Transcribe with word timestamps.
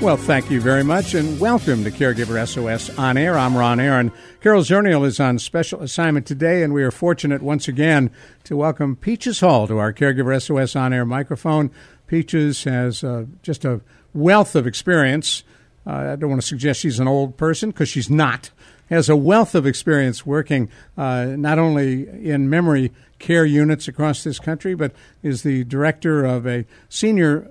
Well, 0.00 0.16
thank 0.16 0.48
you 0.48 0.60
very 0.60 0.84
much, 0.84 1.14
and 1.14 1.40
welcome 1.40 1.82
to 1.82 1.90
Caregiver 1.90 2.46
SOS 2.46 2.96
on 2.96 3.16
air. 3.16 3.36
I'm 3.36 3.56
Ron 3.56 3.80
Aaron. 3.80 4.12
Carol 4.40 4.62
Zernial 4.62 5.04
is 5.04 5.18
on 5.18 5.40
special 5.40 5.82
assignment 5.82 6.24
today, 6.24 6.62
and 6.62 6.72
we 6.72 6.84
are 6.84 6.92
fortunate 6.92 7.42
once 7.42 7.66
again 7.66 8.12
to 8.44 8.56
welcome 8.56 8.94
Peaches 8.94 9.40
Hall 9.40 9.66
to 9.66 9.78
our 9.78 9.92
Caregiver 9.92 10.40
SOS 10.40 10.76
on 10.76 10.92
air 10.92 11.04
microphone. 11.04 11.72
Peaches 12.06 12.62
has 12.62 13.02
uh, 13.02 13.24
just 13.42 13.64
a 13.64 13.80
wealth 14.14 14.54
of 14.54 14.68
experience. 14.68 15.42
Uh, 15.84 16.12
I 16.12 16.16
don't 16.16 16.30
want 16.30 16.42
to 16.42 16.46
suggest 16.46 16.80
she's 16.80 17.00
an 17.00 17.08
old 17.08 17.36
person 17.36 17.70
because 17.70 17.88
she's 17.88 18.08
not. 18.08 18.50
Has 18.90 19.08
a 19.08 19.16
wealth 19.16 19.56
of 19.56 19.66
experience 19.66 20.24
working 20.24 20.70
uh, 20.96 21.24
not 21.36 21.58
only 21.58 22.08
in 22.08 22.48
memory 22.48 22.92
care 23.18 23.44
units 23.44 23.88
across 23.88 24.22
this 24.22 24.38
country, 24.38 24.76
but 24.76 24.92
is 25.24 25.42
the 25.42 25.64
director 25.64 26.24
of 26.24 26.46
a 26.46 26.66
senior 26.88 27.50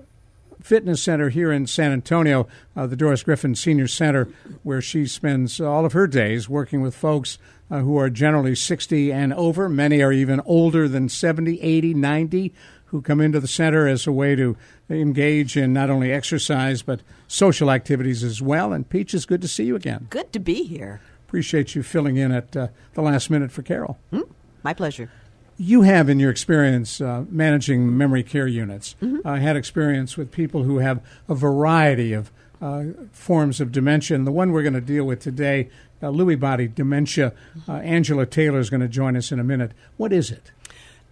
fitness 0.60 1.02
center 1.02 1.28
here 1.28 1.52
in 1.52 1.66
San 1.66 1.92
Antonio, 1.92 2.46
uh, 2.76 2.86
the 2.86 2.96
Doris 2.96 3.22
Griffin 3.22 3.54
Senior 3.54 3.88
Center, 3.88 4.28
where 4.62 4.80
she 4.80 5.06
spends 5.06 5.60
all 5.60 5.84
of 5.84 5.92
her 5.92 6.06
days 6.06 6.48
working 6.48 6.80
with 6.80 6.94
folks 6.94 7.38
uh, 7.70 7.80
who 7.80 7.96
are 7.98 8.10
generally 8.10 8.54
60 8.54 9.12
and 9.12 9.32
over. 9.34 9.68
Many 9.68 10.02
are 10.02 10.12
even 10.12 10.40
older 10.44 10.88
than 10.88 11.08
70, 11.08 11.60
80, 11.60 11.94
90, 11.94 12.54
who 12.86 13.02
come 13.02 13.20
into 13.20 13.40
the 13.40 13.48
center 13.48 13.86
as 13.86 14.06
a 14.06 14.12
way 14.12 14.34
to 14.34 14.56
engage 14.88 15.56
in 15.56 15.72
not 15.72 15.90
only 15.90 16.10
exercise 16.10 16.82
but 16.82 17.00
social 17.26 17.70
activities 17.70 18.24
as 18.24 18.40
well. 18.40 18.72
And 18.72 18.88
Peach, 18.88 19.12
it's 19.12 19.26
good 19.26 19.42
to 19.42 19.48
see 19.48 19.64
you 19.64 19.76
again. 19.76 20.06
Good 20.10 20.32
to 20.32 20.38
be 20.38 20.64
here. 20.64 21.00
Appreciate 21.26 21.74
you 21.74 21.82
filling 21.82 22.16
in 22.16 22.32
at 22.32 22.56
uh, 22.56 22.68
the 22.94 23.02
last 23.02 23.28
minute 23.28 23.52
for 23.52 23.62
Carol. 23.62 23.98
Hmm? 24.10 24.22
My 24.62 24.72
pleasure 24.72 25.10
you 25.58 25.82
have 25.82 26.08
in 26.08 26.20
your 26.20 26.30
experience 26.30 27.00
uh, 27.00 27.24
managing 27.28 27.96
memory 27.96 28.22
care 28.22 28.46
units 28.46 28.94
mm-hmm. 29.02 29.26
uh, 29.26 29.36
had 29.36 29.56
experience 29.56 30.16
with 30.16 30.30
people 30.30 30.62
who 30.62 30.78
have 30.78 31.04
a 31.28 31.34
variety 31.34 32.12
of 32.12 32.30
uh, 32.62 32.84
forms 33.12 33.60
of 33.60 33.72
dementia. 33.72 34.16
And 34.16 34.26
the 34.26 34.32
one 34.32 34.52
we're 34.52 34.62
going 34.62 34.74
to 34.74 34.80
deal 34.80 35.04
with 35.04 35.20
today, 35.20 35.68
uh, 36.02 36.06
Lewy 36.06 36.38
body 36.38 36.68
dementia. 36.68 37.32
Uh, 37.68 37.74
Angela 37.74 38.24
Taylor 38.24 38.60
is 38.60 38.70
going 38.70 38.80
to 38.80 38.88
join 38.88 39.16
us 39.16 39.32
in 39.32 39.40
a 39.40 39.44
minute. 39.44 39.72
What 39.96 40.12
is 40.12 40.30
it? 40.30 40.52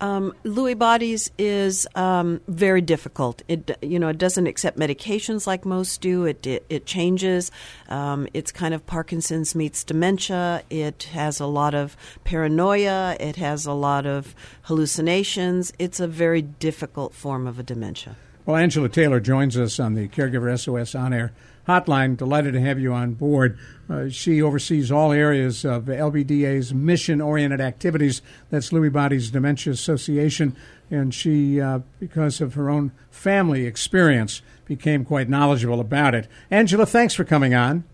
Um, 0.00 0.34
Lewy 0.44 0.78
bodies 0.78 1.30
is 1.38 1.86
um, 1.94 2.40
very 2.48 2.82
difficult. 2.82 3.42
It 3.48 3.78
you 3.80 3.98
know 3.98 4.08
it 4.08 4.18
doesn't 4.18 4.46
accept 4.46 4.78
medications 4.78 5.46
like 5.46 5.64
most 5.64 6.00
do. 6.02 6.26
It 6.26 6.46
it, 6.46 6.66
it 6.68 6.86
changes. 6.86 7.50
Um, 7.88 8.28
it's 8.34 8.52
kind 8.52 8.74
of 8.74 8.84
Parkinson's 8.86 9.54
meets 9.54 9.84
dementia. 9.84 10.62
It 10.68 11.04
has 11.12 11.40
a 11.40 11.46
lot 11.46 11.74
of 11.74 11.96
paranoia. 12.24 13.16
It 13.18 13.36
has 13.36 13.64
a 13.64 13.72
lot 13.72 14.04
of 14.06 14.34
hallucinations. 14.62 15.72
It's 15.78 15.98
a 15.98 16.06
very 16.06 16.42
difficult 16.42 17.14
form 17.14 17.46
of 17.46 17.58
a 17.58 17.62
dementia. 17.62 18.16
Well, 18.44 18.56
Angela 18.56 18.88
Taylor 18.88 19.18
joins 19.18 19.56
us 19.56 19.80
on 19.80 19.94
the 19.94 20.08
Caregiver 20.08 20.56
SOS 20.58 20.94
on 20.94 21.12
air 21.12 21.32
hotline. 21.66 22.16
Delighted 22.16 22.54
to 22.54 22.60
have 22.60 22.80
you 22.80 22.92
on 22.92 23.14
board. 23.14 23.58
Uh, 23.88 24.08
she 24.08 24.42
oversees 24.42 24.90
all 24.90 25.12
areas 25.12 25.64
of 25.64 25.84
LBDA's 25.84 26.74
mission 26.74 27.20
oriented 27.20 27.60
activities. 27.60 28.22
That's 28.50 28.70
Lewy 28.70 28.92
Bodies 28.92 29.30
Dementia 29.30 29.72
Association. 29.72 30.56
And 30.90 31.14
she, 31.14 31.60
uh, 31.60 31.80
because 31.98 32.40
of 32.40 32.54
her 32.54 32.70
own 32.70 32.92
family 33.10 33.66
experience, 33.66 34.42
became 34.64 35.04
quite 35.04 35.28
knowledgeable 35.28 35.80
about 35.80 36.14
it. 36.14 36.28
Angela, 36.50 36.86
thanks 36.86 37.14
for 37.14 37.24
coming 37.24 37.54
on. 37.54 37.84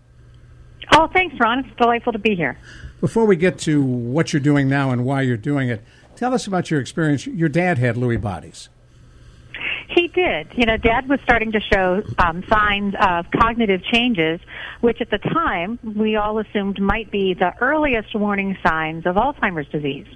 Oh, 0.91 1.07
thanks, 1.13 1.35
Ron. 1.39 1.59
It's 1.59 1.75
delightful 1.77 2.13
to 2.13 2.19
be 2.19 2.35
here. 2.35 2.57
Before 2.99 3.25
we 3.25 3.35
get 3.35 3.57
to 3.59 3.81
what 3.81 4.33
you're 4.33 4.39
doing 4.39 4.69
now 4.69 4.91
and 4.91 5.05
why 5.05 5.21
you're 5.21 5.37
doing 5.37 5.69
it, 5.69 5.81
tell 6.15 6.33
us 6.33 6.47
about 6.47 6.71
your 6.71 6.79
experience. 6.79 7.25
Your 7.25 7.49
dad 7.49 7.77
had 7.77 7.95
Lewy 7.95 8.19
bodies. 8.19 8.69
He 9.89 10.07
did. 10.07 10.47
You 10.55 10.65
know, 10.65 10.77
Dad 10.77 11.07
was 11.09 11.19
starting 11.23 11.51
to 11.51 11.59
show 11.59 12.03
um, 12.17 12.43
signs 12.49 12.95
of 12.99 13.25
cognitive 13.31 13.83
changes, 13.83 14.39
which 14.81 15.01
at 15.01 15.09
the 15.09 15.17
time 15.17 15.79
we 15.83 16.15
all 16.15 16.39
assumed 16.39 16.81
might 16.81 17.11
be 17.11 17.33
the 17.33 17.53
earliest 17.61 18.15
warning 18.15 18.57
signs 18.65 19.05
of 19.05 19.15
Alzheimer's 19.15 19.67
disease. 19.69 20.07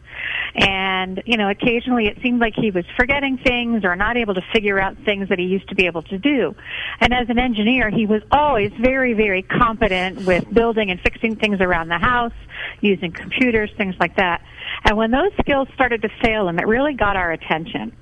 And, 0.56 1.22
you 1.26 1.38
know, 1.38 1.50
occasionally 1.50 2.08
it 2.08 2.18
seemed 2.24 2.40
like 2.40 2.54
he 2.56 2.72
was 2.72 2.86
forgetting 2.98 3.38
things 3.38 3.84
or 3.84 3.96
not 3.96 4.18
able 4.18 4.34
to 4.36 4.42
figure 4.54 4.80
out 4.80 4.98
things 5.06 5.30
that 5.30 5.40
he 5.40 5.46
used 5.46 5.70
to 5.70 5.76
be 5.76 5.86
able 5.86 6.04
to 6.04 6.18
do. 6.18 6.56
And 7.00 7.14
as 7.14 7.30
an 7.30 7.38
engineer, 7.38 7.90
he 7.90 8.06
was 8.06 8.22
always 8.32 8.72
very, 8.80 9.14
very 9.14 9.44
competent 9.44 10.26
with 10.26 10.52
building 10.52 10.90
and 10.90 11.00
fixing 11.02 11.36
things 11.36 11.62
around 11.62 11.90
the 11.90 12.00
house, 12.00 12.34
using 12.82 13.12
computers, 13.12 13.70
things 13.78 13.96
like 14.00 14.16
that. 14.16 14.42
And 14.86 14.98
when 14.98 15.12
those 15.12 15.32
skills 15.40 15.68
started 15.74 16.02
to 16.04 16.10
fail 16.24 16.48
him, 16.48 16.60
it 16.60 16.68
really 16.68 16.94
got 16.94 17.16
our 17.16 17.32
attention. 17.32 17.96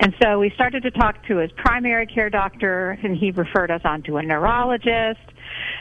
And 0.00 0.14
so 0.22 0.38
we 0.38 0.50
started 0.54 0.82
to 0.84 0.90
talk 0.90 1.22
to 1.26 1.36
his 1.36 1.50
primary 1.52 2.06
care 2.06 2.30
doctor, 2.30 2.98
and 3.02 3.14
he 3.14 3.32
referred 3.32 3.70
us 3.70 3.82
on 3.84 4.02
to 4.04 4.16
a 4.16 4.22
neurologist. 4.22 5.20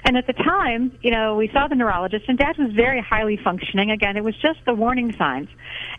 And 0.03 0.17
at 0.17 0.27
the 0.27 0.33
time, 0.33 0.91
you 1.01 1.11
know, 1.11 1.37
we 1.37 1.49
saw 1.53 1.67
the 1.69 1.75
neurologist, 1.75 2.25
and 2.27 2.37
Dad 2.37 2.57
was 2.57 2.71
very 2.73 3.01
highly 3.01 3.39
functioning. 3.41 3.91
Again, 3.91 4.17
it 4.17 4.23
was 4.23 4.35
just 4.41 4.59
the 4.65 4.73
warning 4.73 5.15
signs. 5.17 5.47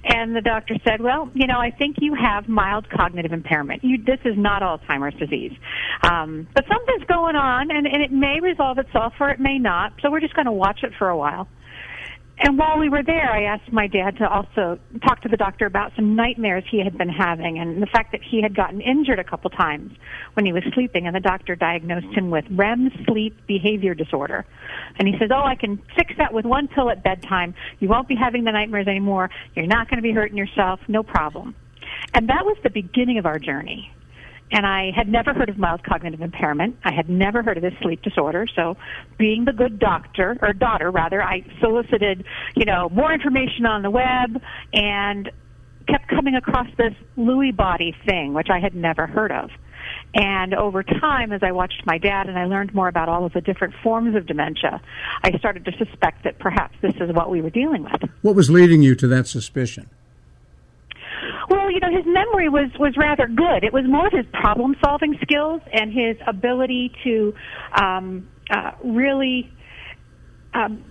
And 0.05 0.37
the 0.37 0.43
doctor 0.43 0.77
said, 0.85 1.01
"Well, 1.01 1.31
you 1.33 1.47
know, 1.47 1.59
I 1.59 1.71
think 1.71 1.97
you 2.01 2.15
have 2.15 2.47
mild 2.47 2.91
cognitive 2.91 3.33
impairment. 3.33 3.83
You, 3.83 4.03
this 4.05 4.21
is 4.25 4.37
not 4.37 4.61
Alzheimer's 4.61 5.19
disease, 5.19 5.53
um, 6.03 6.47
but 6.55 6.67
something's 6.69 7.05
going 7.05 7.37
on, 7.37 7.71
and, 7.71 7.87
and 7.87 8.03
it 8.03 8.13
may 8.13 8.41
resolve 8.41 8.79
itself 8.79 9.15
or 9.19 9.31
it 9.31 9.41
may 9.41 9.59
not. 9.59 9.95
So 10.03 10.11
we're 10.11 10.21
just 10.21 10.35
going 10.35 10.47
to 10.47 10.53
watch 10.53 10.81
it 10.83 10.93
for 10.99 11.09
a 11.09 11.17
while." 11.17 11.49
And 12.43 12.59
while 12.59 12.79
we 12.79 12.89
were 12.89 13.03
there, 13.03 13.31
I 13.31 13.43
asked 13.43 13.71
my 13.71 13.87
dad 13.87 14.17
to 14.17 14.29
also 14.29 14.79
talk 15.07 15.21
to 15.23 15.29
the 15.29 15.37
doctor 15.37 15.67
about 15.67 15.93
some 15.95 16.17
nightmares 16.17 16.65
he 16.71 16.83
had 16.83 16.97
been 16.97 17.11
having 17.11 17.59
and 17.59 17.83
the 17.83 17.87
fact 17.87 18.13
that 18.13 18.23
he 18.23 18.41
had 18.41 18.57
gotten 18.57 18.81
injured 18.81 19.19
a 19.19 19.25
couple 19.25 19.51
times 19.51 19.93
when 20.33 20.47
he 20.47 20.53
was 20.53 20.63
sleeping 20.73 21.07
and 21.07 21.15
the 21.15 21.21
doctor 21.21 21.55
diagnosed 21.55 22.17
him 22.17 22.31
with 22.31 22.47
REM 22.51 22.91
sleep 23.07 23.37
behavior 23.47 23.95
disorder. 23.95 24.47
And 24.99 25.07
he 25.07 25.19
says, 25.19 25.31
"Oh, 25.31 25.45
I 25.45 25.55
can 25.55 25.83
fix 25.95 26.15
that 26.17 26.33
with 26.33 26.47
one 26.47 26.67
pill 26.67 26.89
at 26.89 27.03
bedtime. 27.03 27.55
You 27.79 27.89
won't 27.89 28.09
be 28.09 28.17
having 28.17 28.45
the 28.45 28.53
nightmares 28.53 28.89
anymore. 28.89 29.29
You're 29.55 29.67
not 29.67 29.91
going 29.91 29.99
to 29.99 30.03
be 30.03 30.13
hurting 30.13 30.39
yourself. 30.39 30.81
No 30.89 31.03
problem." 31.03 31.55
And 32.15 32.29
that 32.31 32.47
was 32.47 32.57
the 32.63 32.71
beginning 32.71 33.19
of 33.19 33.27
our 33.27 33.39
journey 33.39 33.93
and 34.53 34.67
I 34.67 34.91
had 34.95 35.09
never 35.09 35.33
heard 35.33 35.49
of 35.49 35.59
mild 35.59 35.85
cognitive 35.85 36.21
impairment. 36.21 36.77
I 36.85 36.93
had 36.93 37.09
never 37.09 37.43
heard 37.43 37.57
of 37.57 37.63
this 37.63 37.75
sleep 37.83 38.03
disorder. 38.03 38.47
So, 38.55 38.77
being 39.19 39.45
the 39.45 39.53
good 39.53 39.79
doctor 39.79 40.39
or 40.43 40.53
daughter 40.53 40.91
rather, 40.91 41.23
I 41.23 41.45
solicited, 41.61 42.25
you 42.57 42.65
know, 42.65 42.89
more 42.91 43.13
information 43.13 43.67
on 43.67 43.83
the 43.83 43.91
web 43.91 44.43
and 44.73 45.31
kept 45.89 46.09
coming 46.09 46.35
across 46.35 46.67
this 46.77 46.95
Lewy 47.17 47.55
body 47.55 47.95
thing, 48.07 48.35
which 48.35 48.49
I 48.51 48.61
had 48.61 48.75
never 48.75 49.07
heard 49.07 49.33
of. 49.33 49.51
And 50.15 50.55
over 50.55 50.83
time, 50.83 51.33
as 51.33 51.43
I 51.43 51.53
watched 51.53 51.83
my 51.87 51.99
dad 51.99 52.29
and 52.29 52.39
I 52.39 52.45
learned 52.45 52.75
more 52.75 52.89
about 52.89 53.09
all 53.09 53.25
of 53.25 53.33
the 53.33 53.41
different 53.41 53.75
forms 53.83 54.17
of 54.17 54.27
dementia, 54.27 54.81
I 55.23 55.37
started 55.39 55.65
to 55.65 55.73
suspect 55.79 56.25
that 56.25 56.39
perhaps 56.39 56.77
this 56.83 56.95
is 57.01 57.13
what 57.13 57.31
we 57.31 57.41
were 57.41 57.51
dealing 57.51 57.85
with. 57.85 58.11
What 58.23 58.35
was 58.35 58.51
leading 58.51 58.83
you 58.83 58.95
to 58.97 59.07
that 59.09 59.27
suspicion? 59.27 59.89
Well, 61.51 61.69
you 61.69 61.81
know, 61.81 61.91
his 61.91 62.07
memory 62.07 62.49
was 62.49 62.71
was 62.79 62.97
rather 62.97 63.27
good. 63.27 63.65
It 63.65 63.73
was 63.73 63.85
more 63.85 64.07
of 64.07 64.13
his 64.13 64.27
problem 64.33 64.77
solving 64.85 65.19
skills 65.21 65.61
and 65.73 65.93
his 65.93 66.17
ability 66.25 66.93
to 67.03 67.35
um, 67.75 68.29
uh, 68.49 68.71
really 68.85 69.53
um, 70.55 70.85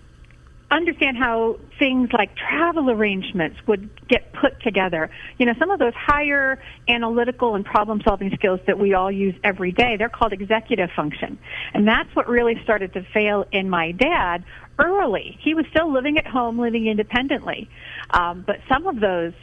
understand 0.70 1.18
how 1.18 1.58
things 1.80 2.10
like 2.12 2.36
travel 2.36 2.92
arrangements 2.92 3.56
would 3.68 3.90
get 4.10 4.34
put 4.34 4.62
together. 4.62 5.10
You 5.38 5.46
know, 5.46 5.54
some 5.58 5.72
of 5.72 5.80
those 5.80 5.94
higher 5.96 6.62
analytical 6.90 7.56
and 7.56 7.64
problem 7.64 8.02
solving 8.06 8.32
skills 8.36 8.60
that 8.68 8.78
we 8.78 8.94
all 8.94 9.12
use 9.12 9.36
every 9.46 9.72
day, 9.72 9.96
they're 9.98 10.10
called 10.10 10.34
executive 10.34 10.90
function. 10.94 11.40
And 11.74 11.88
that's 11.88 12.14
what 12.16 12.28
really 12.28 12.56
started 12.64 12.94
to 12.94 13.04
fail 13.14 13.46
in 13.54 13.70
my 13.70 13.94
dad 13.94 14.44
early. 14.78 15.38
He 15.42 15.54
was 15.54 15.66
still 15.72 15.92
living 15.92 16.18
at 16.18 16.28
home, 16.28 16.60
living 16.60 16.88
independently. 16.88 17.70
Um, 18.12 18.44
but 18.46 18.58
some 18.68 18.88
of 18.88 19.00
those 19.00 19.34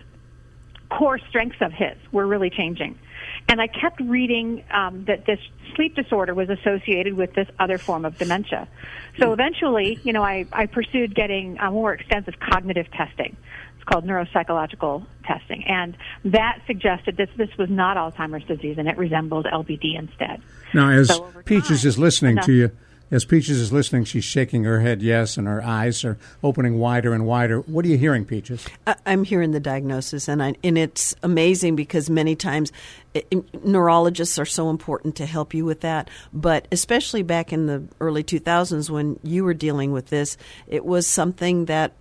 core 0.90 1.18
strengths 1.28 1.60
of 1.60 1.72
his 1.72 1.96
were 2.12 2.26
really 2.26 2.50
changing. 2.50 2.98
And 3.48 3.60
I 3.60 3.68
kept 3.68 4.00
reading 4.00 4.64
um, 4.72 5.04
that 5.04 5.26
this 5.26 5.38
sleep 5.74 5.94
disorder 5.94 6.34
was 6.34 6.48
associated 6.48 7.14
with 7.14 7.34
this 7.34 7.48
other 7.58 7.78
form 7.78 8.04
of 8.04 8.18
dementia. 8.18 8.66
So 9.18 9.32
eventually, 9.32 9.98
you 10.02 10.12
know, 10.12 10.22
I, 10.22 10.46
I 10.52 10.66
pursued 10.66 11.14
getting 11.14 11.58
a 11.58 11.70
more 11.70 11.94
extensive 11.94 12.34
cognitive 12.40 12.90
testing. 12.92 13.36
It's 13.76 13.84
called 13.84 14.04
neuropsychological 14.04 15.06
testing. 15.24 15.64
And 15.64 15.96
that 16.24 16.60
suggested 16.66 17.16
that 17.18 17.28
this 17.36 17.50
was 17.56 17.70
not 17.70 17.96
Alzheimer's 17.96 18.44
disease 18.44 18.78
and 18.78 18.88
it 18.88 18.98
resembled 18.98 19.46
LBD 19.46 19.98
instead. 19.98 20.42
Now, 20.74 20.90
as 20.90 21.08
so 21.08 21.30
Peaches 21.44 21.84
is 21.84 21.98
listening 21.98 22.32
enough, 22.32 22.46
to 22.46 22.52
you, 22.52 22.70
as 23.10 23.24
Peaches 23.24 23.60
is 23.60 23.72
listening, 23.72 24.04
she's 24.04 24.24
shaking 24.24 24.64
her 24.64 24.80
head 24.80 25.00
yes, 25.00 25.36
and 25.36 25.46
her 25.46 25.62
eyes 25.62 26.04
are 26.04 26.18
opening 26.42 26.78
wider 26.78 27.14
and 27.14 27.24
wider. 27.26 27.60
What 27.60 27.84
are 27.84 27.88
you 27.88 27.98
hearing, 27.98 28.24
Peaches? 28.24 28.66
I'm 29.06 29.24
hearing 29.24 29.52
the 29.52 29.60
diagnosis, 29.60 30.28
and 30.28 30.42
I, 30.42 30.54
and 30.64 30.76
it's 30.76 31.14
amazing 31.22 31.76
because 31.76 32.10
many 32.10 32.34
times 32.34 32.72
it, 33.14 33.64
neurologists 33.64 34.38
are 34.38 34.46
so 34.46 34.70
important 34.70 35.14
to 35.16 35.26
help 35.26 35.54
you 35.54 35.64
with 35.64 35.82
that. 35.82 36.10
But 36.32 36.66
especially 36.72 37.22
back 37.22 37.52
in 37.52 37.66
the 37.66 37.84
early 38.00 38.24
2000s 38.24 38.90
when 38.90 39.20
you 39.22 39.44
were 39.44 39.54
dealing 39.54 39.92
with 39.92 40.08
this, 40.08 40.36
it 40.66 40.84
was 40.84 41.06
something 41.06 41.66
that 41.66 41.92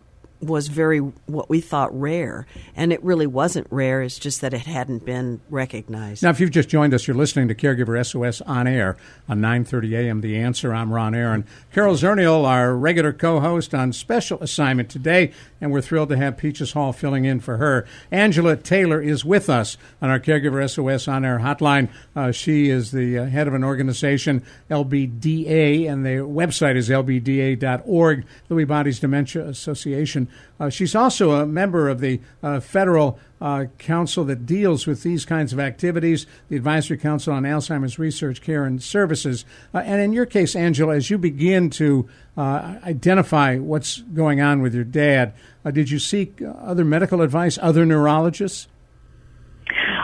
was 0.42 0.68
very 0.68 1.00
what 1.00 1.50
we 1.50 1.62
thought 1.62 1.98
rare, 2.00 2.46
and 2.76 2.92
it 2.94 3.04
really 3.04 3.28
wasn't 3.28 3.68
rare. 3.70 4.02
It's 4.02 4.20
just 4.20 4.42
that 4.42 4.54
it 4.54 4.66
hadn't 4.66 5.06
been 5.06 5.42
recognized. 5.50 6.24
Now, 6.24 6.30
if 6.30 6.40
you've 6.40 6.52
just 6.52 6.70
joined 6.70 6.94
us, 6.94 7.08
you're 7.08 7.16
listening 7.16 7.48
to 7.48 7.56
Caregiver 7.56 8.04
SOS 8.06 8.42
on 8.42 8.68
air 8.68 8.98
on 9.28 9.40
9:30 9.40 9.98
a.m. 9.98 10.22
The 10.22 10.38
Answer. 10.38 10.74
I'm 10.74 10.92
Ron 10.92 11.16
Aaron. 11.16 11.46
Carol 11.74 11.96
Zernial, 11.96 12.46
our 12.46 12.76
regular 12.76 13.14
co-host, 13.14 13.74
on 13.74 13.94
special 13.94 14.42
assignment 14.42 14.90
today, 14.90 15.32
and 15.66 15.74
we're 15.74 15.82
thrilled 15.82 16.10
to 16.10 16.16
have 16.16 16.38
Peaches 16.38 16.74
Hall 16.74 16.94
filling 16.94 17.26
in 17.26 17.40
for 17.40 17.58
her. 17.58 17.88
Angela 18.12 18.56
Taylor 18.56 19.02
is 19.02 19.26
with 19.26 19.50
us 19.50 19.78
on 20.00 20.12
our 20.12 20.20
Caregiver 20.20 20.70
SOS 20.70 21.08
on 21.08 21.26
air 21.26 21.40
hotline. 21.40 21.90
Uh, 22.16 22.32
she 22.32 22.70
is 22.70 22.92
the 22.92 23.18
uh, 23.18 23.26
head 23.26 23.48
of 23.48 23.56
an 23.56 23.64
organization, 23.64 24.44
LBDA, 24.70 25.92
and 25.92 26.06
the 26.06 26.18
website 26.18 26.76
is 26.76 26.90
lbda.org, 26.90 28.26
Lewy 28.48 28.68
Bodies 28.68 29.00
Dementia 29.00 29.44
Association. 29.48 30.28
Uh, 30.60 30.70
she's 30.70 30.96
also 30.96 31.32
a 31.32 31.46
member 31.46 31.90
of 31.90 32.00
the 32.00 32.20
uh, 32.42 32.60
federal 32.60 33.20
uh, 33.42 33.66
council 33.78 34.24
that 34.24 34.46
deals 34.46 34.88
with 34.88 35.04
these 35.04 35.26
kinds 35.26 35.52
of 35.52 35.60
activities, 35.60 36.26
the 36.50 36.56
Advisory 36.56 36.98
Council 36.98 37.34
on 37.34 37.44
Alzheimer's 37.44 38.00
Research, 38.00 38.42
Care, 38.42 38.66
and 38.66 38.82
Services. 38.82 39.46
Uh, 39.74 39.80
and 39.80 40.02
in 40.02 40.14
your 40.14 40.26
case, 40.26 40.56
Angela, 40.56 40.96
as 40.96 41.10
you 41.10 41.18
begin 41.18 41.70
to 41.72 42.08
uh, 42.38 42.80
identify 42.84 43.58
what's 43.58 44.02
going 44.02 44.42
on 44.42 44.62
with 44.62 44.74
your 44.74 44.84
dad, 44.84 45.34
uh, 45.64 45.72
did 45.72 45.90
you 45.90 46.00
seek 46.00 46.42
other 46.60 46.86
medical 46.86 47.22
advice, 47.22 47.60
other 47.62 47.86
neurologists? 47.86 48.68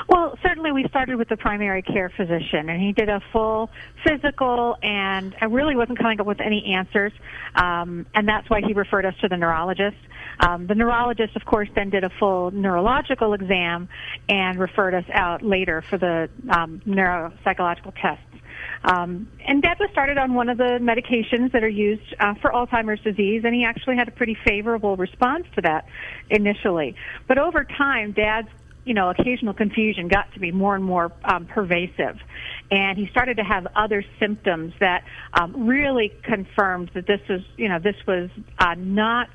Well, 0.07 0.37
certainly 0.43 0.73
we 0.73 0.85
started 0.89 1.15
with 1.15 1.29
the 1.29 1.37
primary 1.37 1.81
care 1.81 2.09
physician, 2.09 2.69
and 2.69 2.81
he 2.81 2.91
did 2.91 3.07
a 3.07 3.21
full 3.31 3.69
physical, 4.05 4.77
and 4.83 5.33
I 5.39 5.45
really 5.45 5.75
wasn't 5.75 5.99
coming 5.99 6.19
up 6.19 6.27
with 6.27 6.41
any 6.41 6.73
answers, 6.75 7.13
um, 7.55 8.05
and 8.13 8.27
that's 8.27 8.49
why 8.49 8.59
he 8.59 8.73
referred 8.73 9.05
us 9.05 9.13
to 9.21 9.29
the 9.29 9.37
neurologist. 9.37 9.97
Um, 10.39 10.67
the 10.67 10.75
neurologist, 10.75 11.35
of 11.35 11.45
course, 11.45 11.69
then 11.75 11.89
did 11.89 12.03
a 12.03 12.09
full 12.19 12.51
neurological 12.51 13.33
exam 13.33 13.89
and 14.29 14.59
referred 14.59 14.93
us 14.93 15.05
out 15.13 15.43
later 15.43 15.81
for 15.89 15.97
the 15.97 16.29
um, 16.49 16.81
neuropsychological 16.87 17.93
tests. 18.01 18.25
Um, 18.83 19.29
and 19.45 19.61
Dad 19.61 19.77
was 19.79 19.89
started 19.91 20.17
on 20.17 20.33
one 20.33 20.49
of 20.49 20.57
the 20.57 20.79
medications 20.81 21.51
that 21.51 21.63
are 21.63 21.69
used 21.69 22.15
uh, 22.19 22.33
for 22.41 22.51
Alzheimer's 22.51 23.01
disease, 23.01 23.43
and 23.45 23.53
he 23.53 23.63
actually 23.63 23.95
had 23.95 24.07
a 24.07 24.11
pretty 24.11 24.35
favorable 24.45 24.97
response 24.97 25.45
to 25.55 25.61
that 25.61 25.85
initially. 26.29 26.95
But 27.27 27.37
over 27.37 27.63
time, 27.63 28.13
Dad's 28.13 28.49
you 28.83 28.93
know, 28.93 29.09
occasional 29.09 29.53
confusion 29.53 30.07
got 30.07 30.33
to 30.33 30.39
be 30.39 30.51
more 30.51 30.75
and 30.75 30.83
more 30.83 31.11
um, 31.23 31.45
pervasive. 31.45 32.17
And 32.71 32.97
he 32.97 33.07
started 33.07 33.37
to 33.37 33.43
have 33.43 33.67
other 33.75 34.03
symptoms 34.19 34.73
that 34.79 35.03
um, 35.33 35.67
really 35.67 36.11
confirmed 36.23 36.89
that 36.95 37.05
this 37.05 37.21
was, 37.29 37.41
you 37.57 37.69
know, 37.69 37.79
this 37.79 37.95
was 38.07 38.29
uh, 38.57 38.75
not 38.77 39.29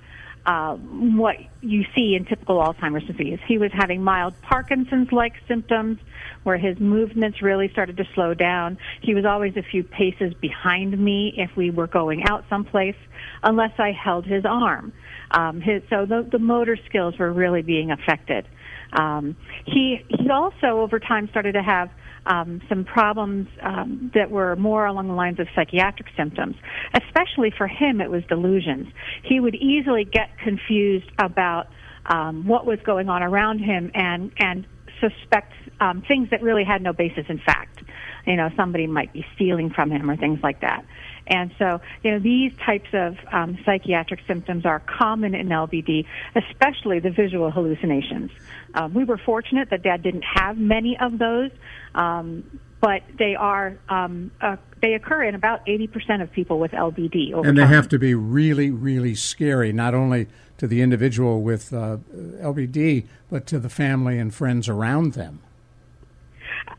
uh, 0.47 0.77
what 0.77 1.37
you 1.61 1.85
see 1.95 2.15
in 2.15 2.25
typical 2.25 2.57
Alzheimer's 2.57 3.05
disease. 3.07 3.41
He 3.47 3.59
was 3.59 3.73
having 3.73 4.03
mild 4.03 4.41
Parkinson's-like 4.43 5.35
symptoms 5.49 5.99
where 6.45 6.57
his 6.57 6.79
movements 6.79 7.43
really 7.43 7.69
started 7.69 7.97
to 7.97 8.05
slow 8.15 8.33
down. 8.33 8.79
He 9.03 9.15
was 9.15 9.25
always 9.25 9.57
a 9.57 9.63
few 9.63 9.83
paces 9.83 10.33
behind 10.35 10.97
me 10.99 11.35
if 11.37 11.57
we 11.57 11.71
were 11.71 11.89
going 11.89 12.23
out 12.29 12.45
someplace, 12.49 12.95
unless 13.43 13.73
I 13.79 13.91
held 13.91 14.25
his 14.25 14.45
arm. 14.45 14.93
Um, 15.33 15.61
his, 15.61 15.83
so 15.91 16.07
the, 16.07 16.27
the 16.31 16.39
motor 16.39 16.79
skills 16.89 17.19
were 17.19 17.33
really 17.33 17.63
being 17.63 17.91
affected. 17.91 18.47
Um, 18.93 19.37
he 19.67 20.05
he 20.09 20.31
also 20.31 20.81
over 20.81 21.01
time 21.01 21.29
started 21.29 21.53
to 21.53 21.63
have 21.63 21.91
um, 22.27 22.61
some 22.69 22.85
problems 22.85 23.49
um, 23.63 24.11
that 24.15 24.31
were 24.31 24.57
more 24.57 24.87
along 24.87 25.09
the 25.09 25.15
lines 25.15 25.39
of 25.41 25.47
psychiatric 25.55 26.09
symptoms. 26.17 26.57
Especially 26.95 27.53
for 27.57 27.67
him, 27.67 28.01
it 28.01 28.11
was 28.11 28.23
delusions. 28.29 28.89
He 29.23 29.41
would 29.41 29.55
easily 29.55 30.05
get 30.05 30.37
confused 30.43 31.11
about 31.19 31.69
um, 32.07 32.47
what 32.47 32.67
was 32.67 32.79
going 32.85 33.09
on 33.09 33.23
around 33.23 33.59
him 33.59 33.91
and 33.95 34.31
and 34.39 34.67
suspect 35.01 35.53
um, 35.81 36.03
things 36.07 36.31
that 36.31 36.43
really 36.43 36.65
had 36.65 36.83
no 36.83 36.93
basis 36.93 37.25
in 37.29 37.39
fact. 37.39 37.83
You 38.27 38.37
know, 38.37 38.51
somebody 38.57 38.87
might 38.87 39.13
be 39.13 39.25
stealing 39.35 39.71
from 39.71 39.91
him 39.91 40.11
or 40.11 40.17
things 40.17 40.41
like 40.43 40.61
that. 40.61 40.85
And 41.27 41.53
so, 41.59 41.81
you 42.03 42.13
know, 42.13 42.19
these 42.19 42.53
types 42.65 42.89
of 42.93 43.17
um, 43.33 43.59
psychiatric 43.65 44.21
symptoms 44.27 44.65
are 44.65 44.81
common 44.81 45.35
in 45.35 45.49
LBD, 45.49 46.07
especially 46.35 47.01
the 47.01 47.11
visual 47.11 47.51
hallucinations. 47.51 48.31
Um, 48.75 48.95
we 48.95 49.05
were 49.05 49.19
fortunate 49.19 49.71
that 49.71 49.83
Dad 49.83 50.03
didn't 50.03 50.25
have 50.35 50.57
many 50.57 50.97
of 50.99 51.19
those, 51.19 51.51
um, 51.95 52.61
but 52.81 53.03
they 53.19 53.35
are 53.35 53.79
um, 53.89 54.31
uh, 54.41 54.57
they 54.81 54.95
occur 54.95 55.25
in 55.25 55.35
about 55.35 55.65
80% 55.67 56.23
of 56.23 56.31
people 56.31 56.61
with 56.61 56.73
LBD. 56.73 57.33
and 57.47 57.57
they 57.57 57.63
time. 57.63 57.73
have 57.73 57.89
to 57.89 57.99
be 57.99 58.15
really, 58.15 58.71
really 58.71 59.15
scary, 59.15 59.73
not 59.73 59.95
only 59.95 60.29
to 60.59 60.67
the 60.67 60.83
individual 60.83 61.43
with 61.43 61.73
uh, 61.73 61.99
LBD, 62.15 63.07
but 63.31 63.47
to 63.47 63.59
the 63.59 63.69
family 63.69 64.19
and 64.19 64.35
friends 64.35 64.69
around 64.69 65.15
them. 65.15 65.41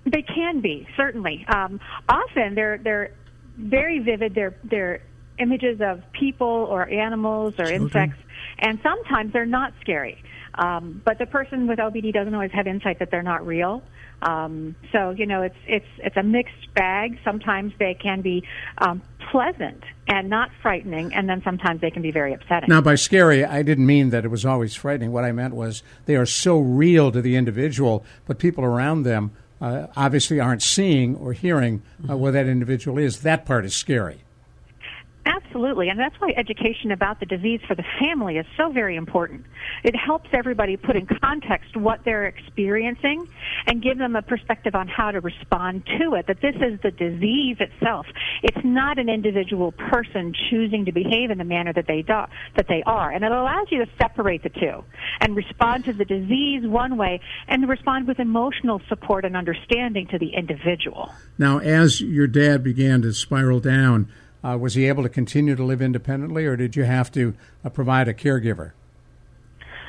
They 0.05 0.21
can 0.21 0.61
be 0.61 0.88
certainly. 0.95 1.45
Um, 1.47 1.79
often 2.07 2.55
they're 2.55 2.77
they're 2.77 3.11
very 3.57 4.00
vivid. 4.00 4.36
They're 4.36 4.56
they're 4.63 5.01
images 5.39 5.80
of 5.81 6.01
people 6.13 6.48
or 6.48 6.88
animals 6.89 7.54
or 7.59 7.65
Children. 7.65 7.83
insects, 7.83 8.19
and 8.59 8.80
sometimes 8.81 9.33
they're 9.33 9.45
not 9.45 9.74
scary. 9.81 10.21
Um, 10.56 11.01
but 11.06 11.19
the 11.19 11.27
person 11.27 11.68
with 11.68 11.77
LBD 11.77 12.13
doesn't 12.13 12.33
always 12.33 12.51
have 12.51 12.65
insight 12.65 12.98
that 13.00 13.12
they're 13.12 13.21
not 13.21 13.45
real. 13.45 13.83
Um, 14.21 14.75
so 14.92 15.12
you 15.12 15.25
know, 15.25 15.44
it's 15.44 15.57
it's 15.68 15.86
it's 16.00 16.18
a 16.18 16.24
mixed 16.24 16.74
bag. 16.74 17.19
Sometimes 17.24 17.74
they 17.77 17.94
can 17.94 18.21
be 18.21 18.44
um, 18.80 19.01
pleasant 19.31 19.83
and 20.07 20.30
not 20.30 20.50
frightening, 20.62 21.13
and 21.13 21.30
then 21.30 21.42
sometimes 21.44 21.81
they 21.81 21.92
can 21.92 22.01
be 22.01 22.12
very 22.12 22.33
upsetting. 22.33 22.69
Now, 22.69 22.81
by 22.81 22.95
scary, 22.95 23.45
I 23.45 23.62
didn't 23.62 23.86
mean 23.86 24.09
that 24.09 24.25
it 24.25 24.30
was 24.30 24.45
always 24.45 24.74
frightening. 24.74 25.12
What 25.12 25.24
I 25.24 25.31
meant 25.31 25.54
was 25.54 25.83
they 26.06 26.15
are 26.15 26.25
so 26.25 26.57
real 26.57 27.12
to 27.12 27.21
the 27.21 27.36
individual, 27.36 28.04
but 28.25 28.39
people 28.39 28.63
around 28.63 29.04
them 29.04 29.31
uh, 29.62 29.88
obviously 29.95 30.39
aren't 30.39 30.62
seeing 30.62 31.15
or 31.15 31.33
hearing 31.33 31.81
uh, 32.09 32.15
what 32.18 32.33
that 32.33 32.48
individual 32.48 32.98
is. 32.98 33.21
That 33.21 33.45
part 33.45 33.65
is 33.65 33.75
scary. 33.75 34.19
Absolutely, 35.27 35.89
and 35.89 36.00
that's 36.00 36.15
why 36.19 36.31
education 36.38 36.91
about 36.91 37.19
the 37.19 37.25
disease 37.25 37.59
for 37.68 37.75
the 37.75 37.83
family 38.00 38.38
is 38.38 38.45
so 38.56 38.71
very 38.71 38.95
important. 38.95 39.45
It 39.83 39.94
helps 39.94 40.29
everybody 40.31 40.78
put 40.78 40.95
in 40.95 41.06
context 41.06 41.75
what 41.75 41.99
they're 42.06 42.28
experiencing 42.28 43.28
and 43.66 43.83
give 43.83 43.97
them 43.97 44.16
a 44.16 44.21
perspective 44.21 44.73
on 44.73 44.87
how 44.87 45.11
to 45.11 45.19
respond 45.19 45.85
to 45.99 46.13
it. 46.13 46.28
That 46.28 46.40
this 46.42 46.56
is 46.56 46.80
the 46.81 46.92
disease 46.92 47.57
itself. 47.59 48.06
It's 48.42 48.63
not 48.63 48.99
an 48.99 49.09
individual 49.09 49.73
person 49.73 50.33
choosing 50.49 50.85
to 50.85 50.94
behave 50.94 51.30
in 51.30 51.37
the 51.37 51.44
manner 51.44 51.73
that 51.73 51.87
they 51.87 52.04
do, 52.04 52.21
that 52.56 52.68
they 52.69 52.81
are, 52.85 53.11
and 53.11 53.25
it 53.25 53.31
allows 53.31 53.68
you 53.69 53.83
to 53.83 53.92
separate 53.99 54.44
the 54.44 54.49
two 54.49 54.81
and 55.19 55.35
respond 55.35 55.83
to 55.85 55.94
the 55.94 56.06
disease 56.06 56.66
one 56.66 56.95
way 56.95 57.19
and 57.49 57.68
respond 57.68 58.07
with 58.07 58.19
emotional 58.19 58.81
support 58.87 59.25
and 59.25 59.35
understanding 59.35 60.07
to 60.07 60.18
the 60.18 60.30
individual. 60.30 61.11
Now, 61.37 61.57
as 61.57 61.99
your 61.99 62.28
dad 62.28 62.63
began 62.63 63.02
to 63.02 63.11
spiral 63.11 63.59
down 63.59 64.09
uh, 64.44 64.57
was 64.59 64.75
he 64.75 64.85
able 64.87 65.03
to 65.03 65.09
continue 65.09 65.56
to 65.56 65.63
live 65.63 65.81
independently, 65.81 66.45
or 66.45 66.56
did 66.56 66.75
you 66.75 66.83
have 66.83 67.11
to 67.11 67.33
uh, 67.63 67.69
provide 67.69 68.07
a 68.07 68.13
caregiver? 68.13 68.71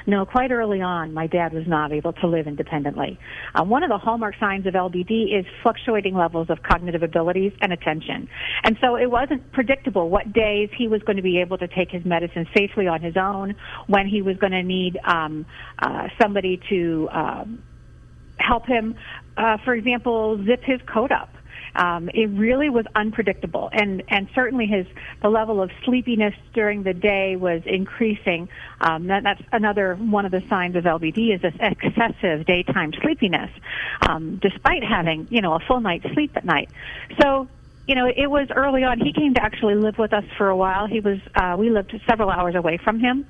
No, 0.09 0.25
quite 0.25 0.51
early 0.51 0.81
on, 0.81 1.13
my 1.13 1.27
dad 1.27 1.53
was 1.53 1.67
not 1.67 1.93
able 1.93 2.15
to 2.15 2.27
live 2.27 2.47
independently. 2.47 3.19
Uh, 3.55 3.63
one 3.65 3.83
of 3.83 3.91
the 3.91 3.99
hallmark 3.99 4.37
signs 4.41 4.65
of 4.67 4.73
LBD 4.73 5.39
is 5.39 5.45
fluctuating 5.63 6.15
levels 6.15 6.49
of 6.49 6.63
cognitive 6.63 7.03
abilities 7.03 7.53
and 7.61 7.75
attention. 7.75 8.27
And 8.65 8.79
so 8.81 8.97
it 8.97 9.11
wasn't 9.11 9.53
predictable 9.53 10.09
what 10.09 10.33
days 10.33 10.71
he 10.79 10.89
was 10.89 11.03
going 11.03 11.17
to 11.17 11.23
be 11.23 11.41
able 11.43 11.59
to 11.59 11.69
take 11.69 11.91
his 11.91 12.07
medicine 12.07 12.47
safely 12.57 12.87
on 12.87 13.03
his 13.03 13.19
own, 13.19 13.55
when 13.87 14.09
he 14.09 14.23
was 14.23 14.39
going 14.39 14.53
to 14.53 14.63
need 14.63 14.99
um, 15.05 15.45
uh, 15.79 16.09
somebody 16.19 16.59
to 16.71 17.07
um, 17.13 17.63
help 18.39 18.65
him, 18.65 18.95
uh, 19.37 19.59
for 19.63 19.75
example, 19.75 20.43
zip 20.47 20.63
his 20.65 20.81
coat 20.91 21.13
up 21.13 21.29
um, 21.77 22.09
it 22.15 22.27
really 22.31 22.69
was 22.71 22.85
unpredictable, 22.95 23.71
and 23.73 24.03
and 24.09 24.29
certainly 24.35 24.67
his 24.67 24.87
the 25.23 25.29
level 25.29 25.63
of 25.63 25.71
sleepiness 25.85 26.35
during 26.55 26.83
the 26.83 26.95
day 26.95 27.37
was 27.37 27.63
increasing. 27.67 28.49
Um, 28.81 29.07
that, 29.09 29.23
that's 29.23 29.43
another 29.53 29.95
one 29.97 30.25
of 30.25 30.33
the 30.33 30.43
signs 30.49 30.77
of 30.77 30.85
LBD 30.85 31.35
is 31.35 31.43
this 31.43 31.55
excessive 31.61 32.47
daytime 32.47 32.93
sleepiness, 33.03 33.51
um, 34.09 34.39
despite 34.41 34.85
having 34.85 35.29
you 35.31 35.41
know 35.41 35.55
a 35.55 35.61
full 35.61 35.81
night's 35.81 36.07
sleep 36.15 36.37
at 36.37 36.45
night. 36.45 36.71
So 37.21 37.49
you 37.89 37.95
know, 37.95 38.07
it 38.07 38.31
was 38.31 38.49
early 38.55 38.85
on. 38.85 39.01
He 39.01 39.15
came 39.15 39.33
to 39.35 39.43
actually 39.43 39.75
live 39.75 39.97
with 39.99 40.13
us 40.13 40.25
for 40.37 40.49
a 40.49 40.57
while. 40.57 40.87
He 40.87 41.01
was, 41.01 41.17
uh, 41.35 41.57
we 41.59 41.71
lived 41.71 41.99
several 42.09 42.29
hours 42.29 42.55
away 42.55 42.79
from 42.85 43.01
him. 43.01 43.27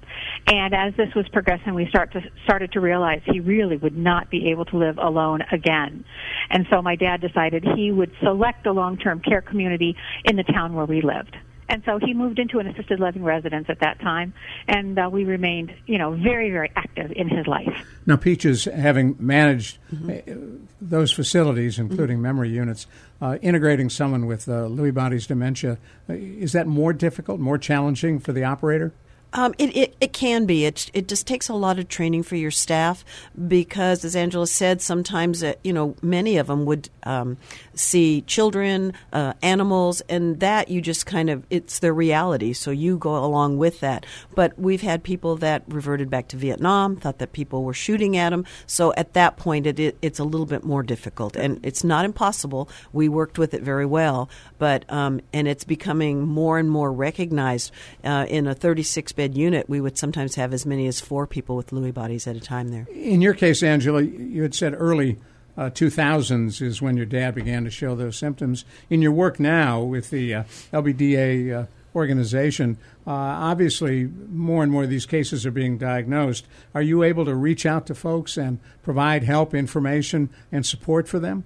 And 0.49 0.75
as 0.75 0.95
this 0.97 1.15
was 1.15 1.29
progressing, 1.29 1.75
we 1.75 1.87
start 1.88 2.12
to, 2.15 2.21
started 2.43 2.73
to 2.73 2.81
realize 2.81 3.21
he 3.25 3.38
really 3.38 3.77
would 3.77 3.97
not 3.97 4.31
be 4.31 4.50
able 4.50 4.65
to 4.67 4.77
live 4.77 4.99
alone 4.99 5.43
again. 5.53 6.05
And 6.50 6.67
so 6.71 6.83
my 6.83 6.97
dad 6.97 7.21
decided 7.21 7.65
he 7.77 7.93
would 7.93 8.11
select 8.21 8.67
a 8.67 8.73
long-term 8.73 9.21
care 9.21 9.43
community 9.43 9.97
in 10.25 10.35
the 10.35 10.43
town 10.43 10.75
where 10.75 10.87
we 10.87 11.03
lived. 11.03 11.37
And 11.68 11.82
so 11.84 11.98
he 11.98 12.14
moved 12.14 12.38
into 12.38 12.58
an 12.58 12.66
assisted 12.66 13.00
living 13.00 13.25
residence 13.25 13.66
at 13.68 13.80
that 13.80 14.00
time, 14.00 14.32
and 14.66 14.98
uh, 14.98 15.08
we 15.10 15.25
remained, 15.25 15.75
you 15.87 15.98
know, 15.98 16.12
very, 16.12 16.50
very 16.50 16.70
active 16.76 17.12
in 17.12 17.28
his 17.28 17.46
life. 17.46 17.87
Now, 18.06 18.16
Peaches, 18.16 18.64
having 18.64 19.16
managed 19.18 19.78
mm-hmm. 19.92 20.64
those 20.80 21.12
facilities, 21.12 21.78
including 21.78 22.16
mm-hmm. 22.16 22.22
memory 22.22 22.50
units, 22.50 22.87
uh, 23.20 23.38
integrating 23.42 23.90
someone 23.90 24.26
with 24.26 24.48
uh, 24.48 24.68
Lewy 24.68 24.94
body's 24.94 25.26
dementia, 25.26 25.78
uh, 26.08 26.14
is 26.14 26.52
that 26.52 26.66
more 26.66 26.92
difficult, 26.92 27.40
more 27.40 27.58
challenging 27.58 28.18
for 28.18 28.32
the 28.32 28.44
operator? 28.44 28.92
Um, 29.35 29.54
it, 29.58 29.76
it, 29.76 29.97
it 30.00 30.12
can 30.12 30.47
be. 30.47 30.64
It, 30.64 30.90
it 30.94 31.06
just 31.06 31.26
takes 31.26 31.49
a 31.49 31.54
lot 31.54 31.78
of 31.78 31.88
training 31.88 32.23
for 32.23 32.37
your 32.37 32.50
staff 32.50 33.04
because, 33.47 34.04
as 34.04 34.16
Angela 34.16 34.47
said, 34.47 34.80
sometimes, 34.80 35.42
uh, 35.42 35.52
you 35.62 35.73
know, 35.73 35.97
many 36.00 36.38
of 36.38 36.47
them 36.47 36.64
would 36.64 36.88
um, 37.02 37.37
see 37.75 38.23
children, 38.23 38.94
uh, 39.12 39.35
animals, 39.42 40.00
and 40.08 40.40
that 40.40 40.70
you 40.70 40.80
just 40.80 41.04
kind 41.04 41.28
of, 41.28 41.44
it's 41.50 41.78
their 41.80 41.92
reality. 41.92 42.54
So 42.54 42.70
you 42.70 42.97
go 42.97 43.23
along 43.23 43.58
with 43.58 43.80
that. 43.80 44.06
But 44.35 44.58
we've 44.58 44.80
had 44.82 45.02
people 45.02 45.37
that 45.37 45.62
reverted 45.68 46.08
back 46.08 46.28
to 46.28 46.37
Vietnam, 46.37 46.97
thought 46.97 47.18
that 47.18 47.32
people 47.32 47.64
were 47.64 47.75
shooting 47.75 48.16
at 48.16 48.30
them. 48.30 48.47
So 48.66 48.94
at 48.94 49.12
that 49.12 49.37
point, 49.37 49.66
it, 49.66 49.78
it 49.78 49.99
it's 50.00 50.18
a 50.18 50.25
little 50.25 50.47
bit 50.47 50.64
more 50.64 50.82
difficult. 50.82 51.37
And 51.37 51.64
it's 51.64 51.85
not 51.85 52.06
impossible. 52.06 52.70
We 52.94 53.11
worked 53.11 53.38
with 53.38 53.52
it 53.52 53.62
very 53.62 53.87
well. 53.87 54.30
But, 54.58 54.90
um, 54.90 55.20
and 55.35 55.47
it's 55.47 55.64
becoming 55.64 56.26
more 56.26 56.58
and 56.58 56.70
more 56.70 56.90
recognized 56.90 57.73
uh, 58.04 58.25
in 58.28 58.47
a 58.47 58.54
36 58.54 59.12
bed 59.18 59.37
unit, 59.37 59.68
we 59.68 59.80
would 59.80 59.98
sometimes 59.98 60.37
have 60.37 60.54
as 60.54 60.64
many 60.64 60.87
as 60.87 61.00
four 61.00 61.26
people 61.26 61.56
with 61.56 61.70
Lewy 61.70 61.92
bodies 61.92 62.28
at 62.28 62.37
a 62.37 62.40
time 62.40 62.68
there. 62.68 62.87
In 62.94 63.20
your 63.20 63.34
case, 63.34 63.64
Angela, 63.64 64.00
you 64.00 64.42
had 64.42 64.54
said 64.54 64.75
early 64.78 65.18
uh, 65.56 65.70
2000s 65.70 66.62
is 66.62 66.80
when 66.80 66.96
your 66.96 67.04
dad 67.04 67.34
began 67.34 67.64
to 67.64 67.70
show 67.70 67.96
those 67.96 68.16
symptoms. 68.16 68.64
In 68.88 69.02
your 69.02 69.10
work 69.10 69.40
now 69.40 69.82
with 69.82 70.10
the 70.10 70.32
uh, 70.32 70.44
LBDA 70.72 71.52
uh, 71.52 71.66
organization, 71.96 72.78
uh, 73.08 73.10
obviously 73.10 74.04
more 74.30 74.62
and 74.62 74.70
more 74.70 74.84
of 74.84 74.90
these 74.90 75.04
cases 75.04 75.44
are 75.44 75.50
being 75.50 75.78
diagnosed. 75.78 76.46
Are 76.72 76.82
you 76.82 77.02
able 77.02 77.25
to 77.25 77.34
reach 77.34 77.66
out 77.66 77.88
to 77.88 77.96
folks 77.96 78.37
and 78.37 78.60
provide 78.84 79.25
help, 79.25 79.52
information, 79.52 80.30
and 80.52 80.64
support 80.64 81.08
for 81.08 81.18
them? 81.18 81.42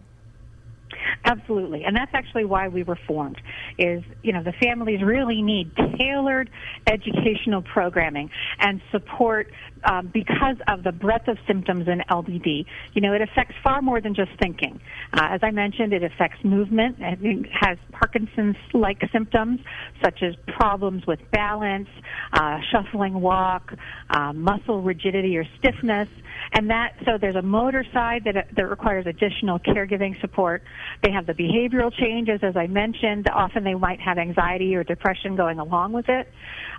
Absolutely. 1.24 1.84
And 1.84 1.96
that's 1.96 2.10
actually 2.14 2.44
why 2.44 2.68
we 2.68 2.82
were 2.82 2.98
formed 3.06 3.40
is, 3.78 4.02
you 4.22 4.32
know, 4.32 4.42
the 4.42 4.52
families 4.52 5.02
really 5.02 5.40
need 5.40 5.70
tailored 5.98 6.50
educational 6.86 7.62
programming 7.62 8.30
and 8.58 8.80
support 8.90 9.52
um, 9.84 10.10
because 10.12 10.56
of 10.68 10.82
the 10.82 10.92
breadth 10.92 11.28
of 11.28 11.38
symptoms 11.46 11.88
in 11.88 12.02
LBD. 12.10 12.64
You 12.94 13.00
know, 13.00 13.12
it 13.12 13.22
affects 13.22 13.54
far 13.62 13.82
more 13.82 14.00
than 14.00 14.14
just 14.14 14.30
thinking. 14.40 14.80
Uh, 15.12 15.28
as 15.30 15.40
I 15.42 15.50
mentioned, 15.50 15.92
it 15.92 16.02
affects 16.02 16.38
movement. 16.44 16.96
It 17.00 17.46
has 17.60 17.78
Parkinson's-like 17.92 19.02
symptoms 19.12 19.60
such 20.02 20.22
as 20.22 20.34
problems 20.46 21.06
with 21.06 21.18
balance, 21.32 21.88
uh, 22.32 22.58
shuffling 22.70 23.20
walk, 23.20 23.72
uh, 24.10 24.32
muscle 24.32 24.82
rigidity 24.82 25.36
or 25.36 25.44
stiffness, 25.58 26.08
and 26.52 26.70
that 26.70 26.94
so 27.04 27.18
there's 27.20 27.36
a 27.36 27.42
motor 27.42 27.84
side 27.92 28.22
that 28.24 28.48
that 28.56 28.68
requires 28.68 29.06
additional 29.06 29.58
caregiving 29.58 30.20
support. 30.20 30.62
They 31.02 31.10
have 31.12 31.26
the 31.26 31.34
behavioral 31.34 31.92
changes, 31.92 32.40
as 32.42 32.56
I 32.56 32.66
mentioned. 32.66 33.28
Often 33.32 33.64
they 33.64 33.74
might 33.74 34.00
have 34.00 34.18
anxiety 34.18 34.74
or 34.74 34.84
depression 34.84 35.36
going 35.36 35.58
along 35.58 35.92
with 35.92 36.08
it, 36.08 36.28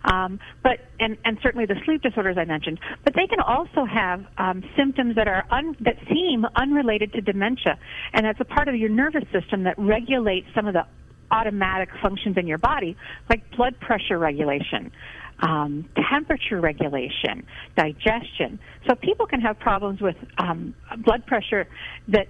um, 0.05 0.39
but 0.62 0.79
and 1.00 1.17
and 1.25 1.38
certainly 1.41 1.65
the 1.65 1.75
sleep 1.86 2.01
disorders 2.01 2.38
I 2.38 2.45
mentioned. 2.45 2.79
But 3.03 3.13
they 3.15 3.27
can 3.27 3.39
also 3.39 3.85
have 3.85 4.25
um, 4.38 4.63
symptoms 4.77 5.15
that 5.15 5.27
are 5.27 5.45
un, 5.51 5.75
that 5.81 5.95
seem 6.07 6.45
unrelated 6.55 7.13
to 7.13 7.21
dementia, 7.21 7.77
and 8.13 8.25
that's 8.25 8.39
a 8.39 8.45
part 8.45 8.67
of 8.67 8.75
your 8.75 8.89
nervous 8.89 9.23
system 9.31 9.63
that 9.63 9.75
regulates 9.77 10.47
some 10.55 10.67
of 10.67 10.73
the 10.73 10.85
automatic 11.31 11.89
functions 12.01 12.38
in 12.38 12.47
your 12.47 12.59
body, 12.59 12.95
like 13.29 13.41
blood 13.57 13.79
pressure 13.79 14.19
regulation, 14.19 14.91
um, 15.39 15.89
temperature 16.12 16.62
regulation, 16.62 17.45
digestion. 17.75 18.59
So 18.88 18.95
people 18.95 19.25
can 19.25 19.41
have 19.41 19.59
problems 19.59 20.00
with 20.00 20.15
um, 20.38 20.75
blood 21.03 21.25
pressure 21.25 21.67
that 22.09 22.27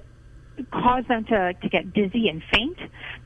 cause 0.72 1.04
them 1.08 1.26
to, 1.26 1.54
to 1.54 1.70
get 1.70 1.94
dizzy 1.94 2.28
and 2.30 2.42
faint. 2.54 2.78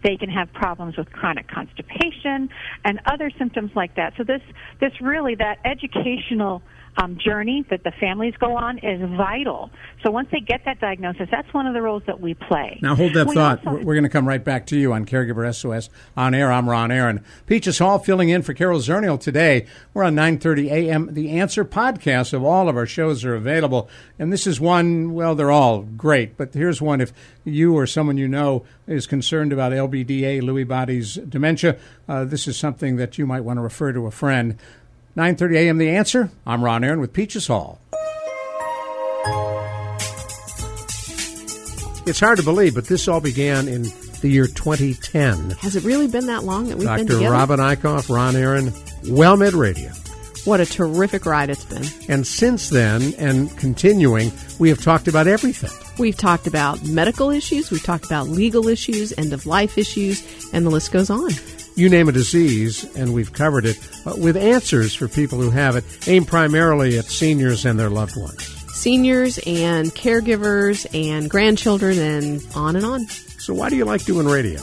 They 0.03 0.17
can 0.17 0.29
have 0.29 0.51
problems 0.53 0.97
with 0.97 1.11
chronic 1.11 1.47
constipation 1.47 2.49
and 2.85 2.99
other 3.05 3.29
symptoms 3.37 3.71
like 3.75 3.95
that. 3.95 4.13
So 4.17 4.23
this, 4.23 4.41
this 4.79 4.93
really, 5.01 5.35
that 5.35 5.57
educational 5.65 6.61
um, 6.97 7.17
journey 7.23 7.65
that 7.69 7.83
the 7.83 7.91
families 7.99 8.33
go 8.39 8.55
on 8.55 8.77
is 8.79 8.99
vital. 9.17 9.69
So 10.03 10.11
once 10.11 10.29
they 10.31 10.39
get 10.39 10.61
that 10.65 10.79
diagnosis, 10.79 11.27
that's 11.31 11.51
one 11.53 11.67
of 11.67 11.73
the 11.73 11.81
roles 11.81 12.03
that 12.07 12.19
we 12.19 12.33
play. 12.33 12.79
Now 12.81 12.95
hold 12.95 13.13
that 13.13 13.27
we 13.27 13.35
thought. 13.35 13.65
Also- 13.65 13.83
We're 13.83 13.93
going 13.93 14.03
to 14.03 14.09
come 14.09 14.27
right 14.27 14.43
back 14.43 14.65
to 14.67 14.77
you 14.77 14.93
on 14.93 15.05
Caregiver 15.05 15.53
SOS 15.53 15.89
on 16.15 16.33
air. 16.33 16.51
I'm 16.51 16.69
Ron 16.69 16.91
Aaron. 16.91 17.23
Peaches 17.45 17.79
Hall 17.79 17.99
filling 17.99 18.29
in 18.29 18.41
for 18.41 18.53
Carol 18.53 18.79
Zernial 18.79 19.19
today. 19.19 19.65
We're 19.93 20.03
on 20.03 20.15
9:30 20.15 20.71
a.m. 20.71 21.13
The 21.13 21.31
Answer 21.39 21.63
podcast 21.65 22.33
of 22.33 22.43
all 22.43 22.67
of 22.69 22.75
our 22.75 22.85
shows 22.85 23.23
are 23.23 23.35
available, 23.35 23.89
and 24.17 24.33
this 24.33 24.47
is 24.47 24.59
one. 24.59 25.13
Well, 25.13 25.35
they're 25.35 25.51
all 25.51 25.81
great, 25.83 26.37
but 26.37 26.53
here's 26.53 26.81
one. 26.81 27.01
If 27.01 27.13
you 27.43 27.75
or 27.77 27.85
someone 27.87 28.17
you 28.17 28.27
know 28.27 28.65
is 28.87 29.05
concerned 29.07 29.53
about 29.53 29.71
LBDA, 29.71 30.41
Lewy 30.41 30.67
body's 30.67 31.15
dementia, 31.15 31.77
uh, 32.07 32.25
this 32.25 32.47
is 32.47 32.57
something 32.57 32.95
that 32.97 33.17
you 33.17 33.25
might 33.25 33.41
want 33.41 33.57
to 33.57 33.61
refer 33.61 33.91
to 33.93 34.05
a 34.07 34.11
friend. 34.11 34.57
9:30 35.17 35.55
a.m. 35.55 35.77
The 35.79 35.89
Answer. 35.89 36.29
I'm 36.45 36.63
Ron 36.63 36.83
Aaron 36.83 36.99
with 36.99 37.11
Peaches 37.11 37.47
Hall. 37.47 37.81
It's 42.05 42.19
hard 42.19 42.37
to 42.37 42.43
believe, 42.43 42.75
but 42.75 42.85
this 42.85 43.07
all 43.07 43.19
began 43.19 43.67
in 43.67 43.81
the 44.21 44.29
year 44.29 44.45
2010. 44.45 45.49
Has 45.59 45.75
it 45.75 45.83
really 45.83 46.07
been 46.07 46.27
that 46.27 46.43
long 46.43 46.67
that 46.67 46.77
we've 46.77 46.85
Dr. 46.85 46.97
been 46.99 47.07
together? 47.07 47.23
Dr. 47.23 47.33
Robin 47.33 47.59
Eichhoff, 47.59 48.13
Ron 48.13 48.35
Aaron, 48.35 48.67
WellMed 49.05 49.57
Radio. 49.57 49.89
What 50.45 50.61
a 50.61 50.67
terrific 50.67 51.25
ride 51.25 51.49
it's 51.49 51.65
been. 51.65 51.83
And 52.07 52.25
since 52.25 52.69
then, 52.69 53.13
and 53.17 53.49
continuing, 53.57 54.31
we 54.59 54.69
have 54.69 54.81
talked 54.81 55.07
about 55.07 55.25
everything. 55.25 55.71
We've 55.97 56.15
talked 56.15 56.45
about 56.45 56.85
medical 56.85 57.31
issues, 57.31 57.71
we've 57.71 57.83
talked 57.83 58.05
about 58.05 58.29
legal 58.29 58.67
issues, 58.67 59.13
end 59.17 59.33
of 59.33 59.47
life 59.47 59.79
issues, 59.79 60.23
and 60.53 60.63
the 60.63 60.69
list 60.69 60.91
goes 60.91 61.09
on 61.09 61.31
you 61.77 61.89
name 61.89 62.09
a 62.09 62.11
disease, 62.11 62.83
and 62.95 63.13
we've 63.13 63.31
covered 63.31 63.65
it 63.65 63.77
uh, 64.05 64.15
with 64.17 64.35
answers 64.35 64.93
for 64.95 65.07
people 65.07 65.39
who 65.39 65.51
have 65.51 65.75
it, 65.75 65.83
aimed 66.07 66.27
primarily 66.27 66.97
at 66.97 67.05
seniors 67.05 67.65
and 67.65 67.79
their 67.79 67.89
loved 67.89 68.17
ones. 68.17 68.43
Seniors 68.73 69.39
and 69.45 69.87
caregivers 69.93 70.85
and 70.93 71.29
grandchildren 71.29 71.97
and 71.99 72.45
on 72.55 72.75
and 72.75 72.85
on. 72.85 73.07
So, 73.39 73.53
why 73.53 73.69
do 73.69 73.75
you 73.75 73.85
like 73.85 74.03
doing 74.05 74.27
radio? 74.27 74.61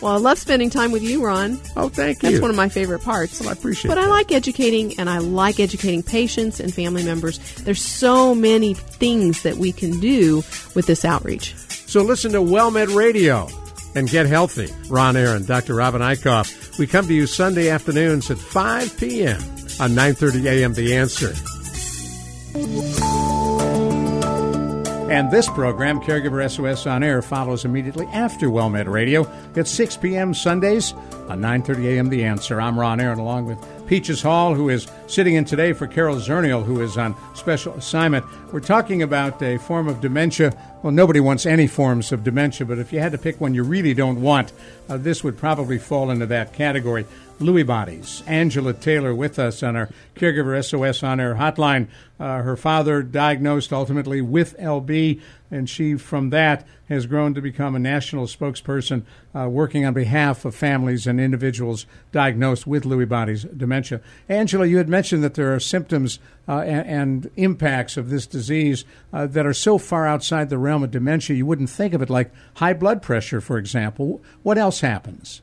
Well, 0.00 0.12
I 0.12 0.16
love 0.18 0.38
spending 0.38 0.70
time 0.70 0.92
with 0.92 1.02
you, 1.02 1.24
Ron. 1.24 1.58
Oh, 1.76 1.88
thank 1.88 2.22
you. 2.22 2.30
That's 2.30 2.40
one 2.40 2.50
of 2.50 2.56
my 2.56 2.68
favorite 2.68 3.02
parts. 3.02 3.40
Well, 3.40 3.48
I 3.48 3.52
appreciate 3.52 3.88
But 3.88 3.96
that. 3.96 4.04
I 4.04 4.06
like 4.08 4.30
educating, 4.30 4.98
and 4.98 5.10
I 5.10 5.18
like 5.18 5.58
educating 5.58 6.04
patients 6.04 6.60
and 6.60 6.72
family 6.72 7.02
members. 7.04 7.38
There's 7.56 7.82
so 7.82 8.32
many 8.34 8.74
things 8.74 9.42
that 9.42 9.56
we 9.56 9.72
can 9.72 9.98
do 9.98 10.36
with 10.76 10.86
this 10.86 11.04
outreach. 11.04 11.56
So 11.56 12.02
listen 12.02 12.30
to 12.32 12.38
WellMed 12.38 12.94
Radio 12.94 13.48
and 13.98 14.08
get 14.08 14.26
healthy. 14.26 14.72
Ron 14.88 15.16
Aaron, 15.16 15.44
Dr. 15.44 15.74
Robin 15.74 16.00
Eichhoff. 16.00 16.78
We 16.78 16.86
come 16.86 17.06
to 17.08 17.14
you 17.14 17.26
Sunday 17.26 17.68
afternoons 17.68 18.30
at 18.30 18.38
5 18.38 18.96
p.m. 18.96 19.40
on 19.80 19.90
9:30 19.90 20.44
a.m. 20.46 20.72
The 20.74 20.96
Answer. 20.96 21.34
And 25.10 25.30
this 25.30 25.48
program, 25.48 26.00
Caregiver 26.00 26.48
SOS 26.50 26.86
on 26.86 27.02
Air, 27.02 27.22
follows 27.22 27.64
immediately 27.64 28.06
after 28.12 28.48
WellMed 28.48 28.88
Radio 28.88 29.26
at 29.56 29.66
6 29.66 29.96
p.m. 29.96 30.34
Sundays 30.34 30.92
on 31.28 31.40
9:30 31.40 31.96
a.m. 31.96 32.08
The 32.08 32.24
Answer. 32.24 32.60
I'm 32.60 32.78
Ron 32.78 33.00
Aaron, 33.00 33.18
along 33.18 33.46
with 33.46 33.58
Peaches 33.86 34.20
Hall, 34.20 34.54
who 34.54 34.68
is 34.68 34.86
sitting 35.06 35.34
in 35.34 35.46
today 35.46 35.72
for 35.72 35.86
Carol 35.86 36.16
Zernial, 36.16 36.62
who 36.62 36.82
is 36.82 36.98
on 36.98 37.16
special 37.34 37.72
assignment. 37.74 38.24
We're 38.52 38.60
talking 38.60 39.02
about 39.02 39.42
a 39.42 39.56
form 39.56 39.88
of 39.88 40.02
dementia. 40.02 40.56
Well, 40.80 40.92
nobody 40.92 41.18
wants 41.18 41.44
any 41.44 41.66
forms 41.66 42.12
of 42.12 42.22
dementia, 42.22 42.64
but 42.64 42.78
if 42.78 42.92
you 42.92 43.00
had 43.00 43.10
to 43.10 43.18
pick 43.18 43.40
one 43.40 43.52
you 43.52 43.64
really 43.64 43.94
don't 43.94 44.22
want, 44.22 44.52
uh, 44.88 44.96
this 44.96 45.24
would 45.24 45.36
probably 45.36 45.76
fall 45.76 46.08
into 46.08 46.26
that 46.26 46.52
category. 46.52 47.04
Lewy 47.40 47.66
bodies. 47.66 48.22
Angela 48.28 48.72
Taylor 48.74 49.12
with 49.12 49.40
us 49.40 49.64
on 49.64 49.74
our 49.74 49.88
Caregiver 50.14 50.64
SOS 50.64 51.02
on 51.02 51.18
air 51.18 51.34
hotline. 51.34 51.88
Uh, 52.20 52.42
her 52.42 52.56
father 52.56 53.02
diagnosed 53.02 53.72
ultimately 53.72 54.20
with 54.20 54.56
LB, 54.58 55.20
and 55.50 55.68
she, 55.68 55.96
from 55.96 56.30
that, 56.30 56.66
has 56.88 57.06
grown 57.06 57.34
to 57.34 57.40
become 57.40 57.74
a 57.74 57.78
national 57.78 58.26
spokesperson 58.26 59.04
uh, 59.34 59.48
working 59.48 59.84
on 59.84 59.94
behalf 59.94 60.44
of 60.44 60.54
families 60.54 61.06
and 61.06 61.20
individuals 61.20 61.86
diagnosed 62.12 62.66
with 62.66 62.84
Lewy 62.84 63.08
bodies 63.08 63.44
dementia. 63.44 64.00
Angela, 64.28 64.66
you 64.66 64.78
had 64.78 64.88
mentioned 64.88 65.22
that 65.22 65.34
there 65.34 65.54
are 65.54 65.60
symptoms 65.60 66.18
uh, 66.48 66.60
and, 66.60 66.86
and, 66.86 67.30
impacts 67.36 67.96
of 67.96 68.10
this 68.10 68.26
disease 68.26 68.84
uh, 69.12 69.26
that 69.26 69.46
are 69.46 69.54
so 69.54 69.78
far 69.78 70.06
outside 70.06 70.48
the 70.48 70.58
realm 70.58 70.82
of 70.82 70.90
dementia 70.90 71.36
you 71.36 71.46
wouldn't 71.46 71.70
think 71.70 71.92
of 71.94 72.02
it, 72.02 72.10
like 72.10 72.30
high 72.54 72.72
blood 72.72 73.02
pressure, 73.02 73.40
for 73.40 73.58
example. 73.58 74.22
What 74.42 74.56
else 74.56 74.80
happens? 74.80 75.42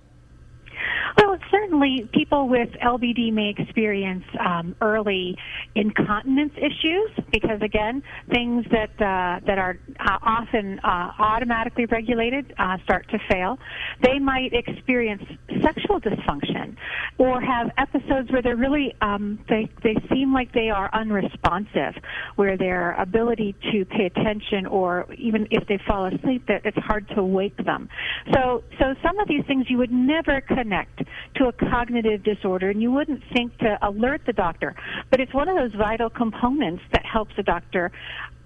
Well, 1.18 1.38
certainly 1.50 1.65
people 2.14 2.48
with 2.48 2.70
LBD 2.84 3.32
may 3.34 3.54
experience 3.58 4.24
um, 4.40 4.76
early 4.82 5.38
incontinence 5.76 6.54
issues 6.58 7.12
because, 7.32 7.62
again, 7.62 8.04
things 8.30 8.66
that 8.72 8.92
uh, 9.02 9.40
that 9.46 9.58
are 9.58 9.78
uh, 10.00 10.18
often 10.22 10.80
uh, 10.80 11.12
automatically 11.20 11.86
regulated 11.86 12.54
uh, 12.58 12.78
start 12.84 13.08
to 13.10 13.20
fail. 13.30 13.58
They 14.02 14.20
might 14.20 14.54
experience 14.54 15.24
sexual 15.64 16.00
dysfunction 16.00 16.76
or 17.18 17.42
have 17.42 17.72
episodes 17.78 18.32
where 18.32 18.42
they're 18.42 18.56
really 18.56 18.94
um, 19.02 19.40
they 19.50 19.70
they 19.84 19.96
seem 20.12 20.34
like 20.34 20.54
they 20.54 20.70
are 20.70 20.90
unresponsive, 20.94 21.96
where 22.36 22.58
their 22.58 22.94
ability 22.94 23.56
to 23.72 23.86
pay 23.86 24.06
attention 24.06 24.66
or 24.66 25.06
even 25.18 25.48
if 25.52 25.68
they 25.68 25.80
fall 25.88 26.06
asleep, 26.06 26.46
that 26.48 26.62
it's 26.66 26.78
hard 26.78 27.08
to 27.16 27.24
wake 27.24 27.58
them. 27.66 27.90
So 28.34 28.64
so 28.80 28.96
some 29.04 29.20
of 29.20 29.28
these 29.28 29.44
things 29.48 29.66
you 29.70 29.78
would 29.78 29.92
never 29.92 30.42
connect 30.42 31.04
to 31.36 31.48
a 31.48 31.54
cognitive 31.70 32.24
disorder, 32.24 32.70
and 32.70 32.82
you 32.82 32.92
wouldn't 32.92 33.24
think 33.34 33.58
to 33.60 33.78
alert 33.82 34.22
the 34.26 34.34
doctor. 34.34 34.76
But 35.10 35.20
it's 35.20 35.34
one 35.34 35.50
of 35.50 35.56
those 35.56 35.74
vital 35.74 36.10
components 36.10 36.84
that 36.92 37.06
helps 37.06 37.34
a 37.38 37.44
doctor 37.44 37.92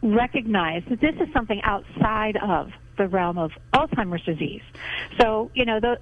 recognize 0.02 0.84
that 0.90 1.02
this 1.02 1.16
is 1.16 1.32
something 1.34 1.62
outside 1.64 2.38
of 2.38 2.72
the 2.98 3.08
realm 3.08 3.38
of 3.38 3.52
Alzheimer's 3.74 4.24
disease. 4.24 4.62
So, 5.20 5.50
you 5.56 5.66
know, 5.66 5.80
the, 5.80 5.98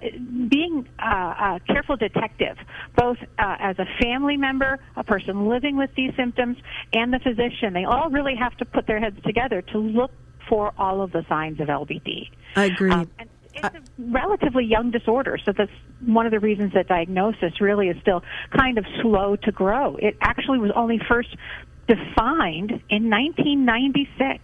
being 0.50 0.88
uh, 1.00 1.06
a 1.06 1.62
careful 1.68 1.96
detective, 1.96 2.58
both 2.96 3.18
uh, 3.38 3.56
as 3.60 3.78
a 3.80 3.86
family 4.02 4.36
member, 4.36 4.80
a 4.96 5.04
person 5.04 5.48
living 5.48 5.78
with 5.78 5.92
these 5.96 6.12
symptoms, 6.18 6.58
and 6.94 7.14
the 7.14 7.20
physician, 7.20 7.74
they 7.74 7.86
all 7.86 8.10
really 8.10 8.36
have 8.36 8.58
to 8.58 8.66
put 8.66 8.88
their 8.88 9.00
heads 9.00 9.18
together 9.24 9.62
to 9.62 9.78
look 9.78 10.12
for 10.50 10.74
all 10.78 11.02
of 11.02 11.12
the 11.12 11.24
signs 11.30 11.60
of 11.60 11.68
LBD. 11.68 12.30
I 12.56 12.66
agree. 12.66 12.92
Um, 12.92 13.10
it's 13.58 13.76
a 13.76 13.82
relatively 13.98 14.66
young 14.66 14.92
disorder, 14.92 15.38
so 15.44 15.52
that's 15.58 15.72
one 16.06 16.26
of 16.26 16.32
the 16.32 16.40
reasons 16.40 16.74
that 16.74 16.88
diagnosis 16.88 17.60
really 17.60 17.90
is 17.90 17.98
still 18.02 18.24
kind 18.56 18.78
of 18.78 18.86
slow 19.02 19.36
to 19.36 19.52
grow. 19.52 19.96
It 19.98 20.18
actually 20.22 20.60
was 20.60 20.72
only 20.76 21.00
first 21.08 21.36
defined 21.88 22.72
in 22.90 23.10
1996. 23.10 24.44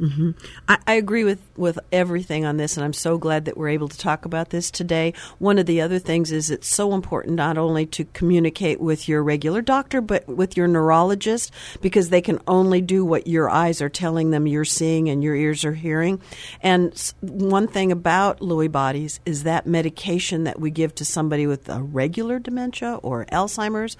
Mm-hmm. 0.00 0.30
I, 0.68 0.78
I, 0.86 0.94
agree 0.94 1.22
with, 1.22 1.40
with 1.56 1.78
everything 1.92 2.44
on 2.44 2.56
this, 2.56 2.76
and 2.76 2.84
I'm 2.84 2.92
so 2.92 3.16
glad 3.16 3.44
that 3.44 3.56
we're 3.56 3.68
able 3.68 3.88
to 3.88 3.98
talk 3.98 4.24
about 4.24 4.50
this 4.50 4.70
today. 4.70 5.14
One 5.38 5.58
of 5.58 5.66
the 5.66 5.80
other 5.80 6.00
things 6.00 6.32
is 6.32 6.50
it's 6.50 6.68
so 6.68 6.94
important 6.94 7.36
not 7.36 7.58
only 7.58 7.86
to 7.86 8.04
communicate 8.06 8.80
with 8.80 9.08
your 9.08 9.22
regular 9.22 9.62
doctor, 9.62 10.00
but 10.00 10.26
with 10.26 10.56
your 10.56 10.66
neurologist, 10.66 11.52
because 11.80 12.08
they 12.08 12.20
can 12.20 12.40
only 12.48 12.80
do 12.80 13.04
what 13.04 13.28
your 13.28 13.48
eyes 13.48 13.80
are 13.80 13.88
telling 13.88 14.30
them 14.30 14.48
you're 14.48 14.64
seeing 14.64 15.08
and 15.08 15.22
your 15.22 15.36
ears 15.36 15.64
are 15.64 15.74
hearing. 15.74 16.20
And 16.60 17.12
one 17.20 17.68
thing 17.68 17.92
about 17.92 18.40
Lewy 18.40 18.70
bodies 18.70 19.20
is 19.24 19.44
that 19.44 19.66
medication 19.66 20.44
that 20.44 20.58
we 20.58 20.70
give 20.70 20.94
to 20.96 21.04
somebody 21.04 21.46
with 21.46 21.68
a 21.68 21.80
regular 21.80 22.40
dementia 22.40 22.94
or 23.02 23.26
Alzheimer's 23.26 23.96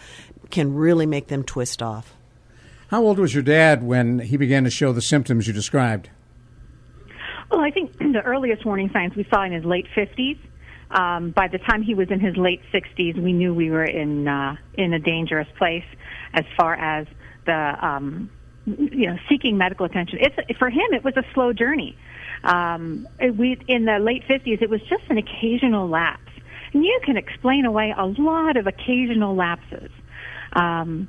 can 0.50 0.74
really 0.74 1.06
make 1.06 1.28
them 1.28 1.44
twist 1.44 1.82
off. 1.82 2.14
How 2.88 3.02
old 3.02 3.18
was 3.18 3.34
your 3.34 3.42
dad 3.42 3.82
when 3.82 4.18
he 4.18 4.36
began 4.36 4.64
to 4.64 4.70
show 4.70 4.92
the 4.92 5.02
symptoms 5.02 5.46
you 5.46 5.52
described? 5.52 6.10
Well, 7.50 7.60
I 7.60 7.70
think 7.70 7.96
the 7.98 8.22
earliest 8.24 8.64
warning 8.64 8.90
signs 8.92 9.14
we 9.14 9.26
saw 9.32 9.42
in 9.44 9.52
his 9.52 9.64
late 9.64 9.86
50s. 9.96 10.38
Um, 10.90 11.30
by 11.30 11.48
the 11.48 11.58
time 11.58 11.82
he 11.82 11.94
was 11.94 12.10
in 12.10 12.20
his 12.20 12.36
late 12.36 12.60
60s, 12.72 13.20
we 13.20 13.32
knew 13.32 13.54
we 13.54 13.70
were 13.70 13.84
in 13.84 14.28
uh, 14.28 14.56
in 14.74 14.92
a 14.92 14.98
dangerous 14.98 15.48
place 15.56 15.84
as 16.34 16.44
far 16.56 16.74
as 16.74 17.06
the 17.46 17.76
um, 17.84 18.30
you 18.66 19.08
know 19.08 19.16
seeking 19.28 19.56
medical 19.56 19.86
attention. 19.86 20.18
It's 20.20 20.58
for 20.58 20.70
him. 20.70 20.92
It 20.92 21.02
was 21.02 21.16
a 21.16 21.24
slow 21.32 21.52
journey. 21.52 21.96
Um, 22.44 23.08
we 23.18 23.58
in 23.66 23.86
the 23.86 23.98
late 23.98 24.22
50s, 24.28 24.62
it 24.62 24.70
was 24.70 24.82
just 24.82 25.04
an 25.08 25.18
occasional 25.18 25.88
lapse, 25.88 26.30
and 26.72 26.84
you 26.84 27.00
can 27.02 27.16
explain 27.16 27.64
away 27.64 27.92
a 27.96 28.06
lot 28.06 28.56
of 28.56 28.66
occasional 28.66 29.34
lapses. 29.34 29.90
Um, 30.52 31.08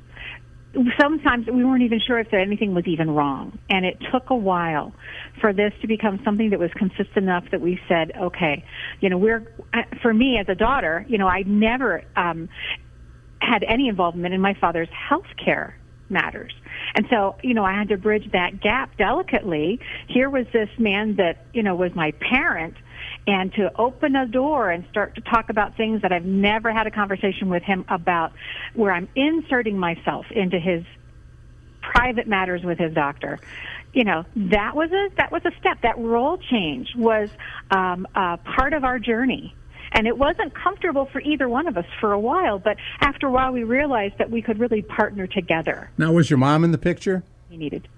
sometimes 0.98 1.46
we 1.46 1.64
weren't 1.64 1.82
even 1.82 2.00
sure 2.00 2.18
if 2.18 2.32
anything 2.32 2.74
was 2.74 2.86
even 2.86 3.10
wrong. 3.10 3.58
And 3.70 3.84
it 3.84 3.98
took 4.12 4.30
a 4.30 4.36
while 4.36 4.92
for 5.40 5.52
this 5.52 5.72
to 5.80 5.86
become 5.86 6.20
something 6.24 6.50
that 6.50 6.58
was 6.58 6.70
consistent 6.74 7.16
enough 7.16 7.44
that 7.50 7.60
we 7.60 7.80
said, 7.88 8.12
okay, 8.16 8.64
you 9.00 9.08
know, 9.08 9.18
we're, 9.18 9.46
uh, 9.72 9.82
for 10.02 10.12
me 10.12 10.38
as 10.38 10.48
a 10.48 10.54
daughter, 10.54 11.04
you 11.08 11.18
know, 11.18 11.28
I 11.28 11.42
never, 11.42 12.02
um, 12.16 12.48
had 13.40 13.64
any 13.64 13.88
involvement 13.88 14.34
in 14.34 14.40
my 14.40 14.54
father's 14.54 14.88
health 14.90 15.26
care 15.42 15.78
matters. 16.08 16.52
And 16.94 17.06
so, 17.10 17.36
you 17.42 17.54
know, 17.54 17.64
I 17.64 17.72
had 17.72 17.88
to 17.88 17.96
bridge 17.96 18.30
that 18.32 18.60
gap 18.60 18.96
delicately. 18.96 19.80
Here 20.08 20.30
was 20.30 20.46
this 20.52 20.68
man 20.78 21.16
that, 21.16 21.46
you 21.52 21.62
know, 21.62 21.74
was 21.74 21.94
my 21.94 22.12
parent 22.12 22.74
and 23.26 23.52
to 23.54 23.70
open 23.76 24.14
a 24.14 24.26
door 24.26 24.70
and 24.70 24.84
start 24.90 25.14
to 25.16 25.20
talk 25.20 25.50
about 25.50 25.76
things 25.76 26.02
that 26.02 26.12
I've 26.12 26.24
never 26.24 26.72
had 26.72 26.86
a 26.86 26.90
conversation 26.90 27.48
with 27.48 27.62
him 27.62 27.84
about, 27.88 28.32
where 28.74 28.92
I'm 28.92 29.08
inserting 29.16 29.78
myself 29.78 30.26
into 30.30 30.58
his 30.58 30.84
private 31.82 32.26
matters 32.26 32.62
with 32.62 32.78
his 32.78 32.94
doctor. 32.94 33.38
You 33.92 34.04
know, 34.04 34.24
that 34.36 34.76
was 34.76 34.92
a 34.92 35.08
that 35.16 35.32
was 35.32 35.42
a 35.44 35.52
step. 35.58 35.80
That 35.82 35.98
role 35.98 36.38
change 36.38 36.94
was 36.94 37.30
um, 37.70 38.06
a 38.14 38.36
part 38.36 38.72
of 38.72 38.84
our 38.84 38.98
journey. 38.98 39.54
And 39.92 40.06
it 40.06 40.18
wasn't 40.18 40.52
comfortable 40.52 41.06
for 41.06 41.20
either 41.20 41.48
one 41.48 41.66
of 41.66 41.78
us 41.78 41.86
for 42.00 42.12
a 42.12 42.18
while, 42.18 42.58
but 42.58 42.76
after 43.00 43.28
a 43.28 43.30
while 43.30 43.52
we 43.52 43.62
realized 43.62 44.18
that 44.18 44.30
we 44.30 44.42
could 44.42 44.58
really 44.58 44.82
partner 44.82 45.26
together. 45.26 45.90
Now, 45.96 46.12
was 46.12 46.28
your 46.28 46.38
mom 46.38 46.64
in 46.64 46.72
the 46.72 46.78
picture? 46.78 47.22
He 47.48 47.56
needed. 47.56 47.88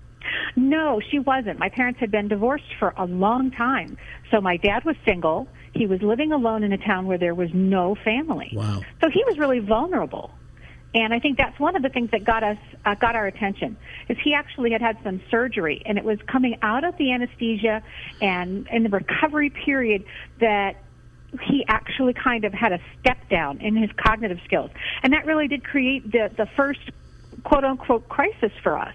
No, 0.56 1.00
she 1.10 1.18
wasn't. 1.18 1.58
My 1.58 1.68
parents 1.68 2.00
had 2.00 2.10
been 2.10 2.28
divorced 2.28 2.74
for 2.78 2.94
a 2.96 3.04
long 3.04 3.50
time. 3.50 3.96
So 4.30 4.40
my 4.40 4.56
dad 4.56 4.84
was 4.84 4.96
single. 5.04 5.48
He 5.74 5.86
was 5.86 6.02
living 6.02 6.32
alone 6.32 6.64
in 6.64 6.72
a 6.72 6.78
town 6.78 7.06
where 7.06 7.18
there 7.18 7.34
was 7.34 7.50
no 7.52 7.94
family. 8.04 8.50
Wow. 8.54 8.82
So 9.00 9.10
he 9.10 9.22
was 9.24 9.38
really 9.38 9.60
vulnerable. 9.60 10.32
And 10.94 11.12
I 11.12 11.18
think 11.18 11.36
that's 11.36 11.58
one 11.60 11.76
of 11.76 11.82
the 11.82 11.90
things 11.90 12.10
that 12.12 12.24
got 12.24 12.42
us 12.42 12.56
uh, 12.84 12.94
got 12.94 13.14
our 13.14 13.26
attention 13.26 13.76
is 14.08 14.16
he 14.24 14.32
actually 14.32 14.70
had 14.72 14.80
had 14.80 14.96
some 15.04 15.20
surgery 15.30 15.82
and 15.84 15.98
it 15.98 16.04
was 16.04 16.18
coming 16.26 16.58
out 16.62 16.84
of 16.84 16.96
the 16.96 17.12
anesthesia 17.12 17.82
and 18.22 18.66
in 18.72 18.84
the 18.84 18.88
recovery 18.88 19.50
period 19.50 20.04
that 20.40 20.76
he 21.42 21.62
actually 21.68 22.14
kind 22.14 22.44
of 22.44 22.54
had 22.54 22.72
a 22.72 22.80
step 22.98 23.18
down 23.28 23.60
in 23.60 23.76
his 23.76 23.90
cognitive 24.02 24.38
skills. 24.46 24.70
And 25.02 25.12
that 25.12 25.26
really 25.26 25.46
did 25.46 25.62
create 25.62 26.10
the 26.10 26.30
the 26.34 26.46
first 26.56 26.80
quote 27.44 27.64
unquote 27.64 28.08
crisis 28.08 28.52
for 28.62 28.78
us 28.78 28.94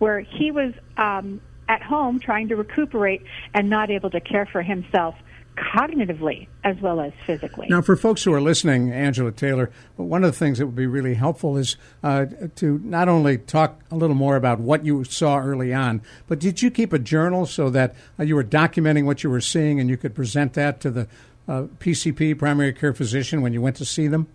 where 0.00 0.20
he 0.20 0.50
was 0.50 0.72
um, 0.96 1.40
at 1.68 1.82
home 1.82 2.18
trying 2.18 2.48
to 2.48 2.56
recuperate 2.56 3.22
and 3.54 3.70
not 3.70 3.90
able 3.90 4.10
to 4.10 4.20
care 4.20 4.46
for 4.50 4.62
himself 4.62 5.14
cognitively 5.56 6.48
as 6.64 6.76
well 6.80 7.00
as 7.00 7.12
physically. 7.26 7.66
Now, 7.68 7.82
for 7.82 7.96
folks 7.96 8.24
who 8.24 8.32
are 8.32 8.40
listening, 8.40 8.92
Angela 8.92 9.30
Taylor, 9.30 9.70
one 9.96 10.24
of 10.24 10.32
the 10.32 10.38
things 10.38 10.58
that 10.58 10.66
would 10.66 10.76
be 10.76 10.86
really 10.86 11.14
helpful 11.14 11.56
is 11.56 11.76
uh, 12.02 12.26
to 12.56 12.80
not 12.82 13.08
only 13.08 13.38
talk 13.38 13.80
a 13.90 13.96
little 13.96 14.16
more 14.16 14.36
about 14.36 14.58
what 14.58 14.86
you 14.86 15.04
saw 15.04 15.38
early 15.38 15.74
on, 15.74 16.02
but 16.28 16.38
did 16.38 16.62
you 16.62 16.70
keep 16.70 16.92
a 16.92 16.98
journal 16.98 17.44
so 17.46 17.68
that 17.70 17.94
uh, 18.18 18.22
you 18.22 18.36
were 18.36 18.44
documenting 18.44 19.04
what 19.04 19.22
you 19.22 19.28
were 19.28 19.40
seeing 19.40 19.78
and 19.78 19.90
you 19.90 19.96
could 19.96 20.14
present 20.14 20.54
that 20.54 20.80
to 20.80 20.90
the 20.90 21.08
uh, 21.46 21.62
PCP, 21.78 22.38
primary 22.38 22.72
care 22.72 22.94
physician, 22.94 23.42
when 23.42 23.52
you 23.52 23.60
went 23.60 23.76
to 23.76 23.84
see 23.84 24.06
them? 24.06 24.28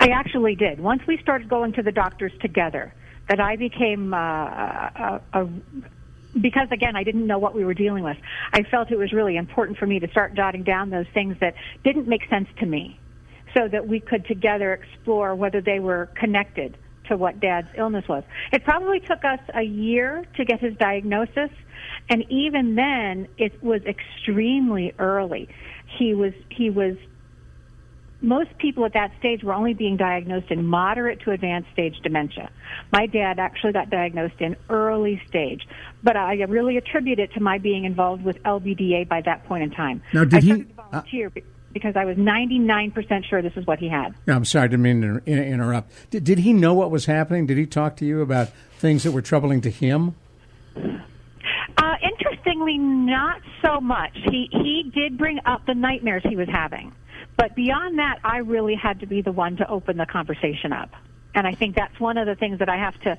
I 0.00 0.08
actually 0.08 0.54
did. 0.54 0.80
Once 0.80 1.02
we 1.06 1.18
started 1.18 1.48
going 1.48 1.72
to 1.74 1.82
the 1.82 1.92
doctors 1.92 2.32
together, 2.40 2.92
that 3.28 3.40
I 3.40 3.56
became 3.56 4.12
uh, 4.12 4.18
a, 4.18 5.20
a 5.32 5.48
because 6.40 6.68
again, 6.72 6.96
I 6.96 7.04
didn't 7.04 7.26
know 7.26 7.38
what 7.38 7.54
we 7.54 7.64
were 7.64 7.74
dealing 7.74 8.02
with. 8.02 8.16
I 8.52 8.62
felt 8.64 8.90
it 8.90 8.98
was 8.98 9.12
really 9.12 9.36
important 9.36 9.78
for 9.78 9.86
me 9.86 10.00
to 10.00 10.08
start 10.08 10.34
jotting 10.34 10.64
down 10.64 10.90
those 10.90 11.06
things 11.14 11.36
that 11.40 11.54
didn't 11.84 12.08
make 12.08 12.28
sense 12.28 12.48
to 12.58 12.66
me 12.66 12.98
so 13.56 13.68
that 13.68 13.86
we 13.86 14.00
could 14.00 14.26
together 14.26 14.72
explore 14.72 15.34
whether 15.34 15.60
they 15.60 15.78
were 15.78 16.08
connected 16.16 16.76
to 17.08 17.16
what 17.16 17.38
dad's 17.38 17.68
illness 17.76 18.06
was. 18.08 18.24
It 18.52 18.64
probably 18.64 19.00
took 19.00 19.24
us 19.24 19.40
a 19.54 19.62
year 19.62 20.24
to 20.36 20.44
get 20.44 20.60
his 20.60 20.74
diagnosis, 20.76 21.50
and 22.08 22.24
even 22.30 22.74
then 22.74 23.28
it 23.38 23.62
was 23.62 23.82
extremely 23.84 24.92
early. 24.98 25.48
He 25.98 26.14
was 26.14 26.32
he 26.48 26.70
was 26.70 26.96
most 28.24 28.56
people 28.58 28.84
at 28.84 28.94
that 28.94 29.12
stage 29.18 29.44
were 29.44 29.52
only 29.52 29.74
being 29.74 29.96
diagnosed 29.96 30.50
in 30.50 30.66
moderate 30.66 31.20
to 31.20 31.30
advanced 31.30 31.70
stage 31.72 31.94
dementia. 32.02 32.50
My 32.92 33.06
dad 33.06 33.38
actually 33.38 33.72
got 33.72 33.90
diagnosed 33.90 34.40
in 34.40 34.56
early 34.70 35.20
stage, 35.28 35.62
but 36.02 36.16
I 36.16 36.34
really 36.34 36.76
attribute 36.76 37.18
it 37.18 37.32
to 37.34 37.40
my 37.40 37.58
being 37.58 37.84
involved 37.84 38.24
with 38.24 38.42
LBDA 38.42 39.08
by 39.08 39.20
that 39.22 39.44
point 39.44 39.62
in 39.62 39.70
time. 39.70 40.02
Now, 40.12 40.24
did 40.24 40.38
I 40.38 40.40
he 40.40 40.62
volunteer 40.62 41.32
uh, 41.36 41.40
because 41.72 41.96
I 41.96 42.04
was 42.04 42.16
99% 42.16 43.24
sure 43.28 43.42
this 43.42 43.52
is 43.56 43.66
what 43.66 43.80
he 43.80 43.88
had. 43.88 44.14
I'm 44.28 44.44
sorry, 44.44 44.64
I 44.64 44.68
didn't 44.68 44.82
mean 44.82 45.02
to 45.02 45.30
interrupt. 45.30 45.90
Did, 46.10 46.24
did 46.24 46.38
he 46.38 46.52
know 46.52 46.72
what 46.72 46.90
was 46.90 47.06
happening? 47.06 47.46
Did 47.46 47.58
he 47.58 47.66
talk 47.66 47.96
to 47.96 48.06
you 48.06 48.22
about 48.22 48.50
things 48.78 49.02
that 49.02 49.10
were 49.10 49.22
troubling 49.22 49.60
to 49.62 49.70
him? 49.70 50.14
Uh, 50.76 51.94
interestingly, 52.02 52.78
not 52.78 53.40
so 53.62 53.80
much. 53.80 54.12
He 54.14 54.48
he 54.52 54.90
did 54.94 55.18
bring 55.18 55.40
up 55.44 55.66
the 55.66 55.74
nightmares 55.74 56.22
he 56.28 56.36
was 56.36 56.48
having. 56.48 56.92
But 57.36 57.54
beyond 57.54 57.98
that, 57.98 58.20
I 58.24 58.38
really 58.38 58.74
had 58.74 59.00
to 59.00 59.06
be 59.06 59.22
the 59.22 59.32
one 59.32 59.56
to 59.56 59.68
open 59.68 59.96
the 59.96 60.06
conversation 60.06 60.72
up. 60.72 60.90
And 61.34 61.46
I 61.46 61.52
think 61.52 61.74
that's 61.74 61.98
one 61.98 62.16
of 62.16 62.26
the 62.26 62.36
things 62.36 62.60
that 62.60 62.68
I 62.68 62.76
have 62.76 62.94
to, 63.00 63.10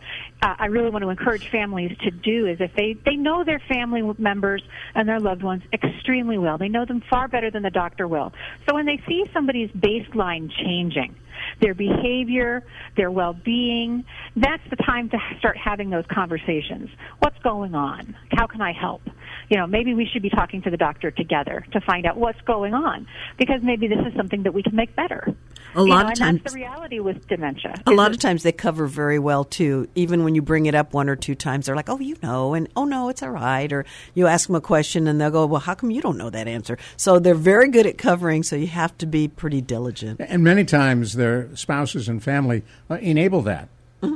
uh, 0.42 0.56
I 0.58 0.68
really 0.68 0.90
want 0.90 1.04
to 1.04 1.10
encourage 1.10 1.50
families 1.50 1.98
to 2.04 2.12
do 2.12 2.48
is 2.48 2.62
if 2.62 2.74
they, 2.74 2.96
they 3.06 3.18
know 3.18 3.44
their 3.44 3.62
family 3.68 4.02
members 4.18 4.64
and 4.94 5.08
their 5.08 5.20
loved 5.20 5.44
ones 5.44 5.64
extremely 5.74 6.38
well. 6.38 6.58
They 6.58 6.70
know 6.70 6.86
them 6.86 7.04
far 7.10 7.28
better 7.28 7.52
than 7.52 7.62
the 7.62 7.70
doctor 7.70 8.08
will. 8.08 8.32
So 8.68 8.76
when 8.76 8.86
they 8.86 9.02
see 9.06 9.26
somebody's 9.34 9.70
baseline 9.72 10.50
changing, 10.64 11.16
their 11.60 11.74
behavior, 11.74 12.64
their 12.96 13.12
well-being, 13.12 14.06
that's 14.38 14.64
the 14.70 14.78
time 14.78 15.10
to 15.10 15.18
start 15.40 15.58
having 15.58 15.90
those 15.90 16.06
conversations. 16.10 16.90
What's 17.20 17.38
going 17.40 17.76
on? 17.76 18.16
How 18.32 18.48
can 18.48 18.62
I 18.62 18.72
help? 18.72 19.02
You 19.50 19.58
know, 19.58 19.68
maybe 19.68 19.94
we 19.94 20.06
should 20.12 20.22
be 20.22 20.30
talking 20.30 20.62
to 20.64 20.70
the 20.70 20.78
doctor 20.78 21.12
together 21.12 21.66
to 21.72 21.82
find 21.82 22.06
out 22.06 22.18
what's 22.18 22.42
going 22.42 22.74
on 22.74 23.08
because 23.38 23.62
maybe 23.62 23.88
this 23.88 24.00
is 24.06 24.14
something 24.16 24.44
that 24.44 24.54
we 24.54 24.64
can 24.64 24.76
make 24.76 24.96
better. 24.96 25.36
A 25.76 25.82
lot 25.82 25.86
you 25.86 25.90
know, 25.90 26.00
of 26.02 26.08
and 26.08 26.18
times, 26.18 26.42
that's 26.42 26.54
the 26.54 26.60
reality 26.60 27.00
with 27.00 27.28
dementia. 27.28 27.76
a 27.86 27.92
lot 27.92 28.06
that- 28.06 28.16
of 28.16 28.20
times 28.22 28.44
they 28.44 28.52
cover 28.54 28.88
very 28.88 29.20
well 29.20 29.44
too. 29.44 29.88
Even 29.94 30.24
when 30.24 30.34
you 30.34 30.42
bring 30.42 30.68
it 30.68 30.74
up 30.76 30.94
one 30.94 31.10
or 31.10 31.16
two 31.18 31.36
times, 31.36 31.66
they're 31.66 31.76
like, 31.76 31.90
"Oh, 31.90 32.00
you 32.00 32.16
know," 32.24 32.54
and 32.54 32.70
"Oh 32.78 32.86
no, 32.86 33.10
it's 33.10 33.22
all 33.22 33.30
right." 33.32 33.72
Or 33.74 33.84
you 34.14 34.26
ask 34.26 34.48
them 34.48 34.56
a 34.56 34.62
question 34.62 35.06
and 35.06 35.20
they'll 35.20 35.32
go, 35.32 35.46
"Well, 35.46 35.60
how 35.60 35.74
come 35.76 35.92
you 35.92 36.02
don't 36.02 36.18
know 36.18 36.30
that 36.30 36.48
answer?" 36.48 36.78
So 36.96 37.20
they're 37.20 37.36
very 37.36 37.68
good 37.68 37.86
at 37.86 37.98
covering. 37.98 38.42
So 38.44 38.56
you 38.56 38.68
have 38.68 38.98
to 39.00 39.06
be 39.06 39.28
pretty 39.28 39.60
diligent. 39.62 40.22
And 40.22 40.44
many 40.44 40.64
times 40.64 41.14
their 41.14 41.54
spouses 41.56 42.08
and 42.08 42.24
family 42.24 42.64
uh, 42.90 42.96
enable 42.96 43.42
that. 43.42 43.68
Mm-hmm. 44.02 44.16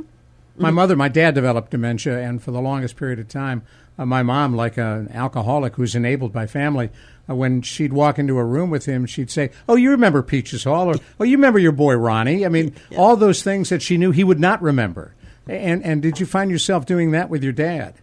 My 0.56 0.70
mother, 0.70 0.96
my 0.96 1.08
dad 1.08 1.34
developed 1.34 1.70
dementia, 1.70 2.18
and 2.20 2.42
for 2.42 2.50
the 2.52 2.60
longest 2.60 2.96
period 2.96 3.18
of 3.18 3.28
time, 3.28 3.62
uh, 4.00 4.06
my 4.06 4.22
mom, 4.22 4.56
like 4.56 4.78
an 4.78 5.10
alcoholic 5.12 5.76
who's 5.76 5.94
enabled 5.94 6.32
by 6.32 6.46
family, 6.46 6.88
uh, 7.28 7.34
when 7.34 7.60
she'd 7.60 7.92
walk 7.92 8.18
into 8.18 8.38
a 8.38 8.44
room 8.44 8.70
with 8.70 8.86
him, 8.86 9.04
she'd 9.04 9.30
say, 9.30 9.50
"Oh, 9.68 9.76
you 9.76 9.90
remember 9.90 10.22
Peaches 10.22 10.64
Hall?" 10.64 10.88
or 10.88 10.94
"Oh, 11.20 11.24
you 11.24 11.36
remember 11.36 11.58
your 11.58 11.72
boy 11.72 11.94
Ronnie?" 11.96 12.46
I 12.46 12.48
mean, 12.48 12.74
all 12.96 13.14
those 13.14 13.42
things 13.42 13.68
that 13.68 13.82
she 13.82 13.98
knew 13.98 14.10
he 14.10 14.24
would 14.24 14.40
not 14.40 14.62
remember. 14.62 15.14
And 15.46 15.84
and 15.84 16.00
did 16.00 16.18
you 16.18 16.24
find 16.24 16.50
yourself 16.50 16.86
doing 16.86 17.10
that 17.10 17.28
with 17.28 17.44
your 17.44 17.52
dad? 17.52 17.94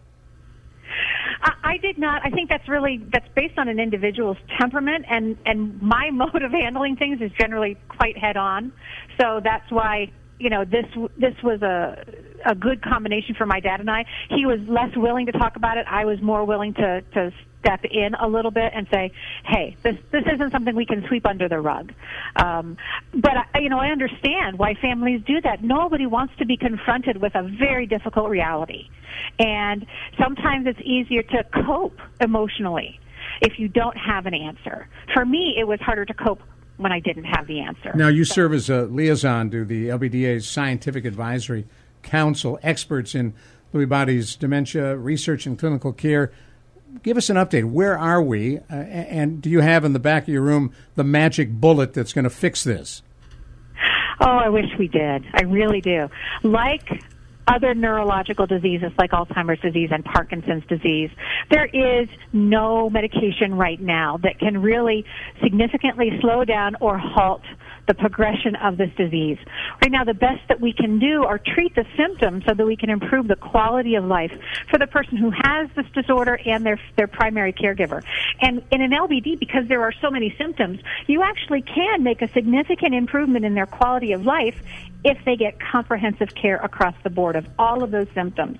I, 1.42 1.52
I 1.64 1.76
did 1.78 1.98
not. 1.98 2.22
I 2.24 2.30
think 2.30 2.48
that's 2.48 2.68
really 2.68 3.04
that's 3.12 3.28
based 3.34 3.58
on 3.58 3.66
an 3.66 3.80
individual's 3.80 4.38
temperament, 4.56 5.04
and 5.10 5.36
and 5.46 5.82
my 5.82 6.10
mode 6.12 6.42
of 6.42 6.52
handling 6.52 6.94
things 6.94 7.20
is 7.20 7.32
generally 7.40 7.76
quite 7.88 8.16
head 8.16 8.36
on. 8.36 8.72
So 9.20 9.40
that's 9.42 9.68
why 9.72 10.12
you 10.38 10.48
know 10.48 10.64
this 10.64 10.86
this 11.16 11.34
was 11.42 11.60
a 11.62 12.04
a 12.44 12.54
good 12.54 12.82
combination 12.82 13.34
for 13.34 13.46
my 13.46 13.60
dad 13.60 13.80
and 13.80 13.90
I. 13.90 14.04
He 14.30 14.46
was 14.46 14.60
less 14.68 14.94
willing 14.96 15.26
to 15.26 15.32
talk 15.32 15.56
about 15.56 15.78
it. 15.78 15.86
I 15.88 16.04
was 16.04 16.20
more 16.20 16.44
willing 16.44 16.74
to 16.74 17.02
to 17.14 17.32
step 17.60 17.84
in 17.84 18.14
a 18.14 18.28
little 18.28 18.50
bit 18.50 18.72
and 18.74 18.86
say, 18.92 19.10
"Hey, 19.44 19.76
this 19.82 19.96
this 20.10 20.24
isn't 20.32 20.50
something 20.52 20.74
we 20.74 20.86
can 20.86 21.06
sweep 21.08 21.26
under 21.26 21.48
the 21.48 21.60
rug." 21.60 21.92
Um, 22.36 22.76
but 23.14 23.32
I, 23.54 23.58
you 23.60 23.68
know, 23.68 23.78
I 23.78 23.88
understand 23.88 24.58
why 24.58 24.74
families 24.74 25.22
do 25.26 25.40
that. 25.42 25.62
Nobody 25.62 26.06
wants 26.06 26.34
to 26.38 26.46
be 26.46 26.56
confronted 26.56 27.20
with 27.20 27.34
a 27.34 27.42
very 27.42 27.86
difficult 27.86 28.30
reality, 28.30 28.88
and 29.38 29.86
sometimes 30.18 30.66
it's 30.66 30.80
easier 30.84 31.22
to 31.22 31.44
cope 31.64 31.98
emotionally 32.20 33.00
if 33.40 33.58
you 33.58 33.68
don't 33.68 33.96
have 33.96 34.26
an 34.26 34.34
answer. 34.34 34.88
For 35.14 35.24
me, 35.24 35.56
it 35.58 35.66
was 35.66 35.80
harder 35.80 36.04
to 36.04 36.14
cope 36.14 36.40
when 36.76 36.92
I 36.92 37.00
didn't 37.00 37.24
have 37.24 37.46
the 37.46 37.60
answer. 37.60 37.92
Now, 37.94 38.08
you 38.08 38.24
serve 38.24 38.52
as 38.52 38.70
a 38.70 38.82
liaison 38.82 39.50
to 39.50 39.64
the 39.64 39.88
LBDA's 39.88 40.48
Scientific 40.48 41.04
Advisory 41.04 41.66
Council, 42.02 42.58
experts 42.62 43.14
in 43.14 43.34
Lewy 43.74 43.88
bodies, 43.88 44.34
dementia, 44.34 44.96
research, 44.96 45.46
and 45.46 45.58
clinical 45.58 45.92
care. 45.92 46.32
Give 47.02 47.16
us 47.16 47.28
an 47.28 47.36
update. 47.36 47.64
Where 47.64 47.98
are 47.98 48.22
we? 48.22 48.58
Uh, 48.58 48.74
and 48.74 49.42
do 49.42 49.50
you 49.50 49.60
have 49.60 49.84
in 49.84 49.92
the 49.92 49.98
back 49.98 50.22
of 50.22 50.28
your 50.30 50.42
room 50.42 50.72
the 50.94 51.04
magic 51.04 51.52
bullet 51.52 51.92
that's 51.92 52.12
going 52.12 52.24
to 52.24 52.30
fix 52.30 52.64
this? 52.64 53.02
Oh, 54.20 54.26
I 54.26 54.48
wish 54.48 54.66
we 54.78 54.88
did. 54.88 55.24
I 55.34 55.42
really 55.42 55.80
do. 55.80 56.08
Like 56.42 56.88
other 57.46 57.74
neurological 57.74 58.46
diseases 58.46 58.90
like 58.98 59.10
Alzheimer's 59.10 59.60
disease 59.60 59.90
and 59.92 60.04
Parkinson's 60.04 60.64
disease, 60.66 61.10
there 61.50 61.66
is 61.66 62.08
no 62.32 62.90
medication 62.90 63.54
right 63.54 63.80
now 63.80 64.18
that 64.22 64.38
can 64.38 64.60
really 64.60 65.04
significantly 65.42 66.10
slow 66.20 66.44
down 66.44 66.76
or 66.80 66.98
halt 66.98 67.42
the 67.88 67.94
progression 67.94 68.54
of 68.56 68.76
this 68.76 68.90
disease. 68.96 69.38
Right 69.82 69.90
now, 69.90 70.04
the 70.04 70.14
best 70.14 70.46
that 70.48 70.60
we 70.60 70.72
can 70.72 70.98
do 70.98 71.24
are 71.24 71.38
treat 71.38 71.74
the 71.74 71.84
symptoms 71.96 72.44
so 72.46 72.54
that 72.54 72.64
we 72.64 72.76
can 72.76 72.90
improve 72.90 73.26
the 73.26 73.36
quality 73.36 73.96
of 73.96 74.04
life 74.04 74.32
for 74.70 74.78
the 74.78 74.86
person 74.86 75.16
who 75.16 75.30
has 75.30 75.68
this 75.74 75.86
disorder 75.94 76.38
and 76.46 76.64
their 76.64 76.78
their 76.96 77.08
primary 77.08 77.52
caregiver. 77.52 78.02
And 78.40 78.62
in 78.70 78.82
an 78.82 78.92
LBD, 78.92 79.40
because 79.40 79.66
there 79.68 79.82
are 79.82 79.92
so 80.00 80.10
many 80.10 80.34
symptoms, 80.38 80.80
you 81.06 81.22
actually 81.22 81.62
can 81.62 82.02
make 82.02 82.22
a 82.22 82.28
significant 82.28 82.94
improvement 82.94 83.44
in 83.44 83.54
their 83.54 83.66
quality 83.66 84.12
of 84.12 84.24
life 84.24 84.60
if 85.04 85.18
they 85.24 85.36
get 85.36 85.58
comprehensive 85.58 86.34
care 86.34 86.56
across 86.56 86.94
the 87.02 87.10
board 87.10 87.36
of 87.36 87.46
all 87.58 87.82
of 87.82 87.90
those 87.90 88.08
symptoms. 88.14 88.58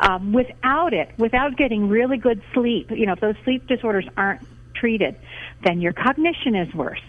Um, 0.00 0.32
without 0.32 0.92
it, 0.92 1.10
without 1.16 1.56
getting 1.56 1.88
really 1.88 2.16
good 2.16 2.42
sleep, 2.52 2.90
you 2.90 3.06
know, 3.06 3.12
if 3.12 3.20
those 3.20 3.36
sleep 3.44 3.66
disorders 3.68 4.06
aren't 4.16 4.46
treated, 4.74 5.16
then 5.62 5.80
your 5.80 5.92
cognition 5.92 6.56
is 6.56 6.74
worse 6.74 7.00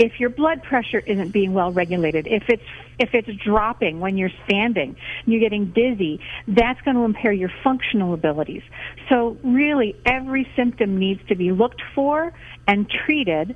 if 0.00 0.18
your 0.18 0.30
blood 0.30 0.62
pressure 0.62 1.00
isn't 1.00 1.30
being 1.30 1.52
well 1.52 1.72
regulated, 1.72 2.26
if 2.26 2.44
it's 2.48 2.62
if 2.98 3.10
it's 3.12 3.28
dropping 3.44 4.00
when 4.00 4.16
you're 4.16 4.32
standing, 4.46 4.96
you're 5.26 5.40
getting 5.40 5.66
dizzy, 5.72 6.20
that's 6.48 6.80
going 6.82 6.96
to 6.96 7.02
impair 7.02 7.32
your 7.32 7.50
functional 7.62 8.14
abilities. 8.14 8.62
So 9.10 9.36
really, 9.44 9.94
every 10.06 10.48
symptom 10.56 10.98
needs 10.98 11.20
to 11.28 11.34
be 11.34 11.52
looked 11.52 11.82
for 11.94 12.32
and 12.66 12.90
treated 13.04 13.54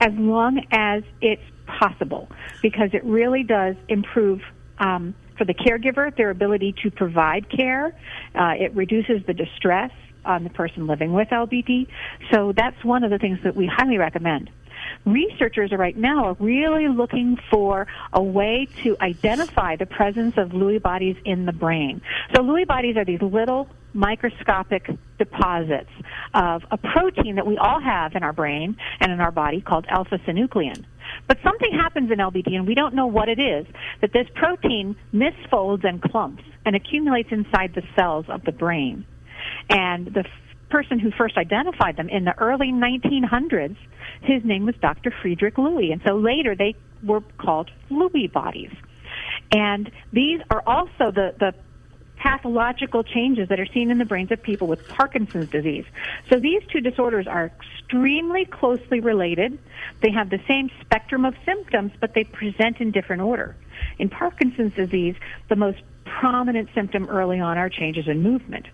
as 0.00 0.12
long 0.14 0.60
as 0.72 1.04
it's 1.20 1.42
possible, 1.66 2.28
because 2.62 2.90
it 2.92 3.04
really 3.04 3.44
does 3.44 3.76
improve. 3.88 4.42
Um, 4.78 5.14
for 5.36 5.44
the 5.46 5.54
caregiver, 5.54 6.14
their 6.14 6.28
ability 6.28 6.74
to 6.82 6.90
provide 6.90 7.48
care, 7.48 7.98
uh, 8.34 8.52
it 8.58 8.74
reduces 8.74 9.24
the 9.26 9.32
distress 9.32 9.90
on 10.22 10.44
the 10.44 10.50
person 10.50 10.86
living 10.86 11.14
with 11.14 11.28
LBD. 11.28 11.86
So 12.30 12.52
that's 12.54 12.84
one 12.84 13.04
of 13.04 13.10
the 13.10 13.18
things 13.18 13.38
that 13.44 13.56
we 13.56 13.66
highly 13.66 13.96
recommend 13.96 14.50
researchers 15.04 15.72
right 15.72 15.96
now 15.96 16.26
are 16.26 16.36
really 16.38 16.88
looking 16.88 17.38
for 17.50 17.86
a 18.12 18.22
way 18.22 18.68
to 18.82 18.96
identify 19.00 19.76
the 19.76 19.86
presence 19.86 20.36
of 20.36 20.50
Lewy 20.50 20.80
bodies 20.80 21.16
in 21.24 21.46
the 21.46 21.52
brain. 21.52 22.02
So 22.34 22.42
Lewy 22.42 22.66
bodies 22.66 22.96
are 22.96 23.04
these 23.04 23.22
little 23.22 23.68
microscopic 23.92 24.88
deposits 25.18 25.90
of 26.32 26.62
a 26.70 26.76
protein 26.76 27.36
that 27.36 27.46
we 27.46 27.58
all 27.58 27.80
have 27.80 28.14
in 28.14 28.22
our 28.22 28.32
brain 28.32 28.76
and 29.00 29.10
in 29.10 29.20
our 29.20 29.32
body 29.32 29.60
called 29.60 29.86
alpha-synuclein. 29.88 30.84
But 31.26 31.38
something 31.42 31.72
happens 31.72 32.10
in 32.10 32.18
LBD 32.18 32.54
and 32.54 32.66
we 32.66 32.74
don't 32.74 32.94
know 32.94 33.06
what 33.06 33.28
it 33.28 33.40
is, 33.40 33.66
that 34.00 34.12
this 34.12 34.28
protein 34.34 34.94
misfolds 35.12 35.84
and 35.84 36.00
clumps 36.00 36.44
and 36.64 36.76
accumulates 36.76 37.32
inside 37.32 37.74
the 37.74 37.82
cells 37.96 38.26
of 38.28 38.44
the 38.44 38.52
brain. 38.52 39.04
And 39.68 40.06
the 40.06 40.24
person 40.70 41.00
who 41.00 41.10
first 41.10 41.36
identified 41.36 41.96
them 41.96 42.08
in 42.08 42.24
the 42.24 42.38
early 42.38 42.70
1900s, 42.70 43.76
his 44.22 44.44
name 44.44 44.66
was 44.66 44.74
Dr. 44.80 45.12
Friedrich 45.22 45.56
Lewy. 45.56 45.92
And 45.92 46.00
so 46.06 46.16
later 46.16 46.54
they 46.54 46.74
were 47.02 47.22
called 47.38 47.70
Lewy 47.90 48.30
bodies. 48.30 48.72
And 49.52 49.90
these 50.12 50.40
are 50.50 50.62
also 50.66 51.10
the, 51.10 51.34
the 51.38 51.54
pathological 52.16 53.02
changes 53.02 53.48
that 53.48 53.58
are 53.58 53.66
seen 53.66 53.90
in 53.90 53.98
the 53.98 54.04
brains 54.04 54.30
of 54.30 54.42
people 54.42 54.68
with 54.68 54.86
Parkinson's 54.88 55.48
disease. 55.48 55.86
So 56.28 56.38
these 56.38 56.62
two 56.70 56.80
disorders 56.80 57.26
are 57.26 57.46
extremely 57.46 58.44
closely 58.44 59.00
related. 59.00 59.58
They 60.02 60.10
have 60.10 60.28
the 60.28 60.40
same 60.46 60.70
spectrum 60.80 61.24
of 61.24 61.34
symptoms, 61.46 61.92
but 61.98 62.14
they 62.14 62.24
present 62.24 62.80
in 62.80 62.90
different 62.90 63.22
order. 63.22 63.56
In 63.98 64.10
Parkinson's 64.10 64.74
disease, 64.74 65.16
the 65.48 65.56
most 65.56 65.78
prominent 66.04 66.68
symptom 66.74 67.08
early 67.08 67.40
on 67.40 67.56
are 67.56 67.70
changes 67.70 68.06
in 68.06 68.22
movement 68.22 68.66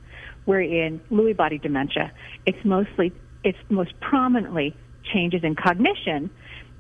where 0.47 0.61
in 0.61 1.01
Lewy 1.11 1.37
body 1.37 1.59
dementia, 1.59 2.11
it's 2.47 2.65
mostly, 2.65 3.13
it's 3.45 3.59
most 3.69 3.99
prominently 4.01 4.75
changes 5.13 5.43
in 5.45 5.55
cognition, 5.55 6.31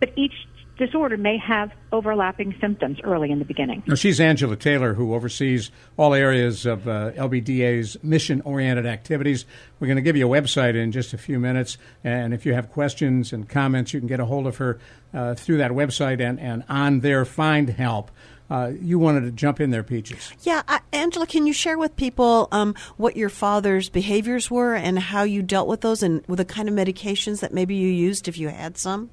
but 0.00 0.12
each 0.16 0.34
disorder 0.76 1.16
may 1.16 1.38
have 1.38 1.72
overlapping 1.92 2.54
symptoms 2.60 2.98
early 3.02 3.30
in 3.30 3.38
the 3.38 3.44
beginning. 3.44 3.82
Now, 3.86 3.94
she's 3.94 4.20
Angela 4.20 4.56
Taylor, 4.56 4.94
who 4.94 5.14
oversees 5.14 5.70
all 5.96 6.14
areas 6.14 6.66
of 6.66 6.86
uh, 6.86 7.12
LBDA's 7.12 7.96
mission 8.02 8.42
oriented 8.42 8.86
activities. 8.86 9.46
We're 9.80 9.86
going 9.86 9.96
to 9.96 10.02
give 10.02 10.16
you 10.16 10.32
a 10.32 10.40
website 10.40 10.74
in 10.74 10.92
just 10.92 11.14
a 11.14 11.18
few 11.18 11.38
minutes, 11.38 11.78
and 12.04 12.34
if 12.34 12.44
you 12.44 12.54
have 12.54 12.70
questions 12.70 13.32
and 13.32 13.48
comments, 13.48 13.94
you 13.94 14.00
can 14.00 14.08
get 14.08 14.20
a 14.20 14.26
hold 14.26 14.46
of 14.46 14.58
her 14.58 14.78
uh, 15.14 15.34
through 15.34 15.58
that 15.58 15.70
website 15.70 16.20
and, 16.20 16.38
and 16.38 16.64
on 16.68 17.00
there, 17.00 17.24
find 17.24 17.70
help. 17.70 18.10
Uh, 18.48 18.72
you 18.80 18.98
wanted 18.98 19.22
to 19.22 19.32
jump 19.32 19.60
in 19.60 19.70
there, 19.70 19.82
Peaches. 19.82 20.32
Yeah, 20.42 20.62
uh, 20.68 20.78
Angela, 20.92 21.26
can 21.26 21.46
you 21.46 21.52
share 21.52 21.76
with 21.76 21.96
people 21.96 22.48
um, 22.52 22.74
what 22.96 23.16
your 23.16 23.28
father's 23.28 23.88
behaviors 23.88 24.50
were 24.50 24.74
and 24.74 24.98
how 24.98 25.24
you 25.24 25.42
dealt 25.42 25.66
with 25.66 25.80
those, 25.80 26.02
and 26.02 26.24
with 26.28 26.38
the 26.38 26.44
kind 26.44 26.68
of 26.68 26.74
medications 26.74 27.40
that 27.40 27.52
maybe 27.52 27.74
you 27.74 27.88
used 27.88 28.28
if 28.28 28.38
you 28.38 28.48
had 28.48 28.78
some? 28.78 29.10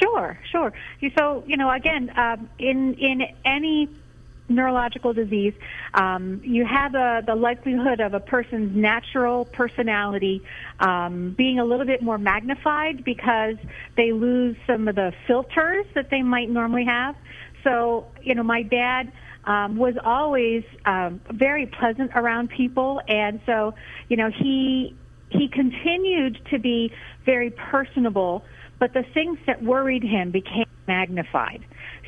Sure, 0.00 0.38
sure. 0.50 0.72
So 1.16 1.44
you 1.46 1.56
know, 1.56 1.70
again, 1.70 2.12
um, 2.16 2.48
in 2.58 2.94
in 2.94 3.22
any 3.44 3.88
neurological 4.52 5.12
disease, 5.12 5.54
um, 5.94 6.40
you 6.44 6.64
have 6.64 6.94
a, 6.94 7.22
the 7.26 7.34
likelihood 7.34 8.00
of 8.00 8.14
a 8.14 8.20
person's 8.20 8.74
natural 8.76 9.44
personality 9.44 10.42
um, 10.80 11.34
being 11.36 11.58
a 11.58 11.64
little 11.64 11.86
bit 11.86 12.02
more 12.02 12.18
magnified 12.18 13.04
because 13.04 13.56
they 13.96 14.12
lose 14.12 14.56
some 14.66 14.88
of 14.88 14.94
the 14.94 15.12
filters 15.26 15.86
that 15.94 16.10
they 16.10 16.22
might 16.22 16.50
normally 16.50 16.84
have. 16.84 17.16
so, 17.64 18.06
you 18.22 18.34
know, 18.34 18.42
my 18.42 18.62
dad 18.62 19.12
um, 19.44 19.76
was 19.76 19.94
always 20.04 20.62
um, 20.84 21.20
very 21.32 21.66
pleasant 21.66 22.12
around 22.14 22.50
people, 22.50 23.00
and 23.08 23.40
so, 23.46 23.74
you 24.08 24.16
know, 24.16 24.30
he 24.30 24.96
he 25.30 25.48
continued 25.48 26.38
to 26.50 26.58
be 26.58 26.92
very 27.24 27.50
personable, 27.50 28.44
but 28.78 28.92
the 28.92 29.02
things 29.14 29.38
that 29.46 29.62
worried 29.62 30.02
him 30.02 30.30
became 30.30 30.66
magnified. 30.86 31.64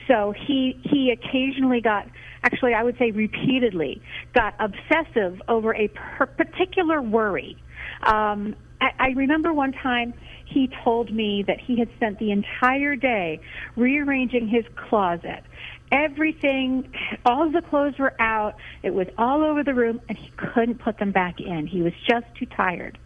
So 0.09 0.35
he 0.47 0.79
he 0.83 1.11
occasionally 1.11 1.81
got 1.81 2.07
actually 2.43 2.75
I 2.75 2.83
would 2.83 2.99
say 2.99 3.11
repeatedly 3.11 4.03
got 4.35 4.55
obsessive 4.59 5.41
over 5.49 5.75
a 5.75 5.89
per- 5.89 6.27
particular 6.27 7.01
worry. 7.01 7.57
Um, 8.03 8.55
I, 8.81 8.91
I 8.99 9.09
remember 9.11 9.53
one 9.53 9.73
time 9.73 10.15
he 10.47 10.71
told 10.85 11.13
me 11.13 11.43
that 11.47 11.59
he 11.61 11.79
had 11.79 11.89
spent 11.97 12.19
the 12.19 12.31
entire 12.31 12.97
day 12.97 13.41
rearranging 13.77 14.49
his 14.49 14.65
closet. 14.89 15.43
Everything, 15.91 16.93
all 17.25 17.47
of 17.47 17.53
the 17.53 17.63
clothes 17.63 17.99
were 17.99 18.21
out. 18.21 18.57
It 18.83 18.95
was 18.95 19.07
all 19.17 19.43
over 19.43 19.63
the 19.63 19.75
room, 19.75 20.01
and 20.09 20.19
he 20.19 20.31
couldn't 20.37 20.81
put 20.81 20.99
them 20.99 21.13
back 21.13 21.41
in. 21.41 21.67
He 21.67 21.83
was 21.83 21.93
just 22.09 22.27
too 22.39 22.47
tired. 22.47 22.99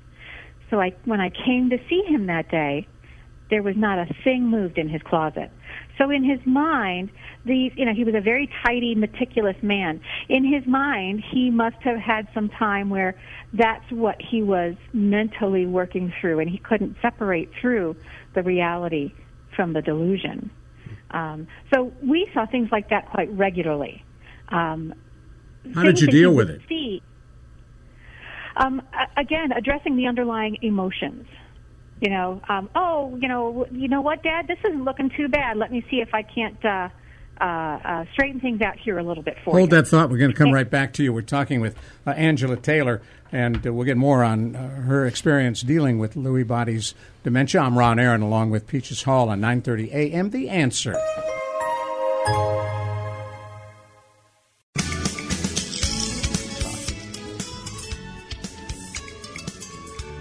So 0.70 0.80
I, 0.80 0.94
when 1.04 1.20
I 1.20 1.30
came 1.30 1.70
to 1.70 1.78
see 1.88 2.02
him 2.06 2.26
that 2.26 2.50
day, 2.50 2.86
there 3.50 3.62
was 3.62 3.76
not 3.76 3.98
a 3.98 4.14
thing 4.24 4.46
moved 4.46 4.78
in 4.78 4.88
his 4.88 5.02
closet. 5.02 5.50
So 5.98 6.10
in 6.10 6.24
his 6.24 6.38
mind, 6.46 7.10
these, 7.44 7.72
you 7.76 7.84
know, 7.84 7.92
he 7.92 8.04
was 8.04 8.14
a 8.14 8.20
very 8.20 8.48
tidy, 8.64 8.94
meticulous 8.94 9.56
man. 9.62 10.00
In 10.28 10.44
his 10.44 10.66
mind, 10.66 11.22
he 11.32 11.50
must 11.50 11.76
have 11.82 11.98
had 11.98 12.28
some 12.32 12.48
time 12.48 12.88
where 12.88 13.20
that's 13.52 13.90
what 13.90 14.16
he 14.22 14.42
was 14.42 14.76
mentally 14.92 15.66
working 15.66 16.12
through, 16.20 16.38
and 16.38 16.48
he 16.48 16.58
couldn't 16.58 16.96
separate 17.02 17.50
through 17.60 17.96
the 18.34 18.42
reality 18.42 19.12
from 19.56 19.72
the 19.72 19.82
delusion. 19.82 20.50
Um, 21.10 21.48
so 21.72 21.92
we 22.02 22.28
saw 22.32 22.46
things 22.46 22.68
like 22.70 22.90
that 22.90 23.10
quite 23.10 23.30
regularly. 23.32 24.04
Um, 24.50 24.94
How 25.74 25.82
did 25.82 26.00
you 26.00 26.06
deal 26.06 26.32
with 26.32 26.48
it? 26.48 26.60
See, 26.68 27.02
um, 28.56 28.82
again, 29.16 29.52
addressing 29.52 29.96
the 29.96 30.06
underlying 30.06 30.58
emotions. 30.62 31.26
You 32.00 32.10
know, 32.10 32.40
um, 32.48 32.70
oh, 32.74 33.16
you 33.20 33.28
know, 33.28 33.66
you 33.72 33.88
know 33.88 34.00
what, 34.00 34.22
Dad, 34.22 34.46
this 34.46 34.58
isn't 34.64 34.84
looking 34.84 35.10
too 35.16 35.28
bad. 35.28 35.56
Let 35.56 35.72
me 35.72 35.84
see 35.90 35.96
if 35.96 36.14
I 36.14 36.22
can't 36.22 36.64
uh, 36.64 36.88
uh, 37.40 37.44
uh, 37.44 38.04
straighten 38.12 38.40
things 38.40 38.60
out 38.60 38.78
here 38.78 38.98
a 38.98 39.02
little 39.02 39.22
bit 39.22 39.36
for 39.44 39.52
Hold 39.52 39.54
you. 39.54 39.58
Hold 39.60 39.70
that 39.70 39.88
thought. 39.88 40.10
We're 40.10 40.18
going 40.18 40.30
to 40.30 40.36
come 40.36 40.52
right 40.52 40.68
back 40.68 40.92
to 40.94 41.04
you. 41.04 41.12
We're 41.12 41.22
talking 41.22 41.60
with 41.60 41.76
uh, 42.06 42.10
Angela 42.10 42.56
Taylor, 42.56 43.02
and 43.32 43.66
uh, 43.66 43.72
we'll 43.72 43.86
get 43.86 43.96
more 43.96 44.22
on 44.22 44.54
uh, 44.54 44.82
her 44.82 45.06
experience 45.06 45.62
dealing 45.62 45.98
with 45.98 46.14
Lewy 46.14 46.46
body's 46.46 46.94
dementia. 47.24 47.60
I'm 47.60 47.78
Ron 47.78 47.98
Aaron, 47.98 48.22
along 48.22 48.50
with 48.50 48.66
Peaches 48.66 49.02
Hall 49.02 49.28
on 49.28 49.40
9:30 49.40 49.92
a.m. 49.92 50.30
The 50.30 50.48
Answer. 50.48 50.96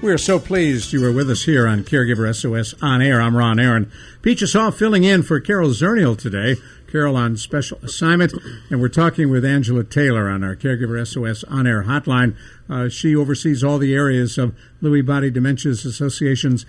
We 0.08 0.14
are 0.14 0.18
so 0.18 0.40
pleased 0.40 0.94
you 0.94 1.06
are 1.06 1.12
with 1.12 1.30
us 1.30 1.44
here 1.44 1.68
on 1.68 1.84
Caregiver 1.84 2.34
SOS 2.34 2.74
On 2.82 3.02
Air. 3.02 3.20
I'm 3.20 3.36
Ron 3.36 3.60
Aaron. 3.60 3.92
Peaches 4.22 4.54
Hall 4.54 4.72
filling 4.72 5.04
in 5.04 5.22
for 5.22 5.42
Carol 5.42 5.72
Zernial 5.72 6.18
today. 6.18 6.56
Carol 6.90 7.18
on 7.18 7.36
special 7.36 7.78
assignment, 7.84 8.32
and 8.70 8.80
we're 8.80 8.88
talking 8.88 9.30
with 9.30 9.44
Angela 9.44 9.84
Taylor 9.84 10.30
on 10.30 10.46
our 10.46 10.56
Caregiver 10.56 11.06
SOS 11.06 11.44
On 11.50 11.68
Air 11.68 11.84
hotline. 11.84 12.38
Uh, 12.70 12.88
she 12.88 13.18
oversees 13.18 13.66
all 13.66 13.78
the 13.78 13.94
areas 13.94 14.38
of 14.38 14.56
Lewy 14.82 15.06
Body 15.06 15.30
Dementias 15.30 15.86
Association's 15.86 16.66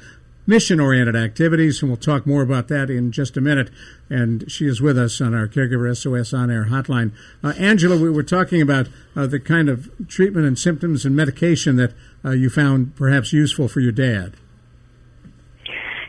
mission 0.49 0.81
oriented 0.81 1.15
activities, 1.15 1.81
and 1.81 1.91
we'll 1.91 1.97
talk 1.97 2.27
more 2.27 2.43
about 2.43 2.67
that 2.69 2.91
in 2.91 3.13
just 3.13 3.37
a 3.37 3.41
minute. 3.41 3.71
And 4.11 4.51
she 4.51 4.67
is 4.67 4.81
with 4.81 4.99
us 4.99 5.21
on 5.21 5.35
our 5.35 5.47
Caregiver 5.47 5.95
SOS 5.97 6.33
on 6.33 6.51
air 6.51 6.65
hotline. 6.65 7.13
Uh, 7.45 7.53
Angela, 7.59 7.97
we 7.97 8.11
were 8.11 8.25
talking 8.25 8.61
about 8.61 8.89
uh, 9.15 9.27
the 9.27 9.39
kind 9.39 9.69
of 9.69 9.91
treatment 10.09 10.47
and 10.47 10.59
symptoms 10.59 11.05
and 11.05 11.15
medication 11.15 11.77
that 11.77 11.93
uh, 12.25 12.31
you 12.31 12.51
found 12.51 12.95
perhaps 12.97 13.33
useful 13.33 13.69
for 13.69 13.81
your 13.81 13.93
dad. 13.93 14.35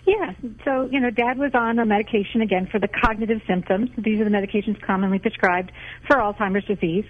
Yeah, 0.10 0.34
so, 0.66 0.90
you 0.92 1.00
know, 1.00 1.12
dad 1.12 1.38
was 1.38 1.52
on 1.54 1.78
a 1.78 1.86
medication 1.86 2.42
again 2.42 2.66
for 2.66 2.80
the 2.80 2.88
cognitive 2.88 3.42
symptoms. 3.46 3.92
These 3.96 4.20
are 4.20 4.24
the 4.24 4.32
medications 4.32 4.82
commonly 4.82 5.20
prescribed 5.20 5.72
for 6.08 6.16
Alzheimer's 6.16 6.66
disease. 6.66 7.06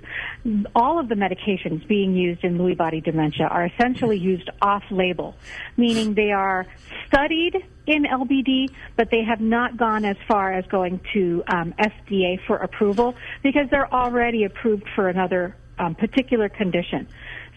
All 0.76 1.00
of 1.00 1.08
the 1.08 1.16
medications 1.16 1.88
being 1.88 2.14
used 2.14 2.44
in 2.44 2.58
Lewy 2.58 2.76
body 2.76 3.00
dementia 3.00 3.48
are 3.48 3.68
essentially 3.68 4.18
used 4.18 4.50
off 4.62 4.84
label, 4.92 5.34
meaning 5.78 6.14
they 6.14 6.32
are 6.32 6.66
studied 7.08 7.56
in 7.88 8.04
LBD, 8.04 8.70
but 8.98 9.10
they 9.12 9.24
have 9.24 9.40
not 9.40 9.78
gone 9.78 10.04
as 10.04 10.18
far 10.28 10.52
as 10.52 10.66
going 10.66 11.00
to 11.14 11.42
um, 11.48 11.74
FDA 11.80 12.38
for 12.46 12.58
approval 12.58 13.16
because 13.44 13.70
they're 13.72 13.94
already 13.94 14.44
approved 14.44 14.88
for 14.94 15.08
another 15.08 15.56
um, 15.78 15.96
particular 15.96 16.50
condition. 16.50 17.08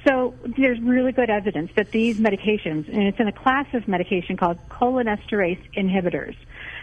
So 0.07 0.35
there's 0.57 0.81
really 0.81 1.13
good 1.13 1.31
evidence 1.31 1.71
that 1.77 1.93
these 1.93 2.19
medications, 2.19 2.89
and 2.89 3.05
it's 3.05 3.21
in 3.21 3.29
a 3.29 3.33
class 3.33 3.67
of 3.73 3.87
medication 3.87 4.37
called 4.37 4.59
cholinesterase 4.69 5.61
inhibitors, 5.77 6.35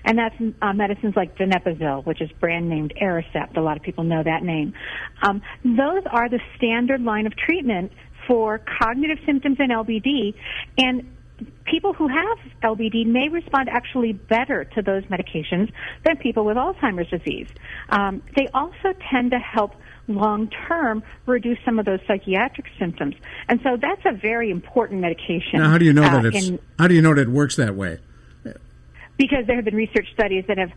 and 0.06 0.18
that's 0.18 0.36
uh, 0.62 0.74
medicines 0.74 1.16
like 1.18 1.38
donepezil, 1.38 2.06
which 2.06 2.22
is 2.22 2.32
brand 2.40 2.70
named 2.70 2.94
Aricept. 3.02 3.58
A 3.58 3.62
lot 3.62 3.76
of 3.76 3.84
people 3.84 4.06
know 4.06 4.24
that 4.24 4.44
name. 4.44 4.74
Um, 5.22 5.42
those 5.66 6.04
are 6.10 6.30
the 6.30 6.40
standard 6.56 7.02
line 7.02 7.26
of 7.28 7.36
treatment 7.36 7.92
for 8.26 8.60
cognitive 8.60 9.18
symptoms 9.26 9.58
in 9.60 9.70
LBD, 9.70 10.36
and 10.78 11.16
people 11.66 11.94
who 11.94 12.08
have 12.08 12.38
LBD 12.64 13.06
may 13.06 13.30
respond 13.30 13.70
actually 13.70 14.14
better 14.14 14.64
to 14.64 14.82
those 14.82 15.04
medications 15.06 15.72
than 16.06 16.18
people 16.18 16.46
with 16.46 16.58
Alzheimer's 16.58 17.10
disease. 17.10 17.48
Um, 17.90 18.22
they 18.36 18.48
also 18.54 18.94
tend 19.12 19.32
to 19.32 19.40
help 19.40 19.74
long 20.10 20.50
term 20.68 21.04
reduce 21.26 21.58
some 21.64 21.80
of 21.80 21.86
those 21.86 22.00
psychiatric 22.08 22.66
symptoms. 22.80 23.16
And 23.48 23.60
so 23.64 23.78
that's 23.82 24.02
a 24.06 24.12
very 24.12 24.50
important 24.52 25.02
medication. 25.02 25.60
Now, 25.60 25.70
how 25.70 25.78
do 25.78 25.86
you 25.86 25.94
know 25.94 26.04
uh, 26.04 26.22
that 26.22 26.34
it's 26.36 26.48
in- 26.50 26.60
how 26.78 26.88
do 26.88 26.96
you 26.96 27.02
know 27.02 27.14
that 27.14 27.22
it 27.22 27.30
works 27.30 27.56
that 27.58 27.76
way? 27.76 28.00
because 29.18 29.46
there 29.48 29.58
have 29.58 29.66
been 29.66 29.76
research 29.76 30.08
studies 30.14 30.46
that 30.48 30.58
have 30.58 30.72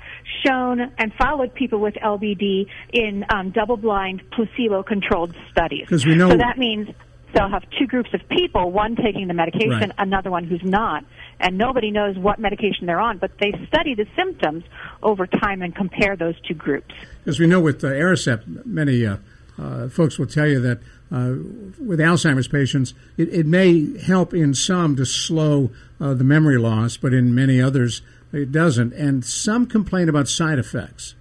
shown 0.44 0.80
and 0.98 1.12
followed 1.14 1.54
people 1.54 1.78
with 1.78 1.94
LBD 1.94 2.66
in 2.92 3.24
um, 3.32 3.50
double-blind, 3.52 4.20
placebo-controlled 4.32 5.32
studies. 5.52 5.86
'Cause 5.88 6.04
we 6.04 6.16
know- 6.16 6.28
so 6.30 6.36
that 6.38 6.58
means 6.58 6.88
they'll 7.32 7.48
have 7.50 7.64
two 7.78 7.86
groups 7.86 8.10
of 8.14 8.20
people, 8.28 8.70
one 8.70 8.96
taking 8.96 9.28
the 9.28 9.34
medication, 9.34 9.70
Right. 9.70 9.92
another 9.98 10.30
one 10.30 10.44
who's 10.44 10.62
not, 10.62 11.04
and 11.40 11.58
nobody 11.58 11.90
knows 11.90 12.16
what 12.18 12.38
medication 12.38 12.86
they're 12.86 13.00
on, 13.00 13.18
but 13.18 13.30
they 13.38 13.52
study 13.66 13.94
the 13.94 14.06
symptoms 14.16 14.64
over 15.02 15.26
time 15.26 15.62
and 15.62 15.74
compare 15.74 16.16
those 16.16 16.38
two 16.40 16.54
groups. 16.54 16.94
As 17.26 17.38
we 17.38 17.46
know 17.46 17.60
with 17.60 17.82
uh, 17.84 17.88
Aricept, 17.88 18.64
many 18.66 19.06
uh, 19.06 19.16
uh, 19.58 19.88
folks 19.88 20.18
will 20.18 20.26
tell 20.26 20.46
you 20.46 20.60
that 20.60 20.78
uh, 21.10 21.34
with 21.78 21.98
Alzheimer's 22.00 22.48
patients, 22.48 22.94
it, 23.16 23.28
it 23.28 23.46
may 23.46 23.98
help 24.00 24.32
in 24.32 24.54
some 24.54 24.96
to 24.96 25.04
slow 25.04 25.70
uh, 26.00 26.14
the 26.14 26.24
memory 26.24 26.58
loss, 26.58 26.96
but 26.96 27.12
in 27.12 27.34
many 27.34 27.60
others, 27.60 28.00
it 28.32 28.50
doesn't. 28.50 28.94
And 28.94 29.24
some 29.24 29.66
complain 29.66 30.08
about 30.08 30.26
side 30.28 30.58
effects. 30.58 31.14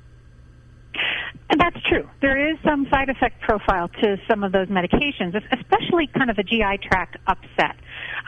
And 1.52 1.60
that's 1.60 1.76
true. 1.90 2.10
There 2.22 2.50
is 2.50 2.58
some 2.64 2.88
side 2.90 3.10
effect 3.10 3.42
profile 3.42 3.90
to 4.02 4.16
some 4.30 4.42
of 4.46 4.54
those 4.54 4.70
medications, 4.70 5.36
especially 5.52 6.08
kind 6.08 6.30
of 6.30 6.38
a 6.38 6.44
GI 6.44 6.80
tract 6.82 7.18
upset. 7.28 7.76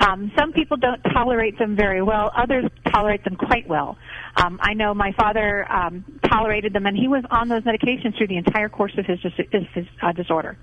Um, 0.02 0.30
some 0.38 0.52
people 0.52 0.76
don't 0.76 1.02
tolerate 1.14 1.58
them 1.58 1.78
very 1.78 2.02
well. 2.02 2.34
Others 2.36 2.66
tolerate 2.92 3.24
them 3.24 3.38
quite 3.38 3.66
well. 3.66 3.98
Um, 4.36 4.60
I 4.62 4.74
know 4.74 4.94
my 4.94 5.14
father 5.14 5.66
um, 5.72 6.04
tolerated 6.30 6.74
them, 6.74 6.86
and 6.86 6.98
he 6.98 7.08
was 7.08 7.24
on 7.32 7.48
those 7.48 7.64
medications 7.64 8.18
through 8.18 8.28
the 8.28 8.38
entire 8.38 8.68
course 8.68 8.94
of 8.98 9.06
his, 9.06 9.20
dis- 9.22 9.68
his 9.74 9.86
uh, 10.02 10.12
disorder. 10.12 10.58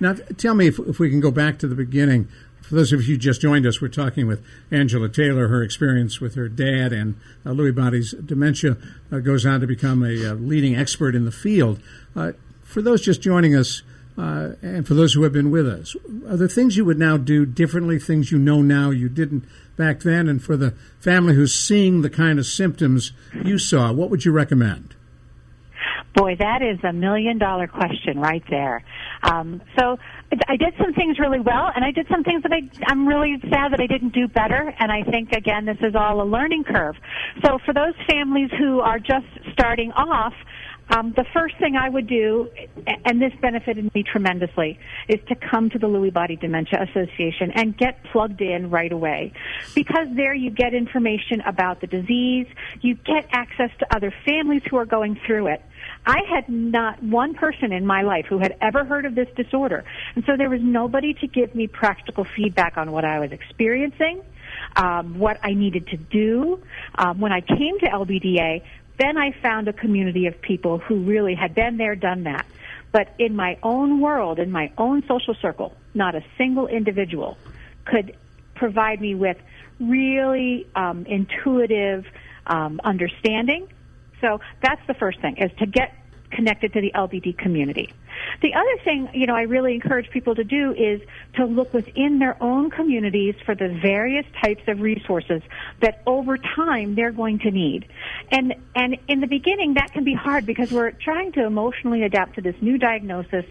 Now, 0.00 0.14
tell 0.36 0.54
me 0.54 0.66
if, 0.66 0.80
if 0.80 0.98
we 0.98 1.10
can 1.10 1.20
go 1.20 1.30
back 1.30 1.60
to 1.60 1.68
the 1.68 1.76
beginning. 1.76 2.28
For 2.70 2.76
those 2.76 2.92
of 2.92 3.00
you 3.00 3.14
who 3.14 3.18
just 3.18 3.40
joined 3.40 3.66
us, 3.66 3.80
we're 3.80 3.88
talking 3.88 4.28
with 4.28 4.46
Angela 4.70 5.08
Taylor. 5.08 5.48
Her 5.48 5.60
experience 5.60 6.20
with 6.20 6.36
her 6.36 6.48
dad 6.48 6.92
and 6.92 7.16
uh, 7.44 7.48
Lewy 7.48 7.74
body's 7.74 8.12
dementia 8.12 8.76
uh, 9.10 9.18
goes 9.18 9.44
on 9.44 9.58
to 9.58 9.66
become 9.66 10.04
a 10.04 10.30
uh, 10.30 10.34
leading 10.34 10.76
expert 10.76 11.16
in 11.16 11.24
the 11.24 11.32
field. 11.32 11.80
Uh, 12.14 12.30
for 12.62 12.80
those 12.80 13.02
just 13.02 13.20
joining 13.22 13.56
us, 13.56 13.82
uh, 14.16 14.50
and 14.62 14.86
for 14.86 14.94
those 14.94 15.14
who 15.14 15.24
have 15.24 15.32
been 15.32 15.50
with 15.50 15.66
us, 15.66 15.96
are 16.28 16.36
there 16.36 16.46
things 16.46 16.76
you 16.76 16.84
would 16.84 16.96
now 16.96 17.16
do 17.16 17.44
differently? 17.44 17.98
Things 17.98 18.30
you 18.30 18.38
know 18.38 18.62
now 18.62 18.90
you 18.90 19.08
didn't 19.08 19.46
back 19.76 19.98
then? 20.02 20.28
And 20.28 20.40
for 20.40 20.56
the 20.56 20.70
family 21.00 21.34
who's 21.34 21.52
seeing 21.52 22.02
the 22.02 22.10
kind 22.10 22.38
of 22.38 22.46
symptoms 22.46 23.10
you 23.44 23.58
saw, 23.58 23.90
what 23.90 24.10
would 24.10 24.24
you 24.24 24.30
recommend? 24.30 24.94
Boy, 26.14 26.36
that 26.36 26.62
is 26.62 26.78
a 26.84 26.92
million 26.92 27.38
dollar 27.38 27.66
question 27.66 28.20
right 28.20 28.44
there. 28.48 28.84
Um, 29.24 29.60
so 29.76 29.98
I 30.48 30.56
did 30.56 30.74
some 30.78 30.94
things 30.94 31.18
really 31.18 31.40
well, 31.40 31.70
and 31.74 31.84
I 31.84 31.90
did 31.90 32.06
some 32.10 32.22
things 32.22 32.42
that 32.42 32.52
I, 32.52 32.62
I'm 32.86 33.06
really 33.06 33.36
sad 33.50 33.72
that 33.72 33.80
I 33.80 33.86
didn't 33.86 34.14
do 34.14 34.28
better. 34.28 34.72
And 34.78 34.92
I 34.92 35.02
think 35.02 35.32
again, 35.32 35.64
this 35.64 35.78
is 35.80 35.94
all 35.94 36.22
a 36.22 36.24
learning 36.24 36.64
curve. 36.64 36.94
So 37.44 37.58
for 37.64 37.74
those 37.74 37.94
families 38.08 38.50
who 38.58 38.80
are 38.80 38.98
just 38.98 39.26
starting 39.52 39.90
off, 39.92 40.34
um, 40.90 41.12
the 41.16 41.24
first 41.32 41.56
thing 41.58 41.76
I 41.76 41.88
would 41.88 42.06
do, 42.06 42.50
and 43.04 43.22
this 43.22 43.32
benefited 43.40 43.94
me 43.94 44.02
tremendously, 44.02 44.78
is 45.08 45.20
to 45.28 45.34
come 45.34 45.70
to 45.70 45.78
the 45.78 45.86
Lewy 45.86 46.12
Body 46.12 46.36
Dementia 46.36 46.82
Association 46.82 47.52
and 47.54 47.76
get 47.76 48.02
plugged 48.04 48.40
in 48.40 48.70
right 48.70 48.92
away. 48.92 49.32
Because 49.74 50.08
there 50.14 50.34
you 50.34 50.50
get 50.50 50.74
information 50.74 51.40
about 51.42 51.80
the 51.80 51.86
disease, 51.86 52.46
you 52.80 52.94
get 52.94 53.26
access 53.32 53.70
to 53.78 53.94
other 53.94 54.12
families 54.24 54.62
who 54.68 54.76
are 54.76 54.86
going 54.86 55.18
through 55.26 55.46
it. 55.48 55.62
I 56.06 56.22
had 56.28 56.48
not 56.48 57.02
one 57.02 57.34
person 57.34 57.72
in 57.72 57.86
my 57.86 58.02
life 58.02 58.26
who 58.26 58.38
had 58.38 58.56
ever 58.60 58.84
heard 58.84 59.04
of 59.04 59.14
this 59.14 59.28
disorder. 59.36 59.84
And 60.14 60.24
so 60.24 60.36
there 60.36 60.50
was 60.50 60.60
nobody 60.62 61.14
to 61.14 61.26
give 61.26 61.54
me 61.54 61.66
practical 61.66 62.24
feedback 62.24 62.76
on 62.76 62.90
what 62.90 63.04
I 63.04 63.18
was 63.18 63.32
experiencing, 63.32 64.22
um, 64.76 65.18
what 65.18 65.38
I 65.42 65.54
needed 65.54 65.86
to 65.88 65.96
do. 65.96 66.60
Um, 66.96 67.20
when 67.20 67.32
I 67.32 67.40
came 67.40 67.78
to 67.80 67.86
LBDA, 67.86 68.62
then 69.00 69.16
I 69.16 69.32
found 69.32 69.68
a 69.68 69.72
community 69.72 70.26
of 70.26 70.40
people 70.40 70.78
who 70.78 70.96
really 71.00 71.34
had 71.34 71.54
been 71.54 71.76
there, 71.76 71.94
done 71.94 72.24
that. 72.24 72.46
But 72.92 73.14
in 73.18 73.36
my 73.36 73.58
own 73.62 74.00
world, 74.00 74.38
in 74.38 74.50
my 74.50 74.72
own 74.76 75.04
social 75.06 75.34
circle, 75.34 75.74
not 75.94 76.14
a 76.14 76.24
single 76.36 76.66
individual 76.66 77.38
could 77.84 78.16
provide 78.54 79.00
me 79.00 79.14
with 79.14 79.38
really 79.78 80.66
um, 80.74 81.06
intuitive 81.06 82.04
um, 82.46 82.80
understanding. 82.84 83.68
So 84.20 84.40
that's 84.62 84.84
the 84.86 84.94
first 84.94 85.20
thing 85.20 85.38
is 85.38 85.50
to 85.58 85.66
get 85.66 85.94
connected 86.30 86.72
to 86.72 86.80
the 86.80 86.92
LBD 86.94 87.36
community. 87.38 87.92
The 88.42 88.54
other 88.54 88.84
thing, 88.84 89.08
you 89.12 89.26
know, 89.26 89.34
I 89.34 89.42
really 89.42 89.74
encourage 89.74 90.10
people 90.10 90.34
to 90.34 90.44
do 90.44 90.72
is 90.72 91.00
to 91.34 91.44
look 91.44 91.72
within 91.72 92.18
their 92.18 92.40
own 92.42 92.70
communities 92.70 93.34
for 93.44 93.54
the 93.54 93.68
various 93.82 94.26
types 94.42 94.62
of 94.68 94.80
resources 94.80 95.42
that 95.80 96.02
over 96.06 96.38
time 96.38 96.94
they're 96.94 97.12
going 97.12 97.38
to 97.40 97.50
need. 97.50 97.86
And 98.30 98.54
and 98.74 98.96
in 99.08 99.20
the 99.20 99.26
beginning 99.26 99.74
that 99.74 99.92
can 99.92 100.04
be 100.04 100.14
hard 100.14 100.46
because 100.46 100.70
we're 100.70 100.92
trying 100.92 101.32
to 101.32 101.44
emotionally 101.44 102.02
adapt 102.02 102.36
to 102.36 102.40
this 102.40 102.56
new 102.60 102.78
diagnosis 102.78 103.44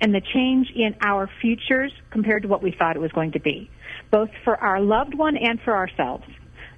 and 0.00 0.14
the 0.14 0.20
change 0.20 0.70
in 0.74 0.94
our 1.00 1.30
futures 1.40 1.92
compared 2.10 2.42
to 2.42 2.48
what 2.48 2.62
we 2.62 2.72
thought 2.72 2.96
it 2.96 2.98
was 2.98 3.12
going 3.12 3.32
to 3.32 3.40
be, 3.40 3.70
both 4.10 4.30
for 4.44 4.56
our 4.56 4.80
loved 4.80 5.14
one 5.14 5.36
and 5.36 5.60
for 5.60 5.74
ourselves. 5.74 6.24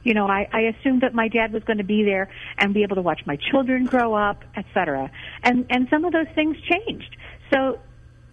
You 0.07 0.15
know, 0.15 0.29
I, 0.29 0.49
I 0.53 0.61
assumed 0.61 1.01
that 1.03 1.15
my 1.15 1.27
dad 1.27 1.53
was 1.53 1.65
going 1.65 1.79
to 1.79 1.85
be 1.85 2.05
there 2.05 2.31
and 2.59 2.73
be 2.73 2.85
able 2.85 2.95
to 2.95 3.03
watch 3.03 3.23
my 3.27 3.37
children 3.51 3.87
grow 3.87 4.15
up, 4.15 4.45
etc. 4.57 5.11
And 5.43 5.67
and 5.69 5.89
some 5.91 6.05
of 6.05 6.13
those 6.13 6.29
things 6.33 6.57
changed. 6.61 7.17
So 7.53 7.81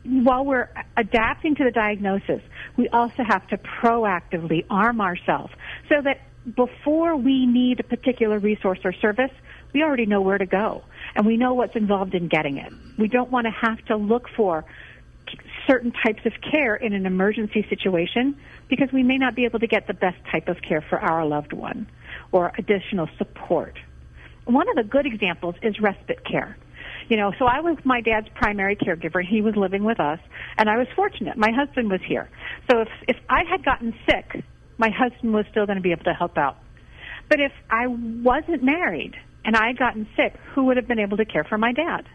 while 0.04 0.46
we're 0.46 0.70
adapting 0.98 1.56
to 1.56 1.64
the 1.64 1.72
diagnosis, 1.72 2.42
we 2.78 2.90
also 2.90 3.24
have 3.28 3.48
to 3.48 3.58
proactively 3.58 4.66
arm 4.70 5.02
ourselves 5.02 5.52
so 5.90 5.96
that 6.04 6.22
before 6.56 7.16
we 7.16 7.48
need 7.48 7.80
a 7.80 7.84
particular 7.84 8.38
resource 8.38 8.80
or 8.84 8.94
service, 8.94 9.32
we 9.74 9.82
already 9.82 10.06
know 10.06 10.22
where 10.22 10.38
to 10.38 10.46
go 10.46 10.84
and 11.16 11.26
we 11.26 11.38
know 11.38 11.56
what's 11.56 11.76
involved 11.76 12.14
in 12.14 12.28
getting 12.28 12.58
it. 12.58 12.72
We 13.00 13.08
don't 13.08 13.32
want 13.32 13.48
to 13.48 13.52
have 13.52 13.84
to 13.86 13.96
look 13.96 14.28
for 14.38 14.64
certain 15.68 15.92
types 15.92 16.26
of 16.26 16.34
care 16.52 16.76
in 16.76 16.94
an 16.94 17.06
emergency 17.06 17.66
situation 17.70 18.38
because 18.70 18.90
we 18.92 19.04
may 19.04 19.18
not 19.18 19.36
be 19.36 19.46
able 19.46 19.60
to 19.60 19.68
get 19.68 19.88
the 19.88 19.94
best 19.94 20.18
type 20.32 20.48
of 20.48 20.62
care 20.62 20.82
for 20.82 21.00
our 21.00 21.26
loved 21.26 21.54
one 21.54 21.88
or 22.32 22.52
additional 22.58 23.08
support. 23.18 23.78
One 24.46 24.68
of 24.70 24.76
the 24.76 24.84
good 24.84 25.06
examples 25.06 25.56
is 25.62 25.80
respite 25.80 26.26
care. 26.26 26.58
You 27.10 27.18
know, 27.18 27.34
so 27.38 27.46
I 27.46 27.60
was 27.60 27.78
my 27.84 28.02
dad's 28.02 28.28
primary 28.36 28.76
caregiver. 28.76 29.24
He 29.26 29.42
was 29.42 29.56
living 29.56 29.84
with 29.84 30.00
us, 30.00 30.20
and 30.58 30.70
I 30.70 30.78
was 30.78 30.88
fortunate. 30.96 31.38
My 31.38 31.52
husband 31.52 31.90
was 31.90 32.02
here. 32.08 32.30
So 32.70 32.82
if 32.82 32.88
if 33.08 33.18
I 33.30 33.44
had 33.50 33.64
gotten 33.66 33.94
sick, 34.10 34.44
my 34.78 34.90
husband 34.90 35.34
was 35.34 35.46
still 35.52 35.66
going 35.66 35.78
to 35.78 35.82
be 35.82 35.92
able 35.92 36.06
to 36.06 36.14
help 36.14 36.38
out. 36.38 36.58
But 37.30 37.40
if 37.40 37.52
I 37.70 37.88
wasn't 37.88 38.64
married 38.64 39.16
and 39.46 39.56
I 39.56 39.68
had 39.68 39.78
gotten 39.78 40.08
sick, 40.16 40.34
who 40.54 40.66
would 40.66 40.78
have 40.78 40.88
been 40.88 41.00
able 41.00 41.18
to 41.18 41.26
care 41.26 41.44
for 41.44 41.58
my 41.58 41.74
dad? 41.74 42.06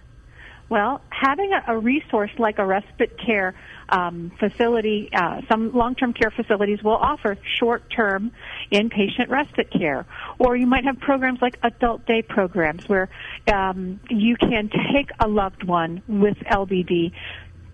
Well, 0.71 1.01
having 1.11 1.53
a, 1.53 1.73
a 1.73 1.79
resource 1.79 2.31
like 2.39 2.59
a 2.59 2.67
respite 2.67 3.19
care 3.25 3.55
um, 3.89 4.33
facility, 4.39 5.09
uh, 5.15 5.41
some 5.51 5.73
long-term 5.73 6.13
care 6.13 6.31
facilities 6.31 6.83
will 6.83 6.97
offer 6.97 7.39
short-term 7.59 8.33
inpatient 8.71 9.29
respite 9.29 9.71
care, 9.71 10.07
or 10.39 10.57
you 10.57 10.67
might 10.67 10.85
have 10.85 10.99
programs 10.99 11.41
like 11.41 11.59
adult 11.63 12.07
day 12.07 12.21
programs 12.21 12.87
where 12.87 13.09
um, 13.53 13.99
you 14.11 14.37
can 14.37 14.69
take 14.93 15.09
a 15.21 15.29
loved 15.29 15.65
one 15.65 16.03
with 16.07 16.37
LBD 16.51 17.13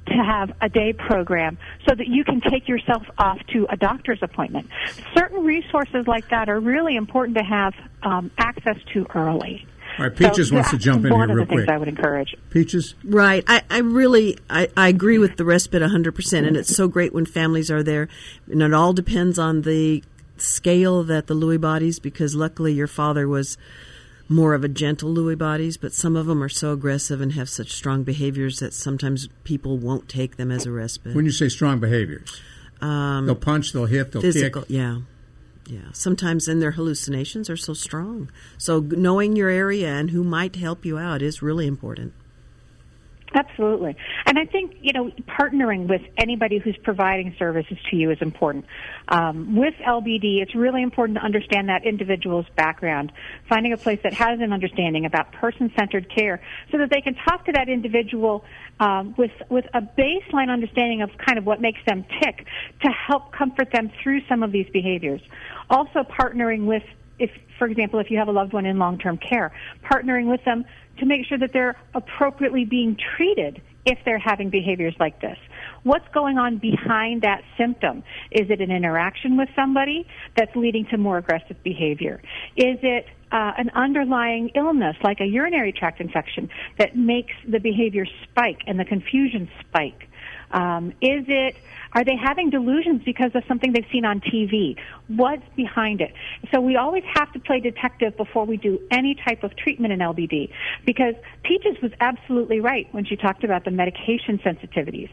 to 0.07 0.15
have 0.15 0.53
a 0.61 0.69
day 0.69 0.93
program 0.93 1.59
so 1.89 1.95
that 1.95 2.07
you 2.07 2.25
can 2.25 2.41
take 2.41 2.69
yourself 2.69 3.03
off 3.19 3.39
to 3.53 3.67
a 3.71 3.77
doctor's 3.77 4.19
appointment. 4.23 4.69
Certain 5.17 5.45
resources 5.45 6.07
like 6.07 6.29
that 6.29 6.49
are 6.49 6.61
really 6.61 6.95
important 6.95 7.37
to 7.39 7.45
have 7.45 7.73
um, 8.03 8.31
access 8.39 8.77
to 8.93 9.07
early. 9.15 9.67
All 9.99 10.07
right, 10.07 10.17
Peaches 10.17 10.49
so, 10.49 10.57
wants 10.57 10.71
to 10.71 10.79
jump 10.79 11.05
in 11.05 11.13
here 11.13 11.35
real 11.35 11.47
quick. 11.47 11.69
I 11.69 11.79
would 11.79 11.89
encourage. 11.89 12.35
Peaches, 12.51 12.95
right? 13.05 13.45
I, 13.47 13.63
I 13.71 13.79
really 13.79 14.39
I, 14.51 14.69
I 14.77 14.89
agree 14.89 15.19
with 15.19 15.37
the 15.37 15.45
respite 15.45 15.83
100, 15.83 16.15
percent 16.15 16.47
and 16.47 16.57
it's 16.57 16.75
so 16.75 16.89
great 16.89 17.13
when 17.13 17.27
families 17.27 17.71
are 17.71 17.83
there, 17.83 18.09
and 18.51 18.63
it 18.63 18.75
all 18.75 18.93
depends 18.93 19.39
on 19.39 19.63
the 19.63 20.03
scale 20.37 21.05
that 21.05 21.29
the 21.29 21.35
Lewy 21.35 21.61
bodies. 21.61 21.99
Because 21.99 22.35
luckily, 22.35 22.73
your 22.73 22.89
father 22.89 23.29
was 23.29 23.57
more 24.29 24.55
of 24.55 24.65
a 24.65 24.69
gentle 24.69 25.15
Lewy 25.15 25.37
bodies, 25.37 25.77
but 25.77 25.93
some 25.93 26.17
of 26.17 26.27
them 26.27 26.43
are 26.43 26.49
so 26.49 26.73
aggressive 26.73 27.21
and 27.21 27.33
have 27.33 27.49
such 27.49 27.73
strong 27.73 28.03
behaviors 28.03 28.59
that 28.59 28.73
sometimes 28.73 29.29
people 29.45 29.79
won't 29.79 30.09
take 30.09 30.37
them 30.37 30.51
as 30.51 30.67
a 30.67 30.73
respite. 30.73 31.15
When 31.15 31.25
you 31.25 31.31
say 31.31 31.49
strong 31.49 31.79
behaviors, 31.79 32.41
um, 32.81 33.27
they'll 33.27 33.35
punch, 33.35 33.73
they'll 33.73 33.87
hit, 33.87 34.13
they'll 34.13 34.23
physical, 34.23 34.63
kick. 34.63 34.71
Yeah. 34.71 34.99
Yeah, 35.67 35.93
sometimes 35.93 36.47
and 36.47 36.61
their 36.61 36.73
hallucinations 36.73 37.49
are 37.49 37.57
so 37.57 37.73
strong. 37.73 38.31
So 38.59 38.81
knowing 38.81 39.35
your 39.35 39.49
area 39.49 39.89
and 39.89 40.11
who 40.11 40.23
might 40.23 40.57
help 40.57 40.85
you 40.85 40.99
out 40.99 41.23
is 41.23 41.41
really 41.43 41.67
important. 41.67 42.13
Absolutely. 43.35 43.97
And 44.27 44.39
I 44.39 44.45
think, 44.45 44.77
you 44.81 44.93
know, 44.93 45.11
partnering 45.27 45.89
with 45.89 46.03
anybody 46.17 46.59
who's 46.59 46.77
providing 46.85 47.35
services 47.37 47.77
to 47.91 47.97
you 47.97 48.13
is 48.13 48.19
important. 48.21 48.65
Um, 49.09 49.57
with 49.57 49.75
LBD, 49.85 50.41
it's 50.41 50.55
really 50.55 50.83
important 50.83 51.19
to 51.19 51.25
understand 51.25 51.69
that 51.69 51.85
individual's 51.85 52.47
background, 52.57 53.11
finding 53.49 53.73
a 53.73 53.77
place 53.77 53.99
that 54.05 54.15
has 54.15 54.39
an 54.41 54.53
understanding 54.53 55.05
about 55.05 55.33
person-centered 55.33 56.15
care 56.15 56.41
so 56.71 56.79
that 56.79 56.91
they 56.91 57.01
can 57.01 57.17
talk 57.29 57.45
to 57.47 57.53
that 57.53 57.69
individual 57.69 58.45
um, 58.79 59.17
with, 59.19 59.33
with 59.51 59.65
a 59.75 59.81
baseline 59.81 60.49
understanding 60.49 61.03
of 61.03 61.11
kind 61.19 61.37
of 61.37 61.45
what 61.45 61.61
makes 61.61 61.81
them 61.89 62.05
tick 62.23 62.47
to 62.83 62.89
help 62.89 63.33
comfort 63.33 63.73
them 63.73 63.91
through 64.01 64.21
some 64.29 64.45
of 64.45 64.53
these 64.53 64.67
behaviors. 64.73 65.21
Also 65.71 66.05
partnering 66.05 66.67
with 66.67 66.85
if, 67.19 67.31
for 67.59 67.67
example, 67.67 68.01
if 68.01 68.11
you 68.11 68.19
have 68.19 68.29
a 68.29 68.33
loved 68.33 68.53
one 68.53 68.67
in 68.67 68.79
long-term 68.79 69.19
care, 69.19 69.53
partnering 69.85 70.31
with 70.31 70.45
them 70.45 70.65
to 70.99 71.07
make 71.07 71.27
sure 71.27 71.39
that 71.39 71.53
they're 71.53 71.77
appropriately 71.95 72.65
being 72.65 72.97
treated 73.17 73.61
if 73.87 73.99
they're 74.05 74.19
having 74.19 74.49
behaviors 74.49 74.95
like 74.99 75.21
this. 75.21 75.37
What's 75.83 76.07
going 76.15 76.39
on 76.39 76.59
behind 76.59 77.23
that 77.23 77.43
symptom? 77.59 78.03
Is 78.31 78.51
it 78.51 78.61
an 78.61 78.71
interaction 78.71 79.37
with 79.37 79.49
somebody 79.55 80.07
that's 80.37 80.55
leading 80.57 80.87
to 80.87 80.97
more 80.97 81.19
aggressive 81.19 81.63
behavior? 81.63 82.23
Is 82.57 82.79
it 82.83 83.07
uh, 83.31 83.53
an 83.59 83.71
underlying 83.75 84.51
illness 84.55 84.97
like 85.03 85.21
a 85.21 85.27
urinary 85.27 85.73
tract 85.73 86.01
infection 86.01 86.49
that 86.79 86.97
makes 86.97 87.35
the 87.47 87.61
behavior 87.61 88.07
spike 88.23 88.61
and 88.67 88.81
the 88.81 88.85
confusion 88.85 89.51
spike? 89.61 90.09
Um, 90.55 90.91
is 91.03 91.25
it 91.29 91.57
are 91.93 92.05
they 92.05 92.17
having 92.17 92.51
delusions 92.51 93.03
because 93.05 93.33
of 93.35 93.45
something 93.47 93.73
they've 93.73 93.87
seen 93.93 94.05
on 94.05 94.21
TV? 94.21 94.77
What's 95.09 95.47
behind 95.55 96.01
it? 96.01 96.13
So 96.53 96.61
we 96.61 96.77
always 96.77 97.05
have 97.13 97.33
to 97.33 97.39
play 97.39 97.61
detective 97.61 98.17
before 98.17 98.45
we 98.47 98.57
do 98.57 98.81
any 98.91 99.15
type 99.15 99.45
of 99.45 99.57
treatment 99.57 99.93
in 99.93 100.01
LBD 100.01 100.51
because 100.85 101.15
Peaches 101.43 101.77
was 101.83 101.93
absolutely 102.01 102.61
right 102.61 102.89
when 102.93 103.05
she 103.05 103.17
talked 103.17 103.45
about 103.45 103.65
the 103.65 103.71
medication 103.71 104.39
sensitivities 104.39 105.11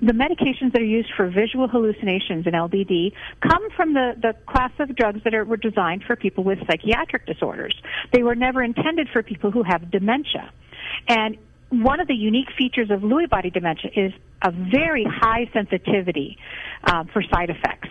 the 0.00 0.12
medications 0.12 0.72
that 0.72 0.82
are 0.82 0.84
used 0.84 1.10
for 1.16 1.30
visual 1.30 1.68
hallucinations 1.68 2.46
in 2.46 2.52
LBD 2.52 3.12
come 3.40 3.70
from 3.76 3.94
the, 3.94 4.14
the 4.20 4.34
class 4.46 4.72
of 4.80 4.94
drugs 4.96 5.20
that 5.24 5.34
are, 5.34 5.44
were 5.44 5.56
designed 5.56 6.02
for 6.04 6.16
people 6.16 6.44
with 6.44 6.58
psychiatric 6.66 7.24
disorders. 7.24 7.74
They 8.12 8.22
were 8.22 8.34
never 8.34 8.62
intended 8.62 9.08
for 9.12 9.22
people 9.22 9.50
who 9.50 9.62
have 9.62 9.90
dementia. 9.90 10.52
And 11.08 11.38
one 11.72 12.00
of 12.00 12.06
the 12.06 12.14
unique 12.14 12.48
features 12.56 12.90
of 12.90 13.00
Lewy 13.00 13.28
body 13.28 13.48
dementia 13.48 13.90
is 13.96 14.12
a 14.42 14.50
very 14.50 15.04
high 15.08 15.48
sensitivity 15.54 16.36
um, 16.84 17.08
for 17.12 17.22
side 17.22 17.48
effects 17.48 17.88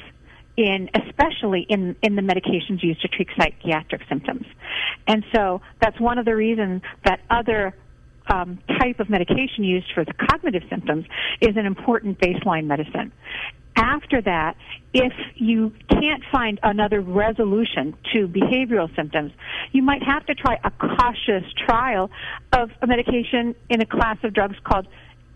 in 0.55 0.89
especially 0.93 1.65
in 1.69 1.95
in 2.03 2.15
the 2.15 2.21
medications 2.21 2.83
used 2.83 3.01
to 3.01 3.07
treat 3.07 3.27
psychiatric 3.37 4.01
symptoms. 4.07 4.45
And 5.07 5.23
so 5.33 5.61
that's 5.81 5.99
one 5.99 6.19
of 6.19 6.25
the 6.25 6.35
reasons 6.35 6.83
that 7.05 7.21
other 7.29 7.73
um, 8.27 8.59
type 8.79 8.99
of 8.99 9.09
medication 9.09 9.63
used 9.63 9.87
for 9.95 10.05
the 10.05 10.13
cognitive 10.13 10.63
symptoms 10.69 11.05
is 11.41 11.57
an 11.57 11.65
important 11.65 12.19
baseline 12.19 12.65
medicine 12.65 13.11
after 13.75 14.21
that, 14.21 14.57
if 14.93 15.13
you 15.35 15.71
can't 15.89 16.23
find 16.31 16.59
another 16.63 17.01
resolution 17.01 17.95
to 18.13 18.27
behavioral 18.27 18.93
symptoms, 18.95 19.31
you 19.71 19.81
might 19.81 20.03
have 20.03 20.25
to 20.25 20.35
try 20.35 20.59
a 20.63 20.71
cautious 20.71 21.45
trial 21.65 22.11
of 22.51 22.71
a 22.81 22.87
medication 22.87 23.55
in 23.69 23.81
a 23.81 23.85
class 23.85 24.17
of 24.23 24.33
drugs 24.33 24.57
called 24.63 24.87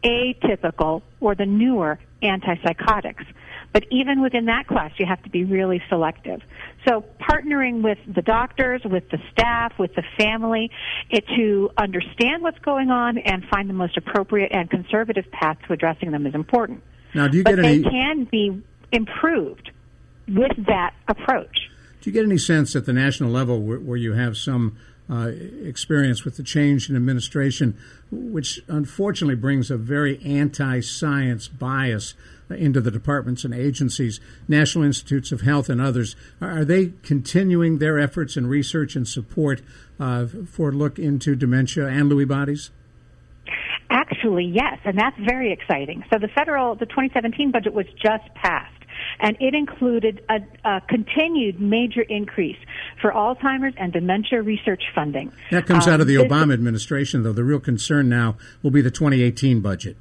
atypical 0.03 1.01
or 1.19 1.35
the 1.35 1.45
newer 1.45 1.99
antipsychotics. 2.21 3.25
But 3.73 3.85
even 3.91 4.21
within 4.21 4.45
that 4.45 4.67
class, 4.67 4.91
you 4.97 5.05
have 5.05 5.21
to 5.23 5.29
be 5.29 5.43
really 5.43 5.81
selective. 5.89 6.41
So 6.87 7.03
partnering 7.19 7.81
with 7.81 7.97
the 8.07 8.21
doctors, 8.21 8.81
with 8.85 9.09
the 9.09 9.17
staff, 9.33 9.73
with 9.77 9.93
the 9.95 10.03
family, 10.17 10.71
it, 11.09 11.25
to 11.35 11.69
understand 11.77 12.41
what's 12.41 12.59
going 12.59 12.89
on 12.89 13.17
and 13.17 13.43
find 13.51 13.69
the 13.69 13.73
most 13.73 13.97
appropriate 13.97 14.51
and 14.53 14.69
conservative 14.69 15.25
path 15.31 15.57
to 15.67 15.73
addressing 15.73 16.11
them 16.11 16.25
is 16.25 16.35
important. 16.35 16.83
Now, 17.15 17.27
do 17.29 17.37
you 17.37 17.43
but 17.43 17.55
get 17.55 17.65
any? 17.65 17.77
They 17.79 17.89
can 17.89 18.25
be 18.25 18.61
improved 18.91 19.71
with 20.27 20.51
that 20.67 20.93
approach. 21.07 21.69
Do 22.01 22.09
you 22.09 22.13
get 22.13 22.25
any 22.25 22.37
sense 22.37 22.75
at 22.75 22.85
the 22.85 22.93
national 22.93 23.31
level 23.31 23.61
where, 23.61 23.79
where 23.79 23.97
you 23.97 24.13
have 24.13 24.37
some 24.37 24.77
uh, 25.09 25.31
experience 25.63 26.25
with 26.25 26.35
the 26.37 26.43
change 26.43 26.89
in 26.89 26.95
administration, 26.95 27.77
which 28.11 28.59
unfortunately 28.67 29.35
brings 29.35 29.71
a 29.71 29.77
very 29.77 30.21
anti 30.23 30.81
science 30.81 31.47
bias 31.47 32.15
into 32.49 32.81
the 32.81 32.91
departments 32.91 33.43
and 33.43 33.53
agencies, 33.53 34.19
National 34.47 34.83
Institutes 34.83 35.31
of 35.31 35.41
Health 35.41 35.69
and 35.69 35.81
others. 35.81 36.15
Are 36.41 36.65
they 36.65 36.93
continuing 37.01 37.79
their 37.79 37.97
efforts 37.97 38.35
and 38.35 38.49
research 38.49 38.95
and 38.95 39.07
support 39.07 39.61
uh, 39.99 40.27
for 40.27 40.71
look 40.71 40.99
into 40.99 41.35
dementia 41.35 41.87
and 41.87 42.11
Lewy 42.11 42.27
bodies? 42.27 42.71
Actually, 43.95 44.51
yes, 44.53 44.77
and 44.83 44.97
that's 44.97 45.17
very 45.19 45.53
exciting. 45.53 46.03
So 46.11 46.19
the 46.19 46.27
federal, 46.27 46.75
the 46.75 46.85
2017 46.85 47.51
budget 47.51 47.73
was 47.73 47.85
just 48.01 48.25
passed 48.35 48.75
and 49.19 49.37
it 49.39 49.53
included 49.53 50.21
a, 50.29 50.39
a, 50.67 50.81
continued 50.81 51.59
major 51.59 52.01
increase 52.01 52.57
for 53.01 53.11
Alzheimer's 53.11 53.73
and 53.77 53.93
dementia 53.93 54.41
research 54.41 54.83
funding. 54.93 55.31
That 55.51 55.65
comes 55.65 55.87
um, 55.87 55.93
out 55.93 56.01
of 56.01 56.07
the 56.07 56.17
um, 56.17 56.27
Obama 56.27 56.53
administration, 56.53 57.23
though. 57.23 57.33
The 57.33 57.43
real 57.43 57.59
concern 57.59 58.09
now 58.09 58.37
will 58.63 58.71
be 58.71 58.81
the 58.81 58.91
2018 58.91 59.61
budget. 59.61 59.97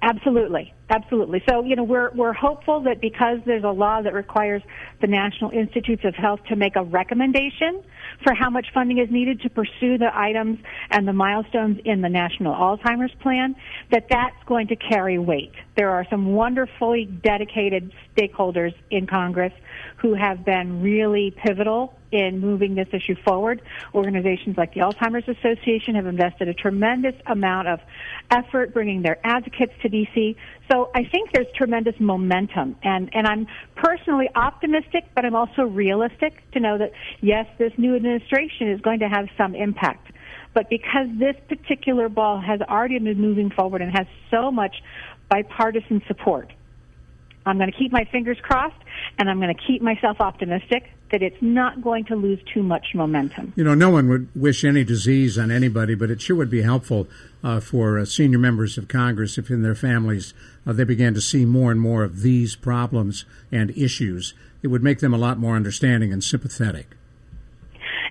Absolutely, 0.00 0.72
absolutely. 0.90 1.42
So 1.48 1.64
you 1.64 1.74
know 1.74 1.82
we're 1.82 2.10
we're 2.10 2.32
hopeful 2.32 2.80
that 2.82 3.00
because 3.00 3.38
there's 3.44 3.64
a 3.64 3.70
law 3.70 4.00
that 4.00 4.14
requires 4.14 4.62
the 5.00 5.08
National 5.08 5.50
Institutes 5.50 6.04
of 6.04 6.14
Health 6.14 6.40
to 6.48 6.56
make 6.56 6.76
a 6.76 6.84
recommendation 6.84 7.82
for 8.22 8.34
how 8.34 8.50
much 8.50 8.66
funding 8.74 8.98
is 8.98 9.10
needed 9.10 9.40
to 9.42 9.50
pursue 9.50 9.98
the 9.98 10.10
items 10.12 10.58
and 10.90 11.06
the 11.06 11.12
milestones 11.12 11.78
in 11.84 12.00
the 12.00 12.08
National 12.08 12.54
Alzheimer's 12.54 13.14
Plan, 13.20 13.54
that 13.90 14.06
that's 14.10 14.36
going 14.46 14.68
to 14.68 14.76
carry 14.76 15.18
weight. 15.18 15.52
There 15.76 15.90
are 15.90 16.06
some 16.10 16.34
wonderfully 16.34 17.04
dedicated 17.04 17.92
stakeholders 18.16 18.74
in 18.90 19.06
Congress 19.06 19.52
who 19.96 20.14
have 20.14 20.44
been 20.44 20.82
really 20.82 21.34
pivotal 21.44 21.97
in 22.10 22.40
moving 22.40 22.74
this 22.74 22.88
issue 22.92 23.14
forward. 23.24 23.62
Organizations 23.94 24.56
like 24.56 24.74
the 24.74 24.80
Alzheimer's 24.80 25.28
Association 25.28 25.94
have 25.94 26.06
invested 26.06 26.48
a 26.48 26.54
tremendous 26.54 27.14
amount 27.26 27.68
of 27.68 27.80
effort 28.30 28.72
bringing 28.72 29.02
their 29.02 29.18
advocates 29.24 29.72
to 29.82 29.88
DC. 29.88 30.36
So 30.70 30.90
I 30.94 31.04
think 31.04 31.32
there's 31.32 31.46
tremendous 31.54 31.94
momentum, 31.98 32.76
and 32.82 33.10
and 33.12 33.26
I'm 33.26 33.46
personally 33.76 34.28
optimistic, 34.34 35.04
but 35.14 35.24
I'm 35.24 35.34
also 35.34 35.62
realistic 35.62 36.34
to 36.52 36.60
know 36.60 36.78
that 36.78 36.92
yes, 37.20 37.46
this 37.58 37.72
new 37.76 37.96
administration 37.96 38.70
is 38.70 38.80
going 38.80 39.00
to 39.00 39.08
have 39.08 39.26
some 39.36 39.54
impact. 39.54 40.12
But 40.54 40.70
because 40.70 41.06
this 41.18 41.36
particular 41.48 42.08
ball 42.08 42.40
has 42.40 42.60
already 42.62 42.98
been 42.98 43.20
moving 43.20 43.50
forward 43.50 43.82
and 43.82 43.96
has 43.96 44.06
so 44.30 44.50
much 44.50 44.76
bipartisan 45.28 46.02
support, 46.08 46.52
I'm 47.46 47.58
going 47.58 47.70
to 47.70 47.78
keep 47.78 47.92
my 47.92 48.04
fingers 48.10 48.38
crossed 48.42 48.82
and 49.18 49.30
I'm 49.30 49.40
going 49.40 49.54
to 49.54 49.62
keep 49.66 49.82
myself 49.82 50.20
optimistic 50.20 50.90
that 51.10 51.22
it's 51.22 51.40
not 51.40 51.82
going 51.82 52.04
to 52.06 52.16
lose 52.16 52.40
too 52.52 52.62
much 52.62 52.88
momentum. 52.94 53.52
You 53.56 53.64
know, 53.64 53.74
no 53.74 53.90
one 53.90 54.08
would 54.08 54.28
wish 54.34 54.64
any 54.64 54.84
disease 54.84 55.38
on 55.38 55.50
anybody, 55.50 55.94
but 55.94 56.10
it 56.10 56.20
sure 56.20 56.36
would 56.36 56.50
be 56.50 56.62
helpful 56.62 57.08
uh, 57.42 57.60
for 57.60 57.98
uh, 57.98 58.04
senior 58.04 58.38
members 58.38 58.78
of 58.78 58.88
Congress 58.88 59.38
if 59.38 59.50
in 59.50 59.62
their 59.62 59.74
families 59.74 60.34
uh, 60.66 60.72
they 60.72 60.84
began 60.84 61.14
to 61.14 61.20
see 61.20 61.44
more 61.44 61.70
and 61.70 61.80
more 61.80 62.04
of 62.04 62.22
these 62.22 62.56
problems 62.56 63.24
and 63.50 63.70
issues. 63.76 64.34
It 64.62 64.68
would 64.68 64.82
make 64.82 65.00
them 65.00 65.14
a 65.14 65.18
lot 65.18 65.38
more 65.38 65.56
understanding 65.56 66.12
and 66.12 66.22
sympathetic. 66.22 66.88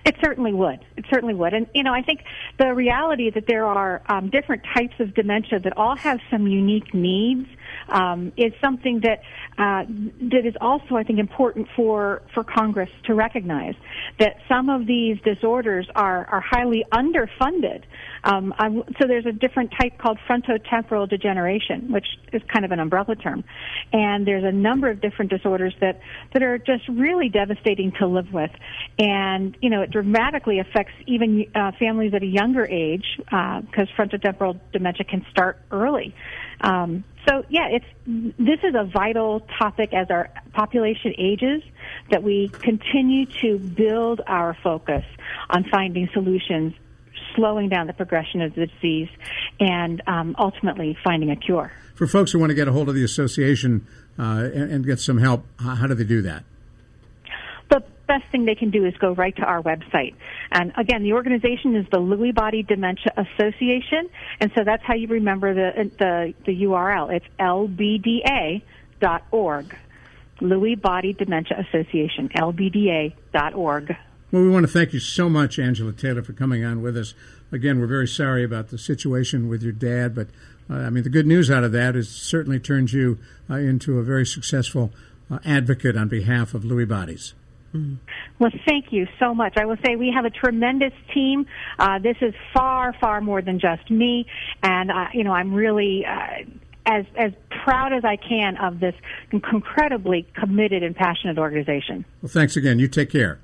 It 0.04 0.16
certainly 0.22 0.54
would. 0.54 0.80
It 0.96 1.04
certainly 1.10 1.34
would. 1.34 1.52
And, 1.52 1.66
you 1.74 1.82
know, 1.82 1.92
I 1.92 2.02
think 2.02 2.24
the 2.58 2.74
reality 2.74 3.30
that 3.30 3.46
there 3.46 3.66
are 3.66 4.00
um, 4.08 4.30
different 4.30 4.62
types 4.74 4.94
of 5.00 5.14
dementia 5.14 5.60
that 5.60 5.76
all 5.76 5.96
have 5.96 6.20
some 6.30 6.46
unique 6.46 6.94
needs 6.94 7.46
um, 7.88 8.32
is 8.36 8.52
something 8.62 9.00
that 9.02 9.20
uh, 9.58 9.84
that 10.30 10.46
is 10.46 10.54
also, 10.60 10.96
I 10.96 11.02
think, 11.02 11.18
important 11.18 11.68
for 11.74 12.22
for 12.34 12.44
Congress 12.44 12.90
to 13.04 13.14
recognize 13.14 13.74
that 14.18 14.36
some 14.48 14.68
of 14.68 14.86
these 14.86 15.18
disorders 15.24 15.88
are 15.94 16.26
are 16.26 16.40
highly 16.40 16.84
underfunded. 16.92 17.82
Um, 18.24 18.54
so 19.00 19.06
there's 19.06 19.26
a 19.26 19.32
different 19.32 19.72
type 19.80 19.98
called 19.98 20.18
frontotemporal 20.28 21.08
degeneration, 21.08 21.92
which 21.92 22.06
is 22.32 22.42
kind 22.52 22.64
of 22.64 22.72
an 22.72 22.80
umbrella 22.80 23.16
term, 23.16 23.44
and 23.92 24.26
there's 24.26 24.44
a 24.44 24.52
number 24.52 24.90
of 24.90 25.00
different 25.00 25.30
disorders 25.30 25.74
that 25.80 26.00
that 26.34 26.42
are 26.42 26.58
just 26.58 26.88
really 26.88 27.28
devastating 27.28 27.92
to 27.98 28.06
live 28.06 28.32
with, 28.32 28.50
and 28.98 29.56
you 29.60 29.70
know 29.70 29.82
it 29.82 29.90
dramatically 29.90 30.58
affects 30.60 30.92
even 31.06 31.46
uh, 31.54 31.72
families 31.78 32.12
at 32.14 32.22
a 32.22 32.26
younger 32.26 32.64
age 32.66 33.04
because 33.16 33.88
uh, 33.88 34.02
frontotemporal 34.02 34.58
dementia 34.72 35.04
can 35.04 35.24
start 35.30 35.58
early. 35.70 36.14
Um, 36.60 37.04
so 37.28 37.44
yeah, 37.48 37.68
it's 37.70 37.84
this 38.38 38.60
is 38.62 38.74
a 38.74 38.84
vital 38.84 39.40
topic 39.58 39.92
as 39.92 40.10
our 40.10 40.30
population 40.52 41.14
ages 41.18 41.62
that 42.10 42.22
we 42.22 42.48
continue 42.48 43.26
to 43.42 43.58
build 43.58 44.20
our 44.26 44.56
focus 44.62 45.04
on 45.50 45.64
finding 45.70 46.08
solutions, 46.12 46.74
slowing 47.36 47.68
down 47.68 47.86
the 47.86 47.92
progression 47.92 48.40
of 48.40 48.54
the 48.54 48.66
disease, 48.66 49.08
and 49.60 50.02
um, 50.06 50.34
ultimately 50.38 50.96
finding 51.04 51.30
a 51.30 51.36
cure. 51.36 51.72
For 51.94 52.06
folks 52.06 52.32
who 52.32 52.38
want 52.38 52.50
to 52.50 52.54
get 52.54 52.68
a 52.68 52.72
hold 52.72 52.88
of 52.88 52.94
the 52.94 53.04
association 53.04 53.86
uh, 54.18 54.48
and, 54.54 54.72
and, 54.72 54.86
get 54.86 55.00
some 55.00 55.18
help, 55.18 55.44
how, 55.58 55.74
how 55.74 55.86
do 55.86 55.94
they 55.94 56.04
do 56.04 56.22
that? 56.22 56.44
Best 58.08 58.24
thing 58.32 58.46
they 58.46 58.56
can 58.56 58.70
do 58.70 58.84
is 58.84 58.94
go 58.96 59.14
right 59.14 59.36
to 59.36 59.42
our 59.42 59.62
website. 59.62 60.14
And 60.50 60.72
again, 60.76 61.04
the 61.04 61.12
organization 61.12 61.76
is 61.76 61.86
the 61.92 61.98
Lewy 61.98 62.34
Body 62.34 62.64
Dementia 62.64 63.12
Association, 63.16 64.08
and 64.40 64.50
so 64.56 64.64
that's 64.64 64.82
how 64.84 64.94
you 64.94 65.06
remember 65.06 65.54
the 65.54 65.90
the, 65.98 66.34
the 66.44 66.62
URL. 66.64 67.12
It's 67.12 67.26
lbda.org. 67.38 68.64
Lewy 70.40 70.80
Body 70.80 71.12
Dementia 71.12 71.64
Association, 71.68 72.28
lbda.org. 72.30 73.96
Well, 74.30 74.42
we 74.42 74.50
want 74.50 74.66
to 74.66 74.72
thank 74.72 74.92
you 74.92 75.00
so 75.00 75.28
much, 75.28 75.58
Angela 75.58 75.92
Taylor, 75.92 76.22
for 76.22 76.32
coming 76.32 76.64
on 76.64 76.82
with 76.82 76.96
us. 76.96 77.14
Again, 77.50 77.80
we're 77.80 77.86
very 77.86 78.06
sorry 78.06 78.44
about 78.44 78.68
the 78.68 78.78
situation 78.78 79.48
with 79.48 79.62
your 79.62 79.72
dad, 79.72 80.14
but 80.14 80.28
uh, 80.70 80.74
I 80.74 80.90
mean, 80.90 81.02
the 81.02 81.10
good 81.10 81.26
news 81.26 81.50
out 81.50 81.64
of 81.64 81.72
that 81.72 81.96
is 81.96 82.10
certainly 82.10 82.60
turns 82.60 82.92
you 82.92 83.18
uh, 83.48 83.54
into 83.54 83.98
a 83.98 84.02
very 84.02 84.26
successful 84.26 84.92
uh, 85.30 85.38
advocate 85.44 85.96
on 85.96 86.08
behalf 86.08 86.54
of 86.54 86.62
Lewy 86.62 86.86
bodies. 86.86 87.32
Mm-hmm. 87.74 87.94
Well, 88.38 88.50
thank 88.66 88.92
you 88.92 89.06
so 89.18 89.34
much. 89.34 89.56
I 89.56 89.66
will 89.66 89.76
say 89.84 89.96
we 89.96 90.10
have 90.14 90.24
a 90.24 90.30
tremendous 90.30 90.92
team. 91.12 91.46
Uh, 91.78 91.98
this 91.98 92.16
is 92.20 92.34
far, 92.54 92.94
far 93.00 93.20
more 93.20 93.42
than 93.42 93.60
just 93.60 93.90
me, 93.90 94.26
and 94.62 94.90
uh, 94.90 95.06
you 95.12 95.24
know 95.24 95.32
I'm 95.32 95.54
really. 95.54 96.04
Uh, 96.06 96.48
as 96.90 97.04
as 97.18 97.32
proud 97.64 97.92
as 97.92 98.02
I 98.02 98.16
can 98.16 98.56
of 98.56 98.80
this 98.80 98.94
incredibly 99.30 100.26
committed 100.32 100.82
and 100.82 100.96
passionate 100.96 101.36
organization. 101.36 102.06
Well, 102.22 102.30
thanks 102.30 102.56
again. 102.56 102.78
You 102.78 102.88
take 102.88 103.10
care. 103.10 103.40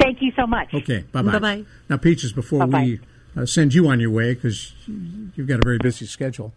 Thank 0.00 0.20
you 0.20 0.32
so 0.34 0.48
much. 0.48 0.74
Okay, 0.74 1.04
bye 1.12 1.22
bye. 1.22 1.32
Bye 1.32 1.38
bye. 1.38 1.64
Now, 1.88 1.98
Peaches, 1.98 2.32
before 2.32 2.66
Bye-bye. 2.66 2.82
we 2.82 3.00
uh, 3.36 3.46
send 3.46 3.72
you 3.72 3.86
on 3.86 4.00
your 4.00 4.10
way, 4.10 4.34
because 4.34 4.72
you've 5.36 5.46
got 5.46 5.60
a 5.60 5.62
very 5.62 5.78
busy 5.78 6.06
schedule, 6.06 6.52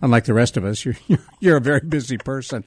unlike 0.00 0.24
the 0.24 0.32
rest 0.32 0.56
of 0.56 0.64
us, 0.64 0.86
you're 0.86 0.96
you're 1.40 1.58
a 1.58 1.60
very 1.60 1.80
busy 1.80 2.16
person 2.16 2.64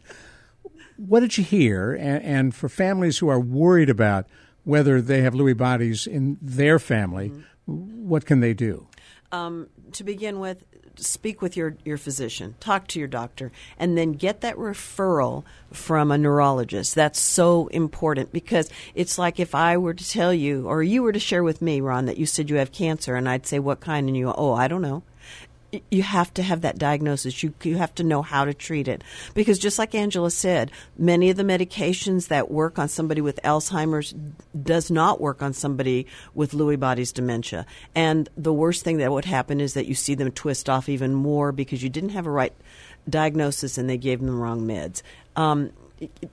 what 1.00 1.22
did 1.22 1.38
you 1.38 1.44
hear? 1.44 1.94
And, 1.94 2.24
and, 2.24 2.56
for 2.56 2.68
families 2.68 3.20
who 3.20 3.30
are 3.30 3.40
worried 3.40 3.90
about 3.90 4.26
whether 4.66 5.02
they 5.02 5.22
have 5.22 5.34
Lewy 5.34 5.56
bodies 5.56 6.06
in 6.06 6.38
their 6.42 6.78
family, 6.78 7.30
mm-hmm. 7.30 8.08
what 8.08 8.26
can 8.26 8.42
they 8.42 8.54
do? 8.54 8.88
Um, 9.32 9.70
to 9.94 10.04
begin 10.04 10.40
with, 10.40 10.66
speak 10.96 11.42
with 11.42 11.56
your, 11.56 11.78
your 11.86 11.98
physician, 11.98 12.56
talk 12.60 12.88
to 12.88 13.00
your 13.00 13.08
doctor, 13.08 13.52
and 13.78 13.98
then 13.98 14.14
get 14.14 14.42
that 14.42 14.58
referral 14.58 15.46
from 15.72 16.12
a 16.12 16.18
neurologist. 16.18 16.96
That's 16.96 17.20
so 17.20 17.68
important 17.68 18.34
because 18.34 18.70
it's 18.94 19.18
like 19.18 19.40
if 19.40 19.56
I 19.56 19.78
were 19.78 19.94
to 19.94 20.10
tell 20.10 20.34
you, 20.34 20.68
or 20.68 20.84
you 20.84 21.02
were 21.02 21.14
to 21.14 21.20
share 21.20 21.44
with 21.44 21.62
me, 21.62 21.80
Ron, 21.80 22.06
that 22.08 22.18
you 22.18 22.26
said 22.26 22.50
you 22.50 22.58
have 22.58 22.74
cancer, 22.74 23.16
and 23.16 23.30
I'd 23.30 23.46
say, 23.46 23.60
What 23.60 23.80
kind? 23.80 24.08
And 24.08 24.18
you 24.18 24.26
go, 24.26 24.36
Oh, 24.38 24.54
I 24.54 24.68
don't 24.68 24.82
know 24.82 25.04
you 25.92 26.04
have 26.04 26.34
to 26.34 26.44
have 26.44 26.62
that 26.62 26.78
diagnosis. 26.78 27.44
You 27.44 27.54
you 27.64 27.78
have 27.78 27.94
to 27.96 28.04
know 28.04 28.22
how 28.22 28.46
to 28.46 28.54
treat 28.54 28.88
it 28.88 29.04
because 29.34 29.60
just 29.60 29.78
like 29.78 29.94
Angela 29.94 30.32
said, 30.32 30.72
many 30.98 31.30
of 31.30 31.38
the 31.38 31.44
medications 31.44 32.28
that 32.30 32.50
work 32.50 32.80
on 32.80 32.90
somebody 32.90 33.22
with 33.22 33.40
Alzheimer's 33.44 34.14
does 34.62 34.90
not 34.90 35.22
work 35.22 35.42
on 35.42 35.54
somebody 35.54 36.08
with 36.34 36.52
Lewy 36.54 36.80
body's 36.80 37.12
dementia. 37.12 37.66
And 37.94 38.30
the 38.36 38.54
worst 38.54 38.84
thing 38.84 38.98
that 38.98 39.12
would 39.12 39.26
happen 39.26 39.62
is 39.62 39.74
that 39.76 39.86
you 39.86 39.96
see 39.96 40.16
them 40.16 40.32
twist 40.32 40.70
off 40.70 40.90
even 40.90 41.14
more 41.14 41.52
because 41.52 41.84
you 41.84 41.90
didn't 41.90 42.10
have 42.10 42.26
a 42.26 42.32
right 42.32 42.54
diagnosis 43.08 43.78
and 43.78 43.90
they 43.90 43.98
gave 43.98 44.20
them 44.20 44.28
the 44.28 44.34
wrong 44.34 44.62
meds. 44.62 45.02
Um, 45.36 45.72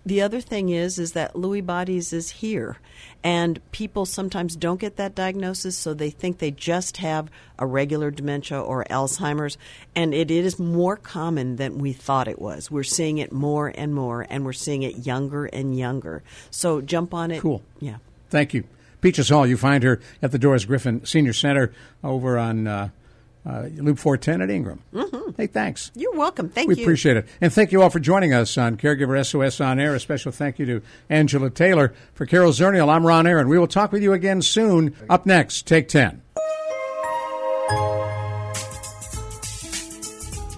the 0.04 0.22
other 0.22 0.40
thing 0.40 0.68
is 0.68 0.98
is 0.98 1.12
that 1.12 1.34
Lewy 1.34 1.64
bodies 1.64 2.12
is 2.12 2.30
here, 2.30 2.78
and 3.24 3.60
people 3.72 4.06
sometimes 4.06 4.56
don't 4.56 4.80
get 4.80 4.96
that 4.96 5.14
diagnosis, 5.14 5.76
so 5.76 5.94
they 5.94 6.10
think 6.10 6.38
they 6.38 6.50
just 6.50 6.98
have 6.98 7.30
a 7.58 7.66
regular 7.66 8.10
dementia 8.10 8.60
or 8.60 8.84
Alzheimer's, 8.90 9.58
and 9.94 10.14
it 10.14 10.30
is 10.30 10.58
more 10.58 10.96
common 10.96 11.56
than 11.56 11.78
we 11.78 11.92
thought 11.92 12.28
it 12.28 12.40
was. 12.40 12.70
We're 12.70 12.84
seeing 12.84 13.18
it 13.18 13.32
more 13.32 13.72
and 13.74 13.94
more, 13.94 14.26
and 14.28 14.44
we're 14.44 14.52
seeing 14.52 14.82
it 14.82 15.06
younger 15.06 15.46
and 15.46 15.76
younger. 15.76 16.22
So 16.50 16.80
jump 16.80 17.14
on 17.14 17.30
it. 17.30 17.40
Cool. 17.40 17.62
Yeah. 17.80 17.96
Thank 18.30 18.54
you, 18.54 18.64
Peaches 19.00 19.28
Hall. 19.28 19.46
You 19.46 19.56
find 19.56 19.82
her 19.82 20.00
at 20.22 20.32
the 20.32 20.38
Doris 20.38 20.64
Griffin 20.64 21.04
Senior 21.04 21.32
Center 21.32 21.72
over 22.02 22.38
on 22.38 22.66
uh, 22.66 22.88
uh, 23.46 23.68
Loop 23.76 23.98
410 23.98 24.42
at 24.42 24.50
Ingram. 24.50 24.82
Mm-hmm. 24.92 25.30
Hey, 25.36 25.46
thanks. 25.46 25.92
You're 25.94 26.14
welcome. 26.14 26.48
Thank 26.48 26.68
we 26.68 26.74
you. 26.74 26.80
We 26.80 26.84
appreciate 26.84 27.16
it. 27.16 27.26
And 27.40 27.52
thank 27.52 27.70
you 27.70 27.82
all 27.82 27.90
for 27.90 28.00
joining 28.00 28.34
us 28.34 28.58
on 28.58 28.76
Caregiver 28.76 29.24
SOS 29.24 29.60
On 29.60 29.78
Air. 29.78 29.94
A 29.94 30.00
special 30.00 30.32
thank 30.32 30.58
you 30.58 30.66
to 30.66 30.82
Angela 31.08 31.50
Taylor. 31.50 31.94
For 32.14 32.26
Carol 32.26 32.52
Zernial, 32.52 32.88
I'm 32.88 33.06
Ron 33.06 33.26
Aaron. 33.26 33.48
We 33.48 33.58
will 33.58 33.68
talk 33.68 33.92
with 33.92 34.02
you 34.02 34.12
again 34.12 34.42
soon. 34.42 34.96
Up 35.08 35.26
next, 35.26 35.66
Take 35.66 35.88
10. 35.88 36.22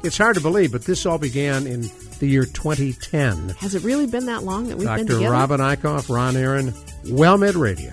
It's 0.05 0.17
hard 0.17 0.37
to 0.37 0.41
believe, 0.41 0.73
but 0.73 0.85
this 0.85 1.05
all 1.05 1.19
began 1.19 1.67
in 1.67 1.91
the 2.21 2.29
year 2.29 2.45
2010. 2.45 3.51
Has 3.59 3.75
it 3.75 3.83
really 3.83 4.07
been 4.07 4.27
that 4.27 4.45
long 4.45 4.69
that 4.69 4.79
we've 4.79 4.87
been 4.87 5.07
together? 5.07 5.19
Dr. 5.19 5.19
together? 5.19 5.33
Robin 5.33 5.61
Eichhoff, 5.61 6.15
Ron 6.15 6.37
Aaron, 6.37 6.73
WellMed 7.05 7.61
Radio. 7.61 7.93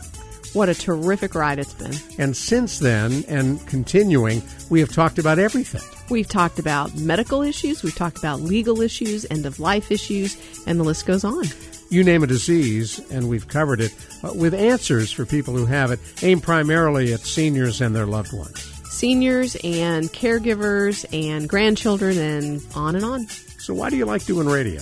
What 0.56 0.70
a 0.70 0.74
terrific 0.74 1.36
ride 1.36 1.60
it's 1.60 1.74
been. 1.74 1.94
And 2.18 2.36
since 2.36 2.80
then, 2.80 3.26
and 3.28 3.60
continuing, 3.68 4.42
we 4.70 4.80
have 4.80 4.90
talked 4.90 5.20
about 5.20 5.38
everything. 5.38 5.82
We've 6.10 6.30
talked 6.30 6.60
about 6.60 6.96
medical 6.96 7.42
issues, 7.42 7.84
we've 7.84 7.94
talked 7.94 8.18
about 8.18 8.40
legal 8.40 8.80
issues, 8.80 9.26
end 9.30 9.46
of 9.46 9.60
life 9.60 9.92
issues, 9.92 10.38
and 10.66 10.80
the 10.80 10.86
list 10.86 11.06
goes 11.06 11.26
on. 11.26 11.44
You 11.90 12.06
name 12.06 12.24
a 12.24 12.28
disease, 12.28 13.00
and 13.12 13.28
we've 13.28 13.50
covered 13.50 13.82
it 13.82 13.94
uh, 14.24 14.32
with 14.34 14.54
answers 14.54 15.12
for 15.12 15.26
people 15.26 15.54
who 15.54 15.66
have 15.66 15.92
it, 15.92 16.00
aimed 16.24 16.44
primarily 16.44 17.12
at 17.12 17.20
seniors 17.20 17.82
and 17.82 17.94
their 17.94 18.06
loved 18.06 18.32
ones. 18.32 18.62
Seniors 18.90 19.58
and 19.62 20.06
caregivers 20.14 21.06
and 21.12 21.50
grandchildren 21.50 22.18
and 22.18 22.66
on 22.76 22.96
and 22.96 23.04
on. 23.04 23.28
So, 23.60 23.74
why 23.74 23.90
do 23.90 23.98
you 23.98 24.06
like 24.06 24.24
doing 24.24 24.48
radio? 24.48 24.82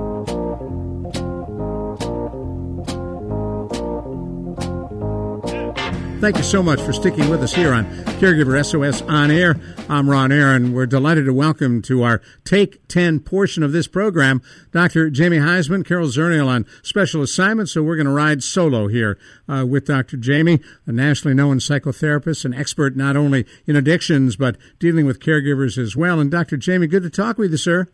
Thank 6.21 6.37
you 6.37 6.43
so 6.43 6.61
much 6.61 6.79
for 6.79 6.93
sticking 6.93 7.29
with 7.29 7.41
us 7.41 7.51
here 7.51 7.73
on 7.73 7.85
Caregiver 8.19 8.63
SOS 8.63 9.01
On 9.01 9.31
Air. 9.31 9.55
I'm 9.89 10.07
Ron 10.07 10.31
Aaron. 10.31 10.71
We're 10.71 10.85
delighted 10.85 11.25
to 11.25 11.33
welcome 11.33 11.81
to 11.81 12.03
our 12.03 12.21
Take 12.45 12.87
10 12.89 13.21
portion 13.21 13.63
of 13.63 13.71
this 13.71 13.87
program 13.87 14.39
Dr. 14.71 15.09
Jamie 15.09 15.39
Huysman, 15.39 15.83
Carol 15.83 16.09
Zernial 16.09 16.45
on 16.45 16.67
special 16.83 17.23
assignment. 17.23 17.69
So 17.69 17.81
we're 17.81 17.95
going 17.95 18.05
to 18.05 18.13
ride 18.13 18.43
solo 18.43 18.87
here 18.87 19.17
uh, 19.49 19.65
with 19.67 19.87
Dr. 19.87 20.15
Jamie, 20.15 20.59
a 20.85 20.91
nationally 20.91 21.33
known 21.33 21.57
psychotherapist, 21.57 22.45
and 22.45 22.53
expert 22.53 22.95
not 22.95 23.17
only 23.17 23.47
in 23.65 23.75
addictions 23.75 24.35
but 24.35 24.57
dealing 24.77 25.07
with 25.07 25.19
caregivers 25.19 25.79
as 25.79 25.95
well. 25.95 26.19
And 26.19 26.29
Dr. 26.29 26.55
Jamie, 26.55 26.85
good 26.85 27.01
to 27.01 27.09
talk 27.09 27.39
with 27.39 27.49
you, 27.49 27.57
sir. 27.57 27.87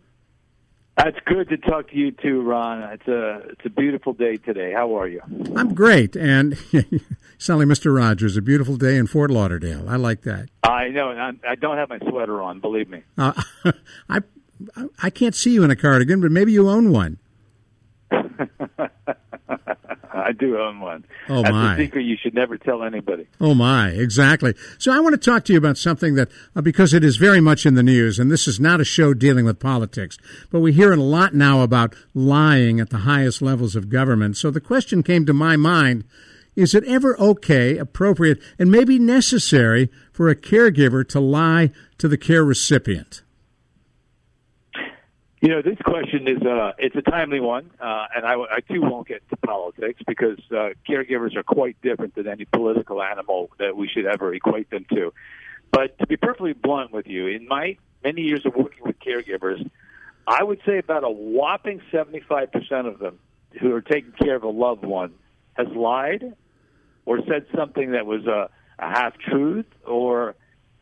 That's 0.98 1.18
good 1.26 1.48
to 1.50 1.58
talk 1.58 1.92
to 1.92 1.96
you 1.96 2.12
too, 2.12 2.42
Ron. 2.42 2.82
It's 2.92 3.08
a 3.08 3.42
it's 3.52 3.66
a 3.66 3.70
beautiful 3.70 4.14
day 4.14 4.38
today. 4.38 4.74
How 4.74 4.98
are 4.98 5.08
you? 5.08 5.22
I'm 5.56 5.76
great, 5.76 6.16
and 6.16 6.58
sound 7.38 7.60
like 7.60 7.68
Mr. 7.68 7.96
Rogers. 7.96 8.36
A 8.36 8.42
beautiful 8.42 8.78
day 8.78 8.98
in 8.98 9.06
Fort 9.06 9.30
Lauderdale. 9.30 9.88
I 9.88 9.98
like 9.98 10.24
that. 10.24 10.50
I 10.64 10.88
know, 10.90 11.12
and 11.12 11.40
I 11.48 11.54
don't 11.54 11.78
have 11.78 11.90
my 11.90 12.00
sweater 12.00 12.42
on. 12.42 12.60
Believe 12.62 12.90
me. 12.90 13.04
Uh, 13.16 13.40
I 14.10 14.22
I 15.02 15.12
can't 15.12 15.36
see 15.36 15.54
you 15.54 15.64
in 15.64 15.70
a 15.70 15.76
cardigan, 15.76 16.20
but 16.20 16.32
maybe 16.32 16.52
you 16.52 16.68
own 16.68 16.92
one. 16.92 17.20
I 20.18 20.32
do 20.32 20.58
own 20.58 20.80
one. 20.80 21.06
Oh, 21.30 21.42
That's 21.42 21.52
my. 21.52 21.74
a 21.74 21.78
secret 21.78 22.04
you 22.04 22.18
should 22.22 22.34
never 22.34 22.58
tell 22.58 22.84
anybody. 22.84 23.28
Oh 23.40 23.54
my, 23.54 23.90
exactly. 23.90 24.54
So 24.78 24.92
I 24.92 25.00
want 25.00 25.14
to 25.14 25.18
talk 25.18 25.46
to 25.46 25.54
you 25.54 25.58
about 25.58 25.78
something 25.78 26.16
that 26.16 26.30
uh, 26.56 26.62
because 26.62 26.94
it 26.94 27.04
is 27.04 27.18
very 27.18 27.40
much 27.40 27.66
in 27.66 27.76
the 27.76 27.84
news, 27.84 28.20
and 28.20 28.32
this 28.32 28.48
is 28.48 28.60
not 28.60 28.82
a 28.82 28.86
show 28.86 29.14
dealing 29.14 29.46
with 29.46 29.60
politics, 29.60 30.18
but 30.52 30.60
we 30.60 30.74
hear 30.74 30.92
a 30.94 30.98
lot 30.98 31.34
now 31.34 31.62
about 31.62 31.96
lying 32.14 32.80
at 32.80 32.90
the 32.90 33.00
highest 33.00 33.42
levels 33.42 33.76
of 33.76 33.90
government. 33.90 34.38
So 34.38 34.52
the 34.52 34.62
question 34.62 35.04
came 35.04 35.26
to 35.26 35.34
my 35.34 35.56
mind: 35.56 36.04
Is 36.56 36.74
it 36.74 36.84
ever 36.86 37.20
okay, 37.20 37.78
appropriate, 37.78 38.42
and 38.58 38.72
maybe 38.72 39.00
necessary 39.00 39.90
for 40.12 40.30
a 40.30 40.36
caregiver 40.36 41.08
to 41.10 41.20
lie 41.20 41.72
to 41.98 42.08
the 42.08 42.18
care 42.18 42.44
recipient? 42.44 43.22
You 45.40 45.50
know, 45.50 45.62
this 45.62 45.78
question 45.86 46.28
is 46.28 46.42
uh, 46.42 46.72
it's 46.80 46.96
a 46.96 47.04
timely 47.04 47.40
one, 47.40 47.70
uh, 47.80 48.08
and 48.16 48.26
I, 48.26 48.34
I 48.34 48.60
too 48.62 48.82
won't 48.82 49.08
get 49.08 49.22
into 49.22 49.38
politics 49.38 50.02
because 50.08 50.40
uh, 50.50 50.70
caregivers 50.90 51.36
are 51.36 51.44
quite 51.44 51.80
different 51.84 52.16
than 52.16 52.28
any 52.28 52.46
political 52.46 53.04
animal 53.04 53.52
that 53.60 53.78
we 53.78 53.88
should 53.88 54.08
ever 54.08 54.34
equate 54.34 54.72
them 54.72 54.88
to. 54.96 55.14
But 55.72 56.00
to 56.00 56.08
be 56.08 56.18
perfectly 56.18 56.54
blunt 56.54 56.92
with 56.92 57.06
you, 57.06 57.28
in 57.28 57.48
my 57.48 57.78
many 58.04 58.24
years 58.24 58.48
of 58.48 58.56
working 58.56 58.84
with 58.84 59.00
caregivers, 59.00 59.70
I 60.26 60.44
would 60.44 60.60
say 60.66 60.80
about 60.80 61.04
a 61.04 61.10
whopping 61.10 61.82
seventy-five 61.92 62.52
percent 62.52 62.88
of 62.88 62.98
them 62.98 63.20
who 63.62 63.72
are 63.74 63.82
taking 63.82 64.14
care 64.14 64.36
of 64.36 64.44
a 64.44 64.50
loved 64.50 64.86
one 64.86 65.14
has 65.54 65.68
lied 65.68 66.34
or 67.06 67.20
said 67.28 67.46
something 67.56 67.92
that 67.92 68.08
was 68.08 68.26
a, 68.26 68.50
a 68.80 68.90
half 68.90 69.14
truth 69.20 69.68
or 69.86 70.36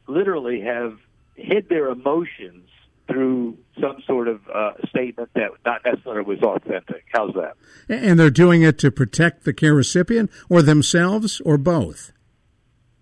literally 0.07 0.61
have 0.61 0.97
hid 1.35 1.67
their 1.67 1.89
emotions 1.89 2.69
through 3.07 3.57
some 3.79 3.97
sort 4.07 4.27
of 4.27 4.41
uh, 4.53 4.71
statement 4.89 5.29
that 5.35 5.51
not 5.65 5.81
necessarily 5.85 6.23
was 6.23 6.41
authentic. 6.41 7.05
How's 7.13 7.33
that? 7.33 7.55
And 7.87 8.19
they're 8.19 8.29
doing 8.29 8.61
it 8.63 8.79
to 8.79 8.91
protect 8.91 9.43
the 9.43 9.53
care 9.53 9.73
recipient 9.73 10.31
or 10.49 10.61
themselves 10.61 11.41
or 11.41 11.57
both. 11.57 12.11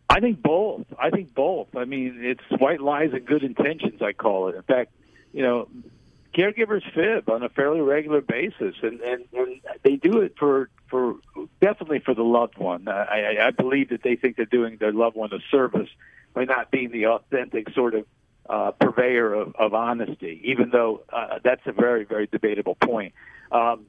I 0.10 0.20
think 0.20 0.42
both. 0.42 0.86
I 1.00 1.10
think 1.10 1.34
both. 1.34 1.76
I 1.76 1.86
mean, 1.86 2.20
it's 2.22 2.62
white 2.62 2.82
lies 2.82 3.12
and 3.14 3.26
good 3.26 3.44
intentions. 3.44 4.02
I 4.02 4.14
call 4.14 4.50
it. 4.50 4.56
In 4.56 4.62
fact, 4.64 4.92
you 5.32 5.42
know, 5.42 5.68
caregivers 6.36 6.84
fib 6.94 7.30
on 7.30 7.44
a 7.44 7.50
fairly 7.50 7.82
regular 7.82 8.22
basis, 8.22 8.76
and 8.82 9.00
and, 9.02 9.26
and 9.34 9.62
they 9.84 9.96
do 9.96 10.20
it 10.20 10.36
for 10.38 10.70
for 10.90 11.16
definitely 11.62 12.00
for 12.00 12.14
the 12.14 12.24
loved 12.24 12.58
one. 12.58 12.88
I, 12.88 13.38
I, 13.40 13.48
I 13.48 13.52
believe 13.52 13.90
that 13.90 14.04
they 14.04 14.16
think 14.16 14.36
they're 14.36 14.46
doing 14.46 14.78
their 14.78 14.92
loved 14.92 15.16
one 15.16 15.34
a 15.34 15.40
service 15.50 15.90
by 16.34 16.46
not 16.46 16.70
being 16.70 16.92
the 16.92 17.08
authentic 17.08 17.72
sort 17.74 17.96
of 17.96 18.06
uh, 18.50 18.72
purveyor 18.72 19.34
of, 19.34 19.56
of 19.56 19.74
honesty, 19.74 20.42
even 20.44 20.70
though 20.70 21.02
uh, 21.12 21.40
that's 21.44 21.66
a 21.66 21.72
very 21.72 22.04
very 22.04 22.28
debatable 22.28 22.76
point. 22.76 23.14
Um, 23.52 23.86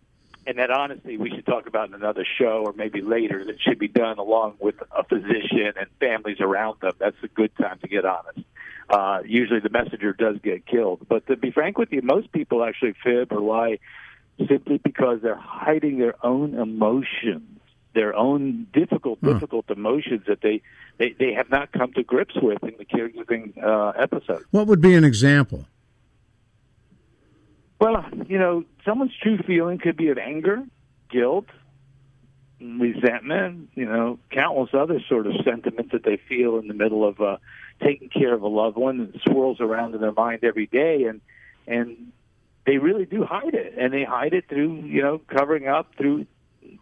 and 0.47 0.59
that 0.59 0.71
honesty 0.71 1.17
we 1.17 1.31
should 1.31 1.47
talk 1.47 1.67
about 1.67 1.89
in 1.89 1.95
another 1.95 2.27
show 2.39 2.65
or 2.67 2.73
maybe 2.75 3.01
later 3.01 3.45
that 3.45 3.61
should 3.61 3.79
be 3.79 3.89
done 3.89 4.19
along 4.19 4.57
with 4.61 4.75
a 4.95 5.05
physician 5.05 5.73
and 5.79 5.87
families 6.01 6.41
around 6.41 6.81
them. 6.81 6.93
That's 6.99 7.17
a 7.23 7.29
good 7.29 7.57
time 7.57 7.79
to 7.81 7.89
get 7.89 8.05
honest. 8.05 8.41
Uh, 8.89 9.21
usually 9.25 9.61
the 9.61 9.71
messenger 9.71 10.13
does 10.13 10.37
get 10.43 10.67
killed. 10.67 11.07
But 11.09 11.27
to 11.29 11.37
be 11.37 11.51
frank 11.51 11.79
with 11.79 11.91
you, 11.93 12.03
most 12.03 12.31
people 12.33 12.63
actually 12.63 12.95
fib 13.03 13.33
or 13.33 13.41
lie 13.41 13.79
simply 14.49 14.79
because 14.79 15.21
they're 15.23 15.35
hiding 15.35 15.99
their 15.99 16.15
own 16.25 16.55
emotions, 16.55 17.61
their 17.95 18.15
own 18.15 18.67
difficult, 18.73 19.21
difficult 19.23 19.71
emotions 19.71 20.23
that 20.27 20.41
they, 20.43 20.63
they, 20.99 21.15
they 21.19 21.33
have 21.33 21.51
not 21.51 21.73
come 21.73 21.93
to 21.95 22.03
grips 22.03 22.35
with 22.41 22.63
in 22.63 22.75
the 22.79 22.85
caregiving 22.85 23.57
uh, 23.63 23.93
episode. 23.99 24.45
What 24.51 24.67
would 24.67 24.81
be 24.81 24.95
an 24.95 25.05
example? 25.05 25.67
Well, 27.81 28.05
you 28.27 28.39
know, 28.39 28.65
someone's 28.85 29.17
true 29.21 29.39
feeling 29.47 29.79
could 29.79 29.97
be 29.97 30.09
of 30.09 30.19
anger, 30.19 30.65
guilt, 31.11 31.47
resentment, 32.61 33.71
you 33.75 33.85
know, 33.85 34.19
countless 34.31 34.71
other 34.73 35.01
sort 35.09 35.27
of 35.27 35.35
sentiments 35.45 35.93
that 35.93 36.05
they 36.05 36.19
feel 36.29 36.59
in 36.59 36.69
the 36.69 36.75
middle 36.75 37.07
of 37.07 37.21
uh, 37.21 37.37
taking 37.83 38.09
care 38.09 38.33
of 38.33 38.43
a 38.43 38.49
loved 38.49 38.77
one 38.77 38.99
that 38.99 39.21
swirls 39.23 39.61
around 39.61 39.95
in 39.95 40.01
their 40.01 40.13
mind 40.13 40.45
every 40.45 40.67
day, 40.67 41.05
and 41.05 41.21
and 41.67 42.13
they 42.67 42.79
really 42.79 43.05
do 43.05 43.25
hide 43.25 43.55
it, 43.55 43.75
and 43.79 43.93
they 43.93 44.05
hide 44.05 44.33
it 44.33 44.49
through 44.49 44.83
you 44.87 45.03
know 45.03 45.21
covering 45.29 45.69
up 45.69 45.95
through 45.97 46.27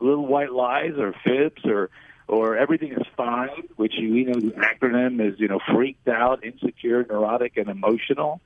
little 0.00 0.26
white 0.26 0.52
lies 0.52 0.92
or 0.98 1.14
fibs 1.24 1.64
or 1.64 1.90
or 2.28 2.56
everything 2.56 2.92
is 2.92 3.06
fine, 3.16 3.68
which 3.76 3.94
you 3.94 4.24
know 4.24 4.34
the 4.34 4.52
acronym 4.52 5.20
is 5.20 5.38
you 5.38 5.48
know 5.48 5.60
freaked 5.74 6.08
out, 6.08 6.44
insecure, 6.44 7.04
neurotic, 7.08 7.56
and 7.56 7.68
emotional. 7.68 8.40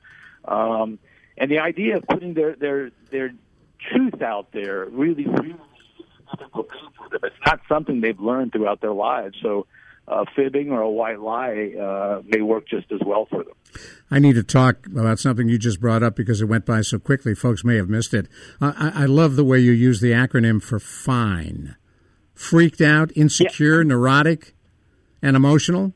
Um, 0.45 0.99
and 1.39 1.51
the 1.51 1.59
idea 1.59 1.99
of 1.99 2.05
putting 2.07 2.35
their 2.35 2.55
their 2.57 2.91
their 3.11 3.33
truth 3.93 4.23
out 4.23 4.53
there 4.53 4.87
really 4.87 5.27
really 5.27 5.55
difficult. 6.37 6.69
It's 7.23 7.37
not 7.45 7.61
something 7.69 8.01
they've 8.01 8.19
learned 8.19 8.53
throughout 8.53 8.81
their 8.81 8.93
lives. 8.93 9.37
So 9.43 9.67
uh, 10.09 10.25
fibbing 10.35 10.71
or 10.71 10.81
a 10.81 10.91
white 10.91 11.21
lie 11.21 11.73
uh, 11.81 12.23
may 12.25 12.41
work 12.41 12.69
just 12.69 12.91
as 12.93 13.01
well 13.05 13.27
for 13.27 13.43
them. 13.43 13.55
I 14.11 14.19
need 14.19 14.35
to 14.35 14.43
talk 14.43 14.87
about 14.87 15.19
something 15.19 15.49
you 15.49 15.59
just 15.59 15.81
brought 15.81 16.03
up 16.03 16.15
because 16.17 16.41
it 16.41 16.47
went 16.47 16.65
by 16.65 16.83
so 16.83 16.99
quickly. 16.99 17.35
Folks 17.35 17.65
may 17.65 17.77
have 17.77 17.89
missed 17.89 18.15
it. 18.15 18.29
Uh, 18.61 18.73
I, 18.77 19.03
I 19.03 19.07
love 19.07 19.37
the 19.37 19.45
way 19.45 19.59
you 19.59 19.73
use 19.73 20.01
the 20.01 20.13
acronym 20.13 20.63
for 20.63 20.79
FINE. 20.79 21.77
Freaked 22.35 22.81
out, 22.81 23.11
insecure, 23.17 23.83
neurotic, 23.83 24.55
and 25.23 25.37
emotional. 25.37 25.95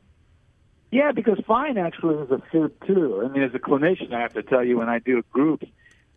Yeah, 0.91 1.13
because 1.13 1.39
fine 1.47 1.77
actually 1.77 2.15
is 2.15 2.31
a 2.31 2.41
fib 2.51 2.73
too. 2.85 3.23
I 3.23 3.31
mean, 3.31 3.43
as 3.43 3.53
a 3.55 3.59
clinician, 3.59 4.13
I 4.13 4.21
have 4.21 4.33
to 4.33 4.43
tell 4.43 4.63
you 4.63 4.77
when 4.77 4.89
I 4.89 4.99
do 4.99 5.23
groups, 5.31 5.65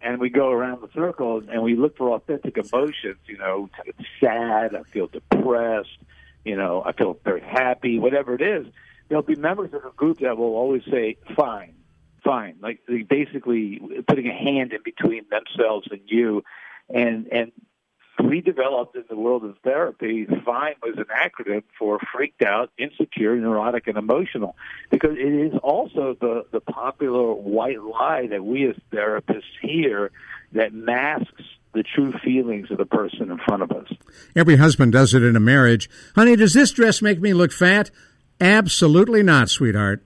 and 0.03 0.18
we 0.18 0.30
go 0.30 0.51
around 0.51 0.82
the 0.82 0.88
circle 0.92 1.42
and 1.49 1.62
we 1.62 1.76
look 1.76 1.97
for 1.97 2.11
authentic 2.11 2.57
emotions. 2.59 3.18
You 3.26 3.38
know, 3.38 3.70
sad. 4.20 4.74
I 4.74 4.82
feel 4.90 5.07
depressed. 5.07 5.99
You 6.45 6.57
know, 6.57 6.82
I 6.84 6.92
feel 6.92 7.18
very 7.24 7.40
happy. 7.40 7.99
Whatever 7.99 8.34
it 8.34 8.42
is, 8.42 8.66
there'll 9.09 9.22
be 9.22 9.36
members 9.36 9.72
of 9.72 9.82
the 9.82 9.90
group 9.97 10.20
that 10.20 10.36
will 10.36 10.55
always 10.57 10.82
say, 10.90 11.16
"Fine, 11.34 11.74
fine." 12.22 12.57
Like 12.61 12.80
basically 13.09 13.80
putting 14.07 14.26
a 14.26 14.34
hand 14.34 14.72
in 14.72 14.82
between 14.84 15.24
themselves 15.30 15.88
and 15.90 16.01
you, 16.07 16.45
and 16.88 17.28
and 17.32 17.53
we 18.22 18.40
developed 18.40 18.95
in 18.97 19.05
the 19.09 19.16
world 19.16 19.45
of 19.45 19.57
therapy, 19.64 20.26
FINE 20.26 20.74
was 20.82 20.97
an 20.97 21.07
acronym 21.07 21.64
for 21.78 21.99
freaked 22.14 22.42
out, 22.42 22.70
insecure, 22.78 23.36
neurotic, 23.36 23.86
and 23.88 23.99
emotional, 23.99 24.57
because 24.90 25.16
it 25.16 25.53
is 25.53 25.59
also 25.62 26.16
the, 26.20 26.45
the 26.53 26.61
popular 26.61 27.32
white 27.32 27.82
lie 27.82 28.28
that 28.28 28.45
we 28.45 28.68
as 28.68 28.76
therapists 28.92 29.42
hear 29.61 30.12
that 30.53 30.72
masks 30.72 31.42
the 31.75 31.83
true 31.83 32.12
feelings 32.25 32.70
of 32.70 32.79
the 32.79 32.87
person 32.87 33.31
in 33.31 33.39
front 33.47 33.62
of 33.62 33.70
us. 33.72 33.89
Every 34.35 34.57
husband 34.57 34.93
does 34.93 35.12
it 35.12 35.22
in 35.22 35.37
a 35.37 35.41
marriage. 35.41 35.91
Honey, 36.14 36.37
does 36.37 36.55
this 36.55 36.72
dress 36.72 37.03
make 37.03 37.20
me 37.20 37.35
look 37.35 37.53
fat? 37.53 37.91
Absolutely 38.41 39.22
not, 39.22 39.51
sweetheart. 39.51 40.05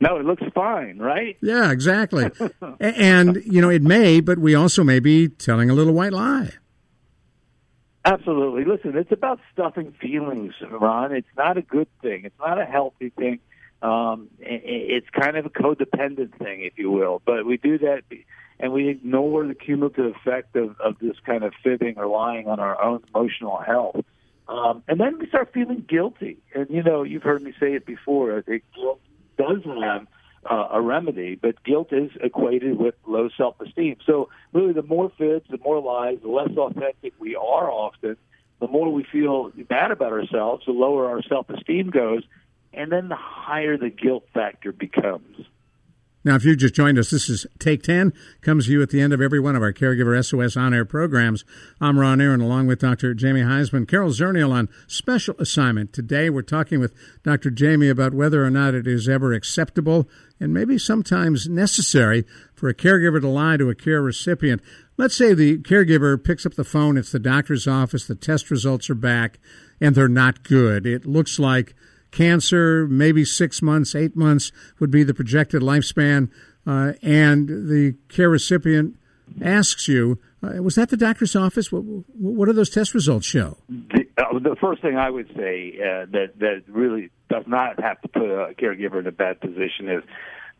No, 0.00 0.16
it 0.16 0.24
looks 0.24 0.42
fine, 0.54 0.98
right? 0.98 1.36
Yeah, 1.40 1.70
exactly. 1.70 2.30
and, 2.80 3.42
you 3.46 3.60
know, 3.60 3.70
it 3.70 3.82
may, 3.82 4.20
but 4.20 4.38
we 4.38 4.54
also 4.54 4.84
may 4.84 4.98
be 4.98 5.28
telling 5.28 5.70
a 5.70 5.74
little 5.74 5.94
white 5.94 6.12
lie. 6.12 6.50
Absolutely. 8.04 8.64
Listen, 8.64 8.96
it's 8.96 9.12
about 9.12 9.40
stuffing 9.52 9.94
feelings, 10.00 10.52
Ron. 10.70 11.12
It's 11.12 11.28
not 11.38 11.56
a 11.56 11.62
good 11.62 11.88
thing. 12.02 12.24
It's 12.24 12.38
not 12.38 12.60
a 12.60 12.66
healthy 12.66 13.10
thing. 13.10 13.38
Um, 13.80 14.28
it's 14.40 15.08
kind 15.08 15.36
of 15.36 15.46
a 15.46 15.50
codependent 15.50 16.36
thing, 16.38 16.62
if 16.64 16.78
you 16.78 16.90
will. 16.90 17.22
But 17.24 17.46
we 17.46 17.56
do 17.56 17.78
that, 17.78 18.02
and 18.60 18.72
we 18.72 18.88
ignore 18.88 19.46
the 19.46 19.54
cumulative 19.54 20.14
effect 20.16 20.56
of, 20.56 20.78
of 20.80 20.98
this 21.00 21.16
kind 21.26 21.42
of 21.44 21.52
fibbing 21.62 21.98
or 21.98 22.06
lying 22.06 22.48
on 22.48 22.60
our 22.60 22.80
own 22.82 23.02
emotional 23.14 23.58
health. 23.58 24.04
Um, 24.48 24.82
and 24.88 25.00
then 25.00 25.18
we 25.18 25.26
start 25.26 25.52
feeling 25.52 25.84
guilty. 25.88 26.38
And, 26.54 26.68
you 26.70 26.82
know, 26.82 27.02
you've 27.02 27.22
heard 27.22 27.42
me 27.42 27.52
say 27.58 27.74
it 27.74 27.86
before. 27.86 28.36
I 28.36 28.42
think 28.42 28.62
guilt 28.74 29.00
does 29.36 29.64
have 29.64 30.06
uh, 30.48 30.68
a 30.72 30.80
remedy, 30.80 31.34
but 31.34 31.62
guilt 31.64 31.92
is 31.92 32.10
equated 32.20 32.78
with 32.78 32.94
low 33.06 33.28
self-esteem. 33.36 33.96
So 34.06 34.28
really, 34.52 34.72
the 34.72 34.82
more 34.82 35.10
fibs, 35.16 35.46
the 35.50 35.58
more 35.58 35.80
lies, 35.80 36.18
the 36.22 36.28
less 36.28 36.50
authentic 36.56 37.14
we 37.18 37.34
are 37.34 37.70
often, 37.70 38.16
the 38.60 38.68
more 38.68 38.92
we 38.92 39.04
feel 39.04 39.50
bad 39.68 39.90
about 39.90 40.12
ourselves, 40.12 40.64
the 40.66 40.72
lower 40.72 41.08
our 41.08 41.22
self-esteem 41.22 41.90
goes, 41.90 42.22
and 42.72 42.92
then 42.92 43.08
the 43.08 43.16
higher 43.16 43.76
the 43.76 43.90
guilt 43.90 44.26
factor 44.34 44.72
becomes. 44.72 45.46
Now, 46.26 46.36
if 46.36 46.44
you 46.46 46.56
just 46.56 46.74
joined 46.74 46.98
us, 46.98 47.10
this 47.10 47.28
is 47.28 47.46
Take 47.58 47.82
10, 47.82 48.14
comes 48.40 48.64
to 48.64 48.72
you 48.72 48.80
at 48.80 48.88
the 48.88 49.02
end 49.02 49.12
of 49.12 49.20
every 49.20 49.38
one 49.38 49.56
of 49.56 49.62
our 49.62 49.74
Caregiver 49.74 50.24
SOS 50.24 50.56
on 50.56 50.72
air 50.72 50.86
programs. 50.86 51.44
I'm 51.82 51.98
Ron 51.98 52.18
Aaron, 52.18 52.40
along 52.40 52.66
with 52.66 52.78
Dr. 52.78 53.12
Jamie 53.12 53.42
Huysman. 53.42 53.86
Carol 53.86 54.08
Zernial 54.08 54.50
on 54.50 54.70
special 54.86 55.34
assignment. 55.38 55.92
Today, 55.92 56.30
we're 56.30 56.40
talking 56.40 56.80
with 56.80 56.94
Dr. 57.24 57.50
Jamie 57.50 57.90
about 57.90 58.14
whether 58.14 58.42
or 58.42 58.48
not 58.48 58.72
it 58.72 58.86
is 58.86 59.06
ever 59.06 59.34
acceptable 59.34 60.08
and 60.40 60.54
maybe 60.54 60.78
sometimes 60.78 61.46
necessary 61.46 62.24
for 62.54 62.70
a 62.70 62.74
caregiver 62.74 63.20
to 63.20 63.28
lie 63.28 63.58
to 63.58 63.68
a 63.68 63.74
care 63.74 64.00
recipient. 64.00 64.62
Let's 64.96 65.14
say 65.14 65.34
the 65.34 65.58
caregiver 65.58 66.22
picks 66.22 66.46
up 66.46 66.54
the 66.54 66.64
phone, 66.64 66.96
it's 66.96 67.12
the 67.12 67.18
doctor's 67.18 67.68
office, 67.68 68.06
the 68.06 68.14
test 68.14 68.50
results 68.50 68.88
are 68.88 68.94
back, 68.94 69.38
and 69.78 69.94
they're 69.94 70.08
not 70.08 70.42
good. 70.42 70.86
It 70.86 71.04
looks 71.04 71.38
like 71.38 71.74
cancer, 72.14 72.86
maybe 72.86 73.24
six 73.24 73.60
months, 73.60 73.94
eight 73.94 74.16
months 74.16 74.52
would 74.78 74.90
be 74.90 75.02
the 75.02 75.12
projected 75.12 75.60
lifespan. 75.60 76.30
Uh, 76.66 76.92
and 77.02 77.48
the 77.48 77.94
care 78.08 78.30
recipient 78.30 78.96
asks 79.42 79.88
you, 79.88 80.18
uh, 80.42 80.62
was 80.62 80.76
that 80.76 80.88
the 80.88 80.96
doctor's 80.96 81.36
office? 81.36 81.70
What, 81.70 81.82
what 81.82 82.46
do 82.46 82.52
those 82.52 82.70
test 82.70 82.94
results 82.94 83.26
show? 83.26 83.58
The, 83.68 84.06
uh, 84.16 84.38
the 84.38 84.56
first 84.60 84.80
thing 84.80 84.96
I 84.96 85.10
would 85.10 85.28
say 85.36 85.74
uh, 85.78 86.06
that 86.12 86.38
that 86.38 86.62
really 86.68 87.10
does 87.28 87.44
not 87.46 87.80
have 87.82 88.00
to 88.02 88.08
put 88.08 88.22
a 88.22 88.54
caregiver 88.54 88.98
in 88.98 89.06
a 89.06 89.12
bad 89.12 89.40
position 89.40 89.88
is 89.88 90.02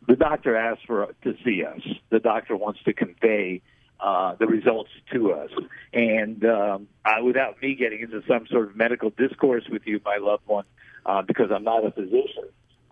the 0.07 0.15
doctor 0.15 0.55
asks 0.55 0.83
for 0.85 1.13
to 1.23 1.33
see 1.43 1.63
us. 1.63 1.81
The 2.09 2.19
doctor 2.19 2.55
wants 2.55 2.81
to 2.83 2.93
convey 2.93 3.61
uh, 3.99 4.35
the 4.35 4.47
results 4.47 4.89
to 5.13 5.31
us. 5.31 5.49
And 5.93 6.43
um, 6.45 6.87
I, 7.05 7.21
without 7.21 7.61
me 7.61 7.75
getting 7.75 8.01
into 8.01 8.21
some 8.27 8.45
sort 8.47 8.69
of 8.69 8.75
medical 8.75 9.09
discourse 9.11 9.63
with 9.71 9.83
you, 9.85 10.01
my 10.03 10.17
loved 10.17 10.45
one, 10.45 10.65
uh, 11.05 11.21
because 11.21 11.51
I'm 11.51 11.63
not 11.63 11.85
a 11.85 11.91
physician. 11.91 12.45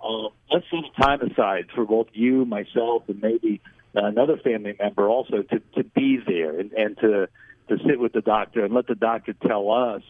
Um, 0.04 0.30
let's 0.52 0.66
set 0.70 1.02
time 1.02 1.22
aside 1.22 1.68
for 1.74 1.86
both 1.86 2.08
you, 2.14 2.46
myself, 2.46 3.04
and 3.08 3.22
maybe 3.22 3.62
another 3.94 4.38
family 4.38 4.76
member 4.80 5.08
also 5.08 5.44
to, 5.44 5.60
to 5.76 5.84
be 5.84 6.20
there 6.26 6.60
and, 6.60 6.72
and 6.74 6.98
to 6.98 7.28
to 7.70 7.78
sit 7.88 8.00
with 8.00 8.12
the 8.12 8.22
doctor 8.22 8.66
and 8.66 8.74
let 8.74 8.88
the 8.88 8.96
doctor 8.96 9.34
tell 9.34 9.72
us, 9.72 10.02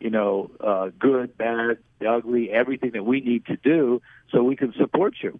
you 0.00 0.08
know, 0.08 0.50
uh, 0.60 0.88
good, 0.98 1.36
bad, 1.36 1.76
ugly, 2.06 2.50
everything 2.50 2.92
that 2.92 3.04
we 3.04 3.20
need 3.20 3.44
to 3.46 3.56
do 3.56 4.00
so 4.30 4.42
we 4.42 4.56
can 4.56 4.72
support 4.78 5.14
you. 5.22 5.38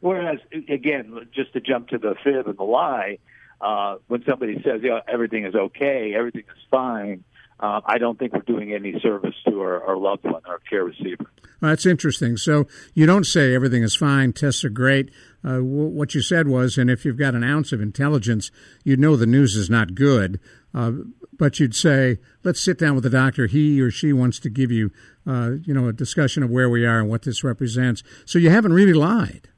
Whereas, 0.00 0.38
again, 0.68 1.28
just 1.32 1.52
to 1.52 1.60
jump 1.60 1.88
to 1.88 1.98
the 1.98 2.16
fib 2.24 2.48
and 2.48 2.58
the 2.58 2.64
lie, 2.64 3.18
uh, 3.60 3.98
when 4.08 4.24
somebody 4.28 4.60
says, 4.64 4.80
yeah, 4.82 5.00
everything 5.06 5.46
is 5.46 5.54
okay, 5.54 6.14
everything 6.16 6.42
is 6.42 6.62
fine, 6.68 7.22
uh, 7.62 7.80
I 7.86 7.98
don't 7.98 8.18
think 8.18 8.32
we're 8.32 8.40
doing 8.40 8.72
any 8.72 8.98
service 9.00 9.34
to 9.48 9.60
our, 9.60 9.82
our 9.84 9.96
loved 9.96 10.24
one, 10.24 10.42
our 10.46 10.58
care 10.68 10.84
receiver. 10.84 11.24
Well, 11.60 11.70
that's 11.70 11.86
interesting. 11.86 12.36
So 12.36 12.66
you 12.92 13.06
don't 13.06 13.24
say 13.24 13.54
everything 13.54 13.84
is 13.84 13.94
fine, 13.94 14.32
tests 14.32 14.64
are 14.64 14.70
great. 14.70 15.10
Uh, 15.44 15.54
w- 15.54 15.88
what 15.88 16.14
you 16.14 16.22
said 16.22 16.48
was, 16.48 16.76
and 16.76 16.90
if 16.90 17.04
you've 17.04 17.16
got 17.16 17.36
an 17.36 17.44
ounce 17.44 17.72
of 17.72 17.80
intelligence, 17.80 18.50
you'd 18.82 18.98
know 18.98 19.14
the 19.14 19.26
news 19.26 19.54
is 19.54 19.70
not 19.70 19.94
good. 19.94 20.40
Uh, 20.74 20.92
but 21.38 21.60
you'd 21.60 21.74
say, 21.74 22.18
let's 22.42 22.60
sit 22.60 22.78
down 22.78 22.94
with 22.94 23.04
the 23.04 23.10
doctor. 23.10 23.46
He 23.46 23.80
or 23.80 23.90
she 23.90 24.12
wants 24.12 24.40
to 24.40 24.50
give 24.50 24.72
you, 24.72 24.90
uh, 25.26 25.52
you 25.64 25.72
know, 25.72 25.86
a 25.86 25.92
discussion 25.92 26.42
of 26.42 26.50
where 26.50 26.68
we 26.68 26.84
are 26.84 26.98
and 26.98 27.08
what 27.08 27.22
this 27.22 27.44
represents. 27.44 28.02
So 28.24 28.38
you 28.38 28.50
haven't 28.50 28.72
really 28.72 28.92
lied. 28.92 29.48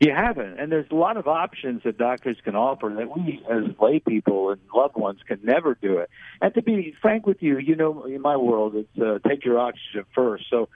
You 0.00 0.12
haven't, 0.12 0.60
and 0.60 0.70
there's 0.70 0.90
a 0.92 0.94
lot 0.94 1.16
of 1.16 1.26
options 1.26 1.82
that 1.82 1.98
doctors 1.98 2.36
can 2.44 2.54
offer 2.54 2.88
that 2.98 3.16
we, 3.16 3.42
as 3.50 3.64
lay 3.80 3.98
people 3.98 4.50
and 4.50 4.60
loved 4.72 4.94
ones, 4.94 5.18
can 5.26 5.40
never 5.42 5.74
do 5.74 5.98
it. 5.98 6.08
And 6.40 6.54
to 6.54 6.62
be 6.62 6.94
frank 7.02 7.26
with 7.26 7.42
you, 7.42 7.58
you 7.58 7.74
know, 7.74 8.04
in 8.04 8.20
my 8.20 8.36
world, 8.36 8.76
it's 8.76 8.98
uh, 9.00 9.18
take 9.28 9.44
your 9.44 9.58
oxygen 9.58 10.04
first. 10.14 10.44
So 10.48 10.68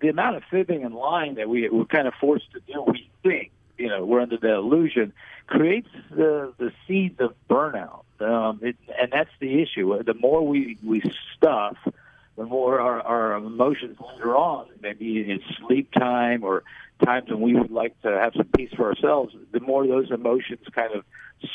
the 0.00 0.08
amount 0.08 0.36
of 0.36 0.42
fibbing 0.50 0.84
and 0.84 0.94
lying 0.94 1.36
that 1.36 1.48
we 1.48 1.68
we're 1.68 1.84
kind 1.84 2.08
of 2.08 2.14
forced 2.20 2.50
to 2.52 2.60
do, 2.60 2.82
we 2.82 3.08
think, 3.22 3.52
you 3.78 3.88
know, 3.88 4.04
we're 4.04 4.20
under 4.20 4.36
the 4.36 4.52
illusion, 4.52 5.12
creates 5.46 5.88
the 6.10 6.52
the 6.58 6.72
seeds 6.88 7.20
of 7.20 7.34
burnout. 7.48 8.02
Um, 8.18 8.58
it, 8.62 8.76
and 9.00 9.12
that's 9.12 9.30
the 9.38 9.62
issue. 9.62 10.02
The 10.02 10.14
more 10.14 10.44
we 10.44 10.76
we 10.82 11.02
stuff, 11.36 11.76
the 12.36 12.44
more 12.46 12.80
our, 12.80 13.00
our 13.00 13.34
emotions 13.34 13.96
later 14.00 14.34
on, 14.34 14.66
maybe 14.82 15.30
in 15.30 15.40
sleep 15.58 15.92
time 15.92 16.42
or 16.42 16.64
times 17.00 17.28
when 17.28 17.40
we 17.40 17.54
would 17.54 17.70
like 17.70 18.00
to 18.02 18.08
have 18.08 18.32
some 18.36 18.48
peace 18.56 18.70
for 18.76 18.88
ourselves, 18.88 19.34
the 19.52 19.60
more 19.60 19.86
those 19.86 20.10
emotions 20.10 20.66
kind 20.72 20.92
of 20.94 21.04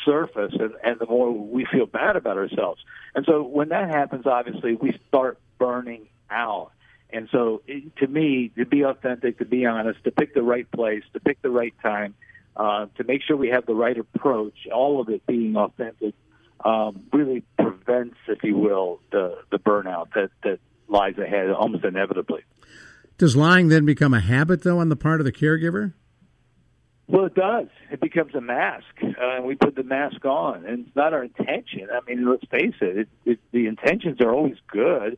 surface 0.04 0.52
and, 0.58 0.72
and 0.84 0.98
the 0.98 1.06
more 1.06 1.32
we 1.32 1.64
feel 1.64 1.86
bad 1.86 2.16
about 2.16 2.36
ourselves. 2.36 2.80
And 3.14 3.24
so 3.26 3.42
when 3.42 3.70
that 3.70 3.88
happens, 3.88 4.26
obviously, 4.26 4.74
we 4.74 4.98
start 5.08 5.38
burning 5.58 6.08
out. 6.30 6.72
And 7.10 7.28
so 7.30 7.62
to 7.96 8.06
me, 8.06 8.50
to 8.56 8.66
be 8.66 8.82
authentic, 8.82 9.38
to 9.38 9.44
be 9.44 9.64
honest, 9.64 10.02
to 10.04 10.10
pick 10.10 10.34
the 10.34 10.42
right 10.42 10.70
place, 10.70 11.02
to 11.12 11.20
pick 11.20 11.40
the 11.40 11.50
right 11.50 11.74
time, 11.82 12.14
uh, 12.56 12.86
to 12.96 13.04
make 13.04 13.22
sure 13.22 13.36
we 13.36 13.48
have 13.48 13.66
the 13.66 13.74
right 13.74 13.96
approach, 13.96 14.66
all 14.72 15.00
of 15.00 15.08
it 15.08 15.26
being 15.26 15.56
authentic, 15.56 16.14
um, 16.64 17.04
really 17.12 17.42
prevents, 17.58 18.16
if 18.28 18.42
you 18.42 18.56
will, 18.56 19.00
the, 19.12 19.38
the 19.50 19.58
burnout 19.58 20.12
that, 20.14 20.30
that 20.42 20.58
lies 20.88 21.16
ahead 21.18 21.50
almost 21.50 21.84
inevitably. 21.84 22.42
Does 23.18 23.36
lying 23.36 23.68
then 23.68 23.86
become 23.86 24.12
a 24.12 24.20
habit, 24.20 24.62
though, 24.62 24.78
on 24.78 24.88
the 24.88 24.96
part 24.96 25.20
of 25.20 25.24
the 25.24 25.32
caregiver? 25.32 25.94
Well, 27.08 27.26
it 27.26 27.34
does. 27.34 27.68
It 27.90 28.00
becomes 28.00 28.34
a 28.34 28.40
mask, 28.40 28.84
uh, 29.02 29.08
and 29.18 29.44
we 29.44 29.54
put 29.54 29.76
the 29.76 29.84
mask 29.84 30.24
on, 30.24 30.64
and 30.66 30.86
it's 30.86 30.96
not 30.96 31.12
our 31.12 31.22
intention. 31.22 31.88
I 31.92 32.00
mean, 32.06 32.28
let's 32.28 32.44
face 32.50 32.74
it, 32.80 32.98
it, 32.98 33.08
it 33.24 33.38
the 33.52 33.66
intentions 33.68 34.20
are 34.20 34.32
always 34.34 34.56
good, 34.66 35.16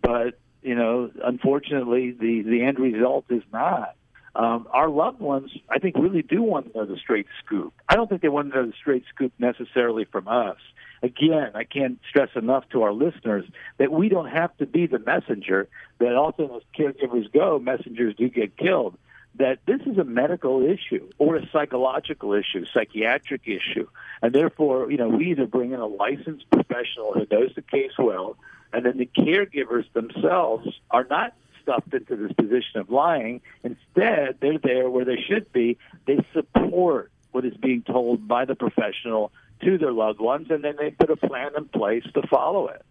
but 0.00 0.38
you 0.62 0.74
know, 0.74 1.10
unfortunately, 1.22 2.12
the 2.12 2.42
the 2.42 2.62
end 2.62 2.78
result 2.78 3.26
is 3.28 3.42
not. 3.52 3.94
Um, 4.38 4.68
our 4.70 4.88
loved 4.88 5.18
ones, 5.18 5.50
I 5.70 5.78
think, 5.78 5.96
really 5.96 6.22
do 6.22 6.42
want 6.42 6.72
to 6.72 6.78
know 6.78 6.84
the 6.86 6.96
straight 6.96 7.26
scoop. 7.44 7.72
I 7.88 7.96
don't 7.96 8.08
think 8.08 8.20
they 8.20 8.28
want 8.28 8.52
to 8.52 8.56
know 8.56 8.66
the 8.66 8.74
straight 8.78 9.04
scoop 9.14 9.32
necessarily 9.38 10.04
from 10.04 10.28
us 10.28 10.58
again, 11.02 11.52
I 11.54 11.64
can't 11.64 11.98
stress 12.08 12.30
enough 12.34 12.68
to 12.70 12.82
our 12.82 12.92
listeners 12.92 13.44
that 13.78 13.92
we 13.92 14.08
don't 14.08 14.28
have 14.28 14.56
to 14.58 14.66
be 14.66 14.86
the 14.86 14.98
messenger. 14.98 15.68
That 15.98 16.14
often 16.14 16.50
as 16.54 16.62
caregivers 16.78 17.32
go, 17.32 17.58
messengers 17.58 18.14
do 18.16 18.28
get 18.28 18.56
killed. 18.56 18.98
That 19.36 19.58
this 19.66 19.80
is 19.86 19.98
a 19.98 20.04
medical 20.04 20.62
issue 20.64 21.08
or 21.18 21.36
a 21.36 21.48
psychological 21.50 22.32
issue, 22.32 22.64
psychiatric 22.72 23.42
issue, 23.46 23.86
and 24.22 24.34
therefore, 24.34 24.90
you 24.90 24.96
know, 24.96 25.08
we 25.08 25.30
either 25.30 25.46
bring 25.46 25.72
in 25.72 25.80
a 25.80 25.86
licensed 25.86 26.50
professional 26.50 27.12
who 27.12 27.26
knows 27.30 27.52
the 27.54 27.62
case 27.62 27.92
well, 27.98 28.36
and 28.72 28.86
then 28.86 28.96
the 28.96 29.06
caregivers 29.06 29.84
themselves 29.92 30.68
are 30.90 31.06
not 31.08 31.34
stuffed 31.66 31.92
into 31.92 32.16
this 32.16 32.32
position 32.32 32.80
of 32.80 32.90
lying. 32.90 33.40
Instead, 33.64 34.36
they're 34.40 34.58
there 34.62 34.88
where 34.88 35.04
they 35.04 35.18
should 35.28 35.52
be. 35.52 35.76
They 36.06 36.24
support 36.32 37.10
what 37.32 37.44
is 37.44 37.56
being 37.56 37.82
told 37.82 38.28
by 38.28 38.44
the 38.44 38.54
professional 38.54 39.32
to 39.62 39.78
their 39.78 39.92
loved 39.92 40.20
ones, 40.20 40.46
and 40.50 40.62
then 40.62 40.76
they 40.78 40.90
put 40.90 41.10
a 41.10 41.16
plan 41.16 41.50
in 41.56 41.66
place 41.66 42.04
to 42.14 42.22
follow 42.28 42.68
it. 42.68 42.84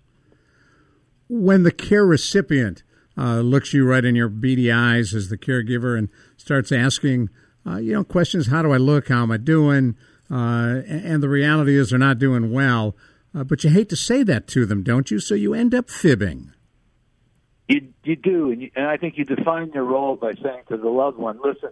When 1.27 1.63
the 1.63 1.71
care 1.71 2.05
recipient 2.05 2.83
uh, 3.17 3.39
looks 3.39 3.73
you 3.73 3.87
right 3.87 4.03
in 4.03 4.15
your 4.15 4.29
beady 4.29 4.71
eyes 4.71 5.13
as 5.13 5.29
the 5.29 5.37
caregiver 5.37 5.97
and 5.97 6.09
starts 6.37 6.71
asking, 6.71 7.29
uh, 7.65 7.77
you 7.77 7.93
know, 7.93 8.03
questions: 8.03 8.47
How 8.47 8.61
do 8.61 8.73
I 8.73 8.77
look? 8.77 9.07
How 9.07 9.23
am 9.23 9.31
I 9.31 9.37
doing? 9.37 9.95
Uh, 10.29 10.81
and 10.87 11.21
the 11.21 11.29
reality 11.29 11.77
is 11.77 11.91
they're 11.91 11.99
not 11.99 12.19
doing 12.19 12.51
well. 12.51 12.95
Uh, 13.33 13.43
but 13.43 13.63
you 13.63 13.69
hate 13.69 13.89
to 13.89 13.95
say 13.95 14.23
that 14.23 14.47
to 14.47 14.65
them, 14.65 14.81
don't 14.81 15.11
you? 15.11 15.19
So 15.19 15.35
you 15.35 15.53
end 15.53 15.75
up 15.75 15.89
fibbing. 15.89 16.51
You 17.67 17.93
you 18.03 18.15
do, 18.15 18.51
and, 18.51 18.61
you, 18.61 18.71
and 18.75 18.85
I 18.85 18.97
think 18.97 19.17
you 19.17 19.25
define 19.25 19.71
your 19.73 19.83
role 19.83 20.15
by 20.15 20.33
saying 20.33 20.63
to 20.69 20.77
the 20.77 20.89
loved 20.89 21.17
one, 21.17 21.39
"Listen, 21.43 21.71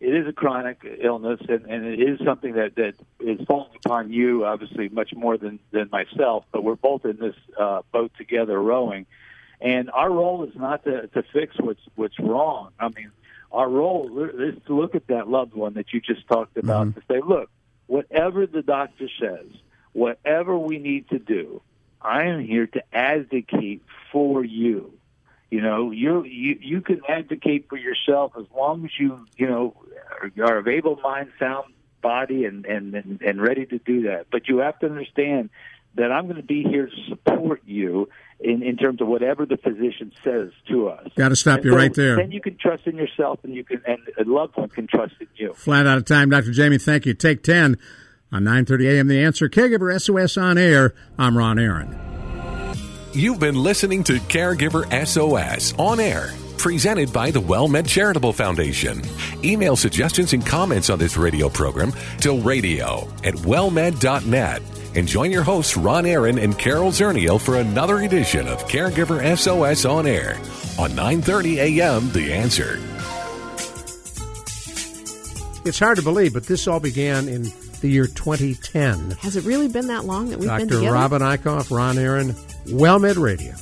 it 0.00 0.14
is 0.14 0.26
a 0.28 0.32
chronic 0.32 0.84
illness, 1.02 1.40
and, 1.48 1.64
and 1.66 1.86
it 1.86 2.00
is 2.00 2.20
something 2.24 2.54
that 2.54 2.74
that 2.76 2.94
is 3.20 3.40
falling 3.46 3.70
upon 3.84 4.12
you, 4.12 4.44
obviously, 4.44 4.88
much 4.88 5.14
more 5.14 5.36
than 5.36 5.58
than 5.70 5.88
myself. 5.90 6.44
But 6.52 6.62
we're 6.62 6.76
both 6.76 7.04
in 7.04 7.16
this 7.16 7.36
uh, 7.58 7.82
boat 7.90 8.12
together, 8.18 8.60
rowing, 8.60 9.06
and 9.60 9.90
our 9.90 10.10
role 10.10 10.44
is 10.44 10.54
not 10.54 10.84
to 10.84 11.06
to 11.08 11.22
fix 11.32 11.56
what's 11.58 11.80
what's 11.94 12.18
wrong. 12.20 12.70
I 12.78 12.88
mean, 12.88 13.10
our 13.50 13.68
role 13.68 14.24
is 14.24 14.56
to 14.66 14.74
look 14.74 14.94
at 14.94 15.06
that 15.06 15.28
loved 15.28 15.54
one 15.54 15.74
that 15.74 15.92
you 15.92 16.00
just 16.00 16.26
talked 16.28 16.56
about 16.56 16.88
mm-hmm. 16.88 17.00
to 17.00 17.06
say, 17.06 17.20
look, 17.26 17.50
whatever 17.86 18.46
the 18.46 18.62
doctor 18.62 19.08
says, 19.20 19.46
whatever 19.92 20.58
we 20.58 20.78
need 20.78 21.08
to 21.10 21.18
do, 21.18 21.62
I 22.02 22.24
am 22.24 22.44
here 22.44 22.66
to 22.66 22.82
advocate 22.92 23.82
for 24.12 24.44
you. 24.44 24.92
You 25.54 25.60
know, 25.60 25.92
you 25.92 26.24
you 26.24 26.58
you 26.60 26.80
can 26.80 27.00
advocate 27.08 27.68
for 27.68 27.76
yourself 27.76 28.32
as 28.36 28.44
long 28.56 28.84
as 28.84 28.90
you 28.98 29.24
you 29.36 29.46
know 29.46 29.76
are, 30.20 30.44
are 30.44 30.58
of 30.58 30.66
able 30.66 30.96
mind, 30.96 31.30
sound 31.38 31.72
body, 32.02 32.44
and, 32.44 32.66
and 32.66 32.92
and 32.92 33.22
and 33.22 33.40
ready 33.40 33.64
to 33.66 33.78
do 33.78 34.02
that. 34.08 34.26
But 34.32 34.48
you 34.48 34.58
have 34.58 34.76
to 34.80 34.86
understand 34.86 35.50
that 35.94 36.10
I'm 36.10 36.24
going 36.24 36.38
to 36.38 36.42
be 36.42 36.64
here 36.64 36.86
to 36.86 37.04
support 37.08 37.62
you 37.66 38.08
in, 38.40 38.64
in 38.64 38.76
terms 38.76 39.00
of 39.00 39.06
whatever 39.06 39.46
the 39.46 39.56
physician 39.56 40.10
says 40.24 40.50
to 40.70 40.88
us. 40.88 41.06
Got 41.14 41.28
to 41.28 41.36
stop 41.36 41.58
and 41.58 41.66
you 41.66 41.70
so 41.70 41.76
right 41.76 41.94
there. 41.94 42.16
Then 42.16 42.32
you 42.32 42.40
can 42.40 42.56
trust 42.56 42.88
in 42.88 42.96
yourself, 42.96 43.38
and 43.44 43.54
you 43.54 43.62
can, 43.62 43.80
and 43.86 44.00
a 44.18 44.28
loved 44.28 44.56
one 44.56 44.70
can 44.70 44.88
trust 44.88 45.14
in 45.20 45.28
you. 45.36 45.52
Flat 45.54 45.86
out 45.86 45.98
of 45.98 46.04
time, 46.04 46.30
Dr. 46.30 46.50
Jamie. 46.50 46.78
Thank 46.78 47.06
you. 47.06 47.14
Take 47.14 47.44
ten 47.44 47.78
on 48.32 48.42
9:30 48.42 48.90
a.m. 48.90 49.06
The 49.06 49.22
Answer. 49.22 49.48
Caregiver 49.48 50.02
SOS 50.02 50.36
on 50.36 50.58
air. 50.58 50.94
I'm 51.16 51.38
Ron 51.38 51.60
Aaron. 51.60 52.13
You've 53.14 53.38
been 53.38 53.54
listening 53.54 54.02
to 54.04 54.14
Caregiver 54.14 54.84
SOS 55.06 55.72
on 55.78 56.00
air 56.00 56.32
presented 56.58 57.12
by 57.12 57.30
the 57.30 57.40
WellMed 57.40 57.86
Charitable 57.86 58.32
Foundation. 58.32 59.02
Email 59.44 59.76
suggestions 59.76 60.32
and 60.32 60.44
comments 60.44 60.90
on 60.90 60.98
this 60.98 61.16
radio 61.16 61.48
program 61.48 61.92
to 62.22 62.36
radio 62.40 63.08
at 63.22 63.34
wellmed.net. 63.34 64.62
And 64.96 65.06
join 65.06 65.30
your 65.30 65.44
hosts, 65.44 65.76
Ron 65.76 66.06
Aaron 66.06 66.40
and 66.40 66.58
Carol 66.58 66.90
Zernial, 66.90 67.40
for 67.40 67.60
another 67.60 67.98
edition 67.98 68.48
of 68.48 68.66
Caregiver 68.66 69.36
SOS 69.36 69.84
on 69.84 70.08
air 70.08 70.36
on 70.76 70.90
9.30 70.90 71.78
a.m. 71.78 72.10
The 72.10 72.32
Answer. 72.32 72.80
It's 75.64 75.78
hard 75.78 75.98
to 75.98 76.02
believe, 76.02 76.32
but 76.32 76.46
this 76.46 76.66
all 76.66 76.80
began 76.80 77.28
in 77.28 77.44
the 77.80 77.90
year 77.90 78.06
2010. 78.06 79.12
Has 79.20 79.36
it 79.36 79.44
really 79.44 79.68
been 79.68 79.86
that 79.86 80.04
long 80.04 80.30
that 80.30 80.40
we've 80.40 80.48
Dr. 80.48 80.58
been 80.60 80.68
together? 80.68 80.86
Dr. 80.86 80.94
Robin 80.94 81.22
Eichhoff, 81.22 81.70
Ron 81.70 81.98
Aaron, 81.98 82.34
WellMed 82.66 83.20
Radio. 83.20 83.54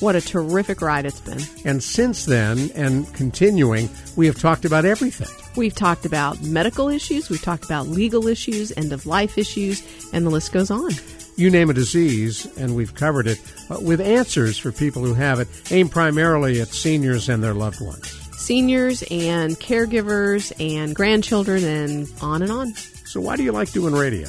What 0.00 0.14
a 0.14 0.20
terrific 0.20 0.82
ride 0.82 1.06
it's 1.06 1.20
been. 1.20 1.40
And 1.64 1.82
since 1.82 2.26
then, 2.26 2.70
and 2.74 3.12
continuing, 3.14 3.88
we 4.14 4.26
have 4.26 4.38
talked 4.38 4.64
about 4.64 4.84
everything. 4.84 5.28
We've 5.56 5.74
talked 5.74 6.04
about 6.04 6.42
medical 6.42 6.88
issues, 6.88 7.30
we've 7.30 7.42
talked 7.42 7.64
about 7.64 7.88
legal 7.88 8.26
issues, 8.26 8.72
end 8.76 8.92
of 8.92 9.06
life 9.06 9.38
issues, 9.38 9.82
and 10.12 10.26
the 10.26 10.30
list 10.30 10.52
goes 10.52 10.70
on. 10.70 10.90
You 11.36 11.50
name 11.50 11.68
a 11.68 11.74
disease, 11.74 12.46
and 12.56 12.74
we've 12.76 12.94
covered 12.94 13.26
it 13.26 13.38
uh, 13.70 13.78
with 13.80 14.00
answers 14.00 14.56
for 14.58 14.72
people 14.72 15.02
who 15.02 15.14
have 15.14 15.38
it, 15.38 15.48
aimed 15.70 15.92
primarily 15.92 16.60
at 16.60 16.68
seniors 16.68 17.28
and 17.28 17.42
their 17.42 17.54
loved 17.54 17.80
ones. 17.80 18.08
Seniors 18.38 19.02
and 19.10 19.56
caregivers 19.56 20.52
and 20.58 20.94
grandchildren, 20.94 21.62
and 21.64 22.08
on 22.22 22.42
and 22.42 22.50
on. 22.50 22.74
So, 23.04 23.20
why 23.20 23.36
do 23.36 23.42
you 23.42 23.52
like 23.52 23.72
doing 23.72 23.92
radio? 23.92 24.28